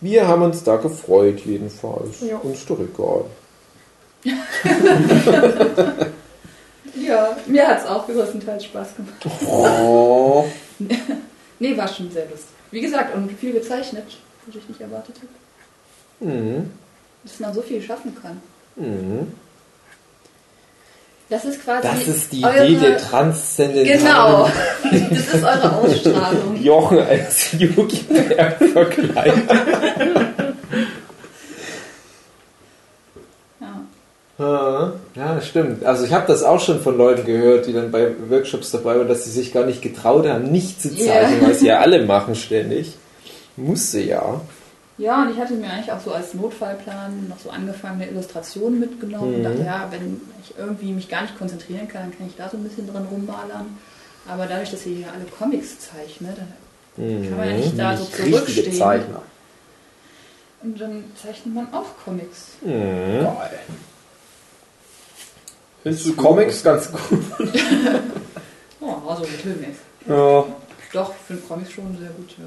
Wir 0.00 0.26
haben 0.26 0.42
uns 0.42 0.62
da 0.62 0.76
gefreut, 0.76 1.40
jedenfalls. 1.44 2.20
Ja. 2.20 2.36
Uns 2.38 2.64
doch 2.64 2.78
egal. 2.80 3.24
Ja, 6.94 7.36
mir 7.46 7.66
hat 7.66 7.80
es 7.80 7.86
auch 7.86 8.06
größtenteils 8.06 8.64
Spaß 8.64 8.96
gemacht. 8.96 9.26
Oh. 9.46 10.44
Nee, 11.58 11.76
war 11.76 11.88
schon 11.88 12.10
sehr 12.10 12.24
lustig. 12.26 12.48
Wie 12.70 12.80
gesagt, 12.80 13.14
und 13.14 13.30
viel 13.32 13.52
gezeichnet, 13.52 14.04
was 14.46 14.56
ich 14.56 14.68
nicht 14.68 14.80
erwartet 14.80 15.16
habe. 15.16 16.32
Mhm. 16.32 16.70
Dass 17.24 17.40
man 17.40 17.54
so 17.54 17.62
viel 17.62 17.80
schaffen 17.82 18.14
kann. 18.20 18.40
Mhm. 18.76 19.32
Das 21.30 21.44
ist 21.46 21.64
quasi. 21.64 21.88
Das 21.88 22.06
ist 22.06 22.32
die 22.32 22.44
eure, 22.44 22.66
Idee 22.66 22.80
der 22.80 22.98
transzendentalen 22.98 23.98
Genau. 23.98 24.50
Das 25.10 25.34
ist 25.34 25.42
eure 25.44 25.72
Ausstrahlung. 25.76 26.56
Jochen 26.62 26.98
als 26.98 27.52
Jugendberg 27.52 28.56
verkleidet. 28.72 29.42
Ja. 34.38 34.92
Ja, 35.14 35.40
stimmt. 35.40 35.84
Also 35.84 36.04
ich 36.04 36.12
habe 36.12 36.26
das 36.26 36.42
auch 36.42 36.58
schon 36.60 36.80
von 36.80 36.96
Leuten 36.98 37.24
gehört, 37.24 37.66
die 37.66 37.72
dann 37.72 37.90
bei 37.92 38.10
Workshops 38.28 38.72
dabei 38.72 38.96
waren, 38.98 39.06
dass 39.08 39.24
sie 39.24 39.30
sich 39.30 39.52
gar 39.52 39.64
nicht 39.64 39.80
getraut 39.80 40.26
haben, 40.26 40.50
nicht 40.50 40.82
zu 40.82 40.88
zeichnen, 40.90 41.40
Ja. 41.40 41.46
weil 41.46 41.54
sie 41.54 41.66
ja 41.68 41.78
alle 41.78 42.04
machen 42.04 42.34
ständig. 42.34 42.96
Musste 43.56 44.00
ja. 44.00 44.40
Ja, 44.96 45.22
und 45.22 45.32
ich 45.32 45.38
hatte 45.38 45.54
mir 45.54 45.68
eigentlich 45.70 45.90
auch 45.90 46.00
so 46.00 46.12
als 46.12 46.34
Notfallplan 46.34 47.28
noch 47.28 47.38
so 47.38 47.50
angefangene 47.50 48.08
Illustrationen 48.08 48.78
mitgenommen. 48.78 49.34
Und 49.34 49.40
Mhm. 49.40 49.44
dachte, 49.44 49.62
ja, 49.64 49.88
wenn 49.90 50.20
ich 50.42 50.54
irgendwie 50.56 50.92
mich 50.92 51.08
gar 51.08 51.22
nicht 51.22 51.36
konzentrieren 51.36 51.88
kann, 51.88 52.02
dann 52.02 52.16
kann 52.18 52.26
ich 52.28 52.36
da 52.36 52.48
so 52.48 52.56
ein 52.56 52.62
bisschen 52.64 52.86
dran 52.92 53.06
rummalern. 53.10 53.76
Aber 54.28 54.46
dadurch, 54.46 54.70
dass 54.70 54.86
ihr 54.86 54.96
hier 54.96 55.12
alle 55.12 55.24
Comics 55.24 55.80
zeichnet, 55.80 56.36
dann 56.96 57.28
kann 57.28 57.36
man 57.36 57.48
ja 57.50 57.56
nicht 57.56 57.78
da 57.78 57.96
so 57.96 58.04
Richtige 58.04 58.30
zurückstehen. 58.30 58.72
Zeichner. 58.78 59.22
Und 60.62 60.80
dann 60.80 61.04
zeichnet 61.20 61.54
man 61.54 61.74
auch 61.74 61.86
Comics. 62.04 62.52
Mhm. 62.62 63.20
Geil. 63.24 63.58
Findest 65.82 66.06
du 66.06 66.14
Comics 66.14 66.62
ganz 66.62 66.90
gut? 66.90 67.00
Oh, 68.80 69.08
also 69.08 69.22
mittelmäßig. 69.22 69.76
Ja. 70.06 70.44
Doch, 70.92 71.10
ich 71.10 71.26
finde 71.26 71.42
Comics 71.48 71.70
schon 71.72 71.96
sehr 71.98 72.10
gut, 72.10 72.30
ja. 72.38 72.44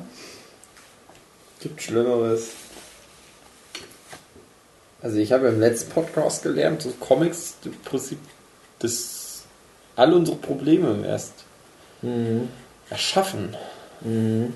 Gibt 1.62 1.82
Schlimmeres. 1.82 2.50
Also 5.02 5.18
ich 5.18 5.32
habe 5.32 5.48
im 5.48 5.60
letzten 5.60 5.92
Podcast 5.92 6.44
gelernt, 6.44 6.82
so 6.82 6.90
Comics 7.00 7.56
im 7.66 7.74
Prinzip 7.84 8.20
das 8.80 9.44
all 9.96 10.14
unsere 10.14 10.38
Probleme 10.38 11.06
erst 11.06 11.34
Mhm. 12.02 12.50
erschaffen. 12.90 13.56
Mhm. 14.02 14.54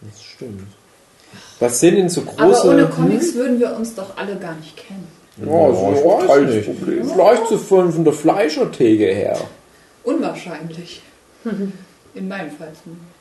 Das 0.00 0.22
stimmt. 0.22 0.68
Was 1.60 1.80
sind 1.80 1.96
denn 1.96 2.08
so 2.08 2.22
große... 2.22 2.40
Aber 2.62 2.70
ohne 2.70 2.86
Comics 2.88 3.34
würden 3.34 3.60
wir 3.60 3.74
uns 3.76 3.94
doch 3.94 4.16
alle 4.16 4.36
gar 4.36 4.54
nicht 4.54 4.74
kennen. 4.76 5.06
Hm? 5.36 5.48
Ja, 5.48 5.52
Ja, 5.52 5.92
ich 5.92 5.98
ich 5.98 6.04
weiß 6.28 6.54
nicht. 6.54 6.78
Problem. 6.78 7.10
Vielleicht 7.10 7.48
so 7.48 7.58
von, 7.58 7.92
von 7.92 8.04
der 8.04 8.12
Fleischertheke 8.14 9.06
her. 9.12 9.38
Unwahrscheinlich. 10.04 11.02
In 12.14 12.28
meinem 12.28 12.50
Fall 12.52 12.72
zumindest. 12.82 13.17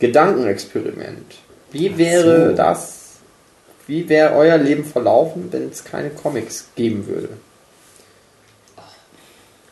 Gedankenexperiment. 0.00 1.36
Wie 1.70 1.96
wäre 1.96 2.50
so. 2.50 2.56
das? 2.56 2.96
Wie 3.86 4.08
wäre 4.08 4.34
euer 4.34 4.58
Leben 4.58 4.84
verlaufen, 4.84 5.48
wenn 5.52 5.68
es 5.68 5.84
keine 5.84 6.10
Comics 6.10 6.68
geben 6.74 7.06
würde? 7.06 7.28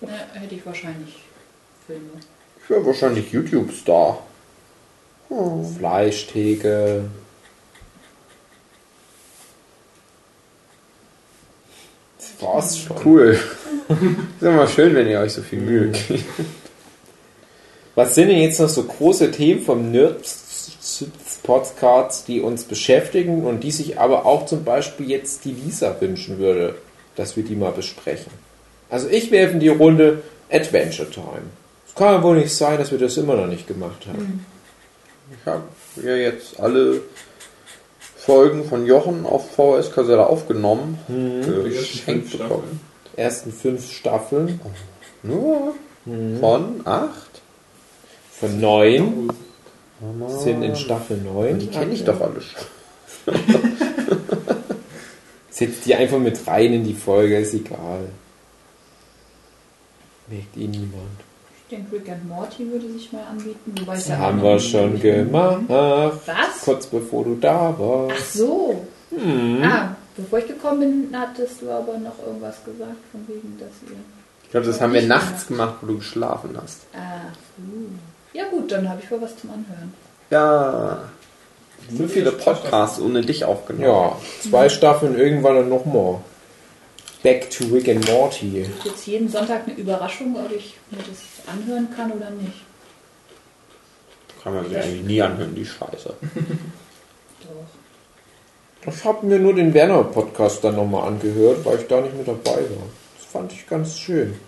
Ne, 0.01 0.09
hätte 0.35 0.55
ich 0.55 0.65
wahrscheinlich 0.65 1.25
Filme. 1.87 2.11
Ich 2.63 2.71
wäre 2.71 2.87
wahrscheinlich 2.87 3.33
YouTube-Star. 3.33 4.23
Fleischtheke. 5.79 7.05
Das 12.19 12.43
war's 12.43 12.79
schon. 12.79 12.97
Cool. 13.05 13.39
ist 14.41 14.43
immer 14.43 14.67
schön, 14.67 14.95
wenn 14.95 15.09
ihr 15.09 15.21
euch 15.21 15.33
so 15.33 15.43
viel 15.43 15.61
Mühe 15.61 15.91
gebt. 15.91 16.25
Was 17.99 18.15
sind 18.15 18.29
denn 18.29 18.39
jetzt 18.39 18.61
noch 18.61 18.69
so 18.69 18.85
große 18.85 19.33
Themen 19.33 19.61
vom 19.61 19.91
Nerd-Podcasts, 19.91 22.23
die 22.23 22.41
uns 22.41 22.63
beschäftigen 22.63 23.45
und 23.45 23.65
die 23.65 23.73
sich 23.73 23.99
aber 23.99 24.25
auch 24.25 24.47
zum 24.47 24.63
Beispiel 24.63 25.11
jetzt 25.11 25.45
die 25.45 25.51
Lisa 25.51 26.01
wünschen 26.01 26.39
würde, 26.39 26.77
dass 27.17 27.37
wir 27.37 27.43
die 27.43 27.57
mal 27.57 27.73
besprechen? 27.73 28.31
Also 28.89 29.09
ich 29.09 29.33
werfe 29.33 29.55
in 29.55 29.59
die 29.59 29.67
Runde 29.67 30.23
Adventure 30.49 31.11
Time. 31.11 31.43
Es 31.89 31.95
kann 31.97 32.15
ja 32.15 32.23
wohl 32.23 32.37
nicht 32.37 32.55
sein, 32.55 32.79
dass 32.79 32.93
wir 32.93 32.99
das 32.99 33.17
immer 33.17 33.35
noch 33.35 33.49
nicht 33.49 33.67
gemacht 33.67 34.07
haben. 34.07 34.47
Ich 35.33 35.45
habe 35.45 35.65
ja 36.01 36.15
jetzt 36.15 36.61
alle 36.61 37.01
Folgen 38.17 38.65
von 38.65 38.87
Jochen 38.87 39.27
auf 39.27 39.51
VHS-Kassette 39.57 40.25
aufgenommen. 40.25 41.01
Mhm. 41.09 41.43
Die 41.43 41.75
ersten 41.75 41.75
geschenkt 41.75 42.29
fünf 42.29 42.43
bekommen. 42.43 42.79
Die 43.13 43.19
ersten 43.19 43.53
fünf 43.53 43.91
Staffeln 43.91 44.61
Nur 45.25 45.75
von 46.39 46.83
acht. 46.85 47.28
Von 48.41 48.61
neun 48.61 49.33
sind 50.29 50.63
in 50.63 50.77
Staffel 50.77 51.17
neun. 51.19 51.59
Die 51.59 51.67
kenne 51.67 51.93
ich 51.93 52.05
doch 52.05 52.21
alle 52.21 52.41
schon. 52.41 53.35
Setzt 55.51 55.87
die 55.87 55.95
einfach 55.95 56.19
mit 56.19 56.47
rein 56.47 56.73
in 56.73 56.85
die 56.85 56.95
Folge, 56.95 57.39
ist 57.39 57.55
egal. 57.55 58.09
Merkt 60.29 60.57
eh 60.57 60.67
niemand. 60.69 61.19
Ich 61.71 61.77
denke, 61.77 61.97
Rick 61.97 62.09
and 62.11 62.29
Morty 62.29 62.71
würde 62.71 62.91
sich 62.93 63.13
mal 63.13 63.25
anbieten. 63.29 63.75
Wobei 63.81 63.95
Das 63.95 64.09
haben 64.11 64.43
wir 64.43 64.59
schon 64.61 65.01
gemacht. 65.01 65.63
Was? 65.69 66.63
Kurz 66.65 66.87
bevor 66.87 67.25
du 67.25 67.35
da 67.35 67.75
Ach 67.75 67.79
warst. 67.79 68.35
so. 68.35 68.87
Hm. 69.11 69.63
Ah, 69.65 69.97
bevor 70.17 70.39
ich 70.39 70.47
gekommen 70.47 70.81
bin, 71.11 71.21
hattest 71.21 71.61
du 71.63 71.71
aber 71.71 71.99
noch 71.99 72.19
irgendwas 72.25 72.65
gesagt, 72.65 72.97
von 73.11 73.27
wegen, 73.27 73.59
dass 73.59 73.91
ihr. 73.91 73.97
Ich 74.45 74.51
glaube, 74.51 74.67
das 74.67 74.81
haben 74.81 74.93
wir 74.95 75.03
nachts 75.03 75.47
gemacht, 75.49 75.75
wo 75.83 75.89
du 75.89 75.99
geschlafen 75.99 76.51
hast. 76.61 76.83
Ah, 76.95 77.33
uh. 77.59 77.89
Ja, 78.33 78.45
gut, 78.49 78.71
dann 78.71 78.89
habe 78.89 79.01
ich 79.03 79.11
wohl 79.11 79.21
was 79.21 79.37
zum 79.37 79.51
Anhören. 79.51 79.95
Ja. 80.31 81.09
So 81.91 82.07
viele 82.07 82.33
Podcasts 82.33 83.01
ohne 83.01 83.23
dich 83.23 83.45
aufgenommen. 83.45 83.89
Ja, 83.89 84.17
zwei 84.43 84.69
Staffeln 84.69 85.19
irgendwann 85.19 85.55
dann 85.55 85.69
nochmal. 85.69 86.21
Back 87.23 87.51
to 87.51 87.65
Rick 87.73 87.89
and 87.89 88.07
Morty. 88.09 88.67
Jetzt 88.85 89.07
jeden 89.07 89.29
Sonntag 89.29 89.63
eine 89.67 89.77
Überraschung, 89.77 90.37
ob 90.37 90.53
ich 90.53 90.77
mir 90.91 90.99
das 90.99 91.53
anhören 91.53 91.89
kann 91.97 92.13
oder 92.13 92.31
nicht. 92.31 92.65
Kann 94.43 94.55
man 94.55 94.69
sich 94.69 94.77
eigentlich 94.77 95.03
nie 95.03 95.23
anhören, 95.23 95.55
die 95.55 95.65
Scheiße. 95.65 96.15
Doch. 97.43 98.93
Ich 98.93 99.05
habe 99.05 99.27
mir 99.27 99.39
nur 99.39 99.55
den 99.55 99.75
Werner-Podcast 99.75 100.63
dann 100.63 100.77
nochmal 100.77 101.09
angehört, 101.09 101.65
weil 101.65 101.79
ich 101.81 101.87
da 101.89 102.01
nicht 102.01 102.17
mit 102.17 102.29
dabei 102.29 102.57
war. 102.57 102.87
Das 103.17 103.27
fand 103.33 103.53
ich 103.53 103.67
ganz 103.67 103.99
schön. 103.99 104.39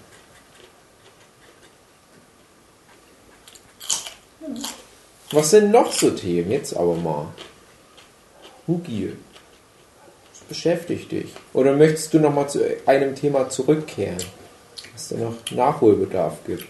Was 5.32 5.50
sind 5.50 5.70
noch 5.70 5.92
so 5.92 6.10
Themen? 6.10 6.50
Jetzt 6.50 6.76
aber 6.76 6.94
mal. 6.94 7.28
Hugi, 8.66 9.12
was 10.32 10.40
beschäftigt 10.48 11.12
dich? 11.12 11.32
Oder 11.52 11.74
möchtest 11.74 12.12
du 12.12 12.18
nochmal 12.18 12.48
zu 12.48 12.64
einem 12.86 13.14
Thema 13.14 13.48
zurückkehren, 13.48 14.22
was 14.92 15.08
da 15.08 15.16
noch 15.16 15.34
Nachholbedarf 15.52 16.34
gibt? 16.46 16.64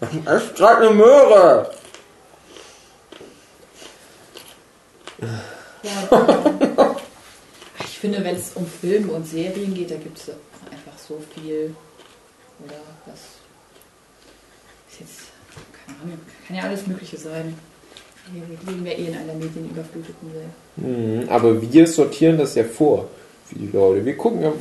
Es 0.00 0.42
ist 0.42 0.54
gerade 0.56 0.88
eine 0.88 0.90
Möhre. 0.96 1.70
Ja, 5.82 6.08
ich 7.84 7.98
finde, 7.98 8.24
wenn 8.24 8.36
es 8.36 8.52
um 8.54 8.66
Filme 8.66 9.12
und 9.12 9.26
Serien 9.26 9.74
geht, 9.74 9.90
da 9.92 9.96
gibt 9.96 10.18
es 10.18 10.28
einfach 10.28 10.98
so 10.98 11.22
viel. 11.34 11.74
Oder 12.64 12.76
was. 13.06 13.20
Ist 14.90 15.00
jetzt. 15.00 15.20
Keine 15.86 15.98
Ahnung, 16.02 16.18
kann 16.46 16.56
ja 16.56 16.62
alles 16.64 16.86
Mögliche 16.86 17.16
sein. 17.16 17.56
Wir 18.32 18.42
leben 18.72 18.86
ja 18.86 18.92
eh 18.92 19.06
in 19.06 19.16
einer 19.16 19.34
medienüberfluteten 19.34 20.34
Welt. 20.34 20.46
Mhm, 20.76 21.28
aber 21.30 21.60
wir 21.62 21.86
sortieren 21.86 22.36
das 22.36 22.54
ja 22.54 22.64
vor 22.64 23.08
für 23.46 23.58
die 23.58 23.68
Leute. 23.68 24.04
Wir 24.04 24.16
gucken 24.16 24.42
ja, 24.42 24.52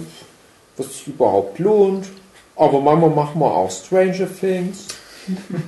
was 0.78 0.88
sich 0.88 1.08
überhaupt 1.08 1.60
lohnt. 1.60 2.08
Aber 2.56 2.82
manchmal 2.82 3.12
machen 3.12 3.40
wir 3.40 3.54
auch 3.54 3.70
Stranger 3.70 4.28
Things. 4.40 4.88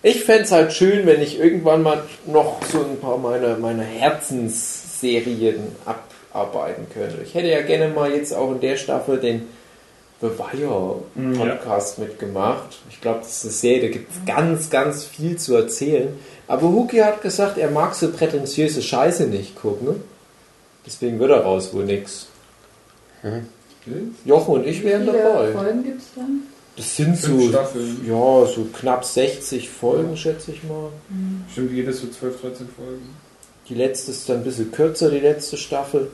Ich 0.00 0.22
fände 0.22 0.44
es 0.44 0.52
halt 0.52 0.72
schön, 0.72 1.06
wenn 1.06 1.20
ich 1.20 1.40
irgendwann 1.40 1.82
mal 1.82 2.04
noch 2.26 2.62
so 2.64 2.78
ein 2.78 3.00
paar 3.00 3.18
meiner 3.18 3.58
meine 3.58 3.82
Herzensserien 3.82 5.74
abarbeiten 5.84 6.86
könnte. 6.94 7.18
Ich 7.24 7.34
hätte 7.34 7.48
ja 7.48 7.62
gerne 7.62 7.88
mal 7.88 8.12
jetzt 8.12 8.32
auch 8.32 8.52
in 8.52 8.60
der 8.60 8.76
Staffel 8.76 9.18
den 9.18 9.48
The 10.20 10.28
Wire 10.36 11.02
Podcast 11.36 11.98
mitgemacht. 11.98 12.78
Ich 12.90 13.00
glaube, 13.00 13.20
das 13.20 13.36
ist 13.36 13.44
eine 13.44 13.52
Serie, 13.52 13.82
da 13.82 13.88
gibt 13.88 14.10
es 14.10 14.26
ganz, 14.26 14.68
ganz 14.68 15.04
viel 15.04 15.36
zu 15.36 15.54
erzählen. 15.54 16.08
Aber 16.48 16.68
Huki 16.68 16.98
hat 16.98 17.22
gesagt, 17.22 17.56
er 17.58 17.70
mag 17.70 17.94
so 17.94 18.10
prätentiöse 18.10 18.82
Scheiße 18.82 19.26
nicht 19.28 19.54
gucken. 19.54 20.02
Deswegen 20.84 21.18
wird 21.20 21.30
daraus 21.30 21.72
wohl 21.72 21.84
nix. 21.84 22.26
Jochen 24.24 24.54
und 24.54 24.66
ich 24.66 24.80
Wie 24.80 24.86
wären 24.86 25.04
viele 25.04 25.18
dabei. 25.22 25.52
Folgen 25.52 25.84
gibt 25.84 26.00
es 26.00 26.08
dann? 26.14 26.42
Das 26.76 26.96
sind 26.96 27.16
Fünf 27.16 27.42
so, 27.42 27.48
Staffeln. 27.48 28.00
ja, 28.06 28.46
so 28.46 28.66
knapp 28.72 29.04
60 29.04 29.68
Folgen, 29.68 30.16
schätze 30.16 30.52
ich 30.52 30.62
mal. 30.62 30.90
Stimmt, 31.50 31.72
jedes 31.72 32.00
so 32.00 32.08
12, 32.08 32.40
13 32.40 32.68
Folgen. 32.68 33.14
Die 33.68 33.74
letzte 33.74 34.12
ist 34.12 34.28
dann 34.28 34.38
ein 34.38 34.44
bisschen 34.44 34.70
kürzer, 34.70 35.10
die 35.10 35.18
letzte 35.18 35.56
Staffel. 35.56 36.08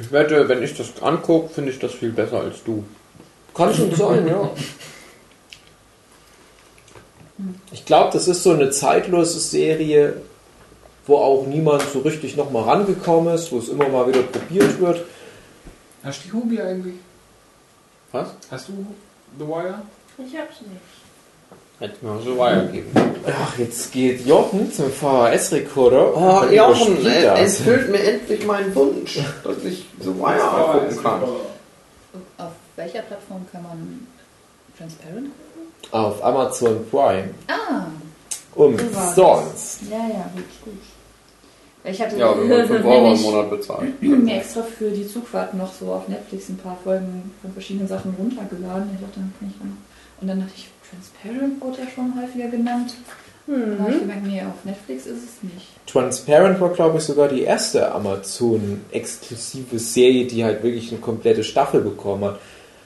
Ich 0.00 0.12
wette, 0.12 0.48
wenn 0.48 0.62
ich 0.62 0.76
das 0.76 1.02
angucke, 1.02 1.48
finde 1.48 1.70
ich 1.70 1.78
das 1.78 1.92
viel 1.92 2.10
besser 2.10 2.40
als 2.40 2.62
du. 2.64 2.84
Kann 3.54 3.74
schon 3.74 3.94
sein, 3.94 4.26
ja. 4.26 4.50
Ich 7.72 7.84
glaube, 7.84 8.12
das 8.12 8.28
ist 8.28 8.42
so 8.42 8.52
eine 8.52 8.70
zeitlose 8.70 9.40
Serie, 9.40 10.20
wo 11.06 11.16
auch 11.16 11.46
niemand 11.46 11.82
so 11.82 12.00
richtig 12.00 12.36
nochmal 12.36 12.64
rangekommen 12.64 13.34
ist, 13.34 13.52
wo 13.52 13.58
es 13.58 13.68
immer 13.68 13.88
mal 13.88 14.06
wieder 14.08 14.22
probiert 14.22 14.78
wird. 14.80 15.04
Hast 16.02 16.24
du 16.24 16.28
die 16.28 16.32
Hubi 16.32 16.60
eigentlich? 16.60 16.94
Was? 18.12 18.28
Hast 18.50 18.68
du 18.68 18.86
The 19.38 19.46
Wire? 19.46 19.82
Ich 20.18 20.36
hab's 20.38 20.60
nicht. 20.62 20.95
Hätte 21.78 22.04
mir 22.06 22.18
so 22.22 22.38
weitergeben. 22.38 22.90
Ach, 23.26 23.58
jetzt 23.58 23.92
geht 23.92 24.24
Jochen 24.26 24.72
zum 24.72 24.90
VHS-Rekorder. 24.90 26.16
Oh, 26.16 26.40
und 26.46 26.52
Jochen, 26.52 26.96
es 27.06 27.22
das. 27.22 27.38
erfüllt 27.60 27.90
mir 27.90 27.98
endlich 28.02 28.46
meinen 28.46 28.74
Wunsch, 28.74 29.18
dass 29.44 29.62
ich 29.64 29.84
so 30.00 30.18
weiter 30.20 30.52
angucken 30.72 31.02
kann. 31.02 31.22
Auf 32.38 32.52
welcher 32.76 33.02
Plattform 33.02 33.44
kann 33.52 33.62
man 33.62 34.06
Transparent 34.78 35.26
gucken? 35.26 35.92
Auf 35.92 36.24
Amazon 36.24 36.86
Prime. 36.90 37.28
Ah, 37.48 37.86
Umsonst. 38.54 39.82
ja, 39.90 39.98
ja, 39.98 40.30
gut, 40.34 40.44
gut. 40.64 40.74
Ich 41.84 42.00
hatte 42.00 42.16
Ja, 42.16 42.34
wenn 42.36 42.48
man 42.48 42.66
5 42.66 42.84
Euro 42.86 43.12
im 43.12 43.20
Monat 43.22 43.50
bezahlt. 43.50 44.02
mir 44.02 44.36
extra 44.38 44.62
für 44.62 44.90
die 44.90 45.06
Zugfahrt 45.06 45.52
noch 45.54 45.72
so 45.72 45.92
auf 45.92 46.08
Netflix 46.08 46.48
ein 46.48 46.56
paar 46.56 46.76
Folgen 46.82 47.30
von 47.42 47.52
verschiedenen 47.52 47.86
Sachen 47.86 48.14
runtergeladen. 48.18 48.90
Ich 48.94 49.00
dachte, 49.00 49.20
dann 49.20 49.32
kann 49.38 49.48
ich 49.50 49.58
dann. 49.58 49.76
Und 50.20 50.26
dann 50.28 50.40
dachte 50.40 50.52
ich, 50.56 50.68
Transparent 50.90 51.60
wurde 51.60 51.82
ja 51.82 51.88
schon 51.94 52.12
häufiger 52.20 52.48
genannt. 52.48 52.94
Habe 53.48 53.92
ich 53.92 54.00
gemerkt, 54.00 54.26
nee, 54.26 54.42
auf 54.42 54.64
Netflix 54.64 55.06
ist 55.06 55.22
es 55.22 55.40
nicht. 55.42 55.68
Transparent 55.86 56.60
war, 56.60 56.70
glaube 56.70 56.98
ich, 56.98 57.04
sogar 57.04 57.28
die 57.28 57.42
erste 57.42 57.92
Amazon-exklusive 57.92 59.78
Serie, 59.78 60.26
die 60.26 60.44
halt 60.44 60.64
wirklich 60.64 60.90
eine 60.90 61.00
komplette 61.00 61.44
Staffel 61.44 61.80
bekommen 61.80 62.24
hat. 62.24 62.40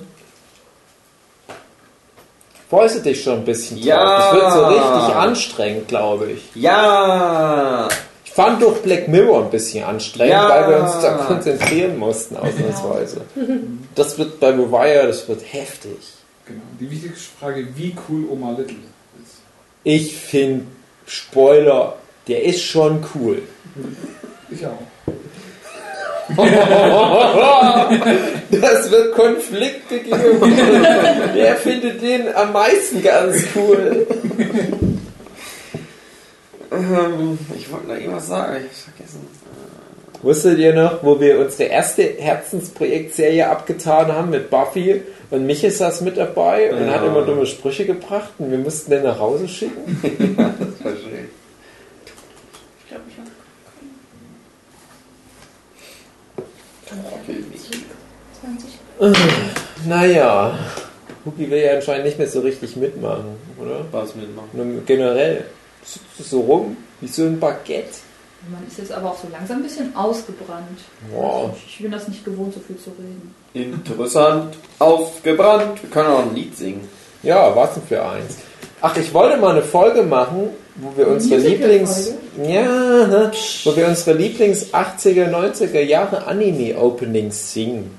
Freust 2.70 2.98
du 2.98 3.00
dich 3.02 3.24
schon 3.24 3.40
ein 3.40 3.46
bisschen 3.46 3.78
drauf? 3.78 3.86
Ja. 3.86 4.32
Das 4.32 4.34
wird 4.34 4.52
so 4.54 4.66
richtig 4.68 5.16
anstrengend, 5.16 5.88
glaube 5.88 6.32
ich. 6.32 6.42
Ja! 6.56 7.88
Ich 8.24 8.32
fand 8.32 8.62
doch 8.62 8.78
Black 8.78 9.08
Mirror 9.08 9.46
ein 9.46 9.50
bisschen 9.50 9.84
anstrengend, 9.84 10.34
Ja. 10.34 10.48
weil 10.50 10.70
wir 10.70 10.84
uns 10.84 11.00
da 11.02 11.14
konzentrieren 11.18 11.98
mussten, 11.98 12.38
ausnahmsweise. 12.38 13.22
Das 13.96 14.18
wird 14.18 14.40
bei 14.40 14.56
Wire, 14.58 15.08
das 15.08 15.28
wird 15.28 15.42
heftig. 15.52 15.98
Genau. 16.46 16.62
Die 16.80 16.90
wichtigste 16.90 17.32
Frage, 17.40 17.68
wie 17.76 17.96
cool 18.08 18.26
Oma 18.32 18.52
Little 18.52 18.76
ist. 19.24 19.38
Ich 19.84 20.16
finde, 20.16 20.66
Spoiler, 21.06 21.96
der 22.28 22.44
ist 22.46 22.62
schon 22.64 23.04
cool. 23.16 23.42
Ich 24.52 24.66
auch. 24.66 24.78
Das 28.52 28.92
wird 28.92 29.14
Konflikte 29.16 30.00
geben. 30.00 30.42
Wer 31.34 31.56
findet 31.56 32.02
den 32.02 32.34
am 32.36 32.52
meisten 32.54 33.02
ganz 33.04 33.38
cool? 33.56 34.06
Ähm, 36.72 37.38
ich 37.58 37.72
wollte 37.72 37.88
noch 37.88 37.96
irgendwas 37.96 38.28
sagen, 38.28 38.58
ich 38.60 38.66
hab's 38.66 38.82
vergessen. 38.82 39.28
Wusstet 40.22 40.58
ihr 40.60 40.74
noch, 40.74 41.02
wo 41.04 41.20
wir 41.20 41.40
unsere 41.40 41.70
erste 41.70 42.04
Herzensprojektserie 42.04 43.48
abgetan 43.48 44.12
haben 44.12 44.30
mit 44.32 44.50
Buffy 44.50 45.02
und 45.32 45.46
Michi 45.46 45.70
saß 45.72 46.02
mit 46.02 46.18
dabei 46.18 46.74
und 46.74 46.86
Ja. 46.88 46.94
hat 46.96 47.06
immer 47.06 47.22
dumme 47.22 47.46
Sprüche 47.46 47.86
gebracht 47.86 48.32
und 48.38 48.52
wir 48.52 48.58
mussten 48.58 48.92
den 48.92 49.04
nach 49.04 49.20
Hause 49.20 49.48
schicken? 49.48 50.02
Das 50.60 50.86
war 50.86 50.92
schön. 50.92 51.30
Ich 52.84 52.90
glaube, 52.90 53.04
ich 53.10 53.18
habe 53.18 53.30
Okay, 56.92 57.44
nicht. 57.52 57.86
20. 58.42 59.86
Naja, 59.86 60.58
Huki 61.26 61.50
will 61.50 61.60
ja 61.60 61.74
anscheinend 61.76 62.06
nicht 62.06 62.18
mehr 62.18 62.28
so 62.28 62.42
richtig 62.42 62.76
mitmachen, 62.76 63.36
oder? 63.60 63.86
Was 63.92 64.16
mitmachen? 64.16 64.50
Nur 64.54 64.82
generell. 64.86 65.46
Sitzt 65.84 66.30
so 66.30 66.42
rum, 66.42 66.78
wie 67.02 67.08
so 67.08 67.24
ein 67.24 67.40
Baguette. 67.40 68.00
Man 68.50 68.66
ist 68.68 68.78
jetzt 68.78 68.92
aber 68.92 69.12
auch 69.12 69.18
so 69.18 69.28
langsam 69.32 69.58
ein 69.58 69.64
bisschen 69.64 69.96
ausgebrannt. 69.96 70.80
Wow. 71.12 71.52
Ich 71.68 71.80
bin 71.80 71.92
das 71.92 72.08
nicht 72.08 72.24
gewohnt, 72.24 72.54
so 72.54 72.62
viel 72.62 72.78
zu 72.78 72.92
reden. 72.92 73.36
Interessant, 73.54 74.56
aufgebrannt. 74.80 75.82
Wir 75.82 75.90
können 75.90 76.08
auch 76.08 76.24
ein 76.24 76.36
Lied 76.36 76.56
singen. 76.58 76.88
Ja, 77.22 77.54
was 77.54 77.74
denn 77.74 77.84
für 77.84 78.02
eins? 78.02 78.38
Ach, 78.82 78.96
ich 78.96 79.14
wollte 79.14 79.38
mal 79.38 79.52
eine 79.52 79.62
Folge 79.62 80.04
machen, 80.04 80.50
wo 80.76 80.98
wir 80.98 81.08
unsere 81.08 81.42
Lieblings... 81.42 82.14
Ja, 82.42 83.32
wo 83.66 83.76
wir 83.76 83.88
unsere 83.88 84.18
Lieblings 84.18 84.74
80er, 84.74 85.30
90er 85.30 85.82
Jahre 85.82 86.26
Anime-Openings 86.28 87.54
singen. 87.54 87.98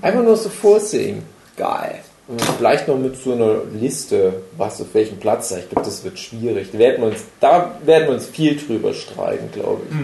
Einfach 0.00 0.22
nur 0.22 0.36
so 0.36 0.48
vorsingen. 0.48 1.22
Geil. 1.56 2.00
Und 2.28 2.40
vielleicht 2.40 2.88
noch 2.88 2.96
mit 2.96 3.16
so 3.16 3.32
einer 3.32 3.56
Liste, 3.78 4.42
was 4.56 4.80
auf 4.80 4.94
welchem 4.94 5.18
Platz 5.18 5.50
sei. 5.50 5.58
Ich 5.58 5.68
glaube, 5.68 5.84
das 5.84 6.02
wird 6.04 6.18
schwierig. 6.18 6.68
Da 6.72 6.78
werden 6.78 7.02
wir 7.02 7.08
uns, 7.08 7.24
da 7.40 7.74
werden 7.84 8.06
wir 8.06 8.14
uns 8.14 8.26
viel 8.26 8.56
drüber 8.56 8.94
streiten, 8.94 9.50
glaube 9.52 9.82
ich. 9.90 9.96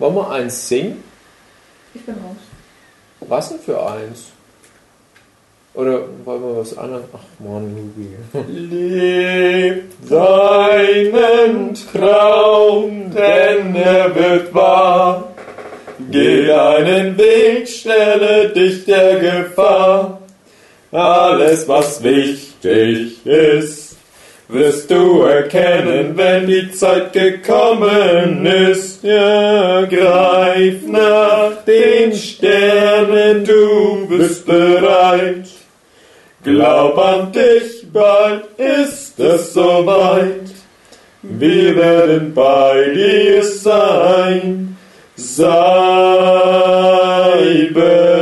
Wollen 0.00 0.14
wir 0.14 0.30
eins 0.30 0.66
singen? 0.68 1.04
Ich 1.94 2.04
bin 2.04 2.14
raus. 2.14 2.36
Was 3.20 3.50
denn 3.50 3.60
für 3.60 3.80
eins? 3.86 4.26
Oder 5.76 6.00
wollen 6.24 6.42
wir 6.42 6.56
was 6.56 6.76
anderes? 6.78 7.04
Ach 7.12 7.44
man. 7.44 7.92
Leb 8.48 9.82
deinen 10.08 11.74
Traum, 11.92 13.12
denn 13.14 13.76
er 13.76 14.14
wird 14.14 14.54
wahr. 14.54 15.34
Geh 16.10 16.46
deinen 16.46 17.18
Weg, 17.18 17.68
stelle 17.68 18.48
dich 18.48 18.86
der 18.86 19.18
Gefahr. 19.18 20.22
Alles, 20.92 21.68
was 21.68 22.02
wichtig 22.02 23.26
ist, 23.26 23.96
wirst 24.48 24.90
du 24.90 25.22
erkennen, 25.22 26.16
wenn 26.16 26.46
die 26.46 26.70
Zeit 26.70 27.12
gekommen 27.12 28.46
ist. 28.46 29.02
Ja, 29.02 29.82
greif 29.82 30.86
nach 30.86 31.64
den 31.66 32.14
Sternen, 32.14 33.44
du 33.44 34.06
bist 34.08 34.46
bereit. 34.46 35.46
Glaub 36.46 36.96
an 36.96 37.32
dich, 37.32 37.92
bald 37.92 38.44
ist 38.56 39.18
es 39.18 39.52
soweit. 39.52 40.48
Wir 41.22 41.74
werden 41.74 42.32
bei 42.34 42.84
dir 42.94 43.42
sein. 43.42 44.76
Sei 45.16 45.48
bereit. 47.74 48.15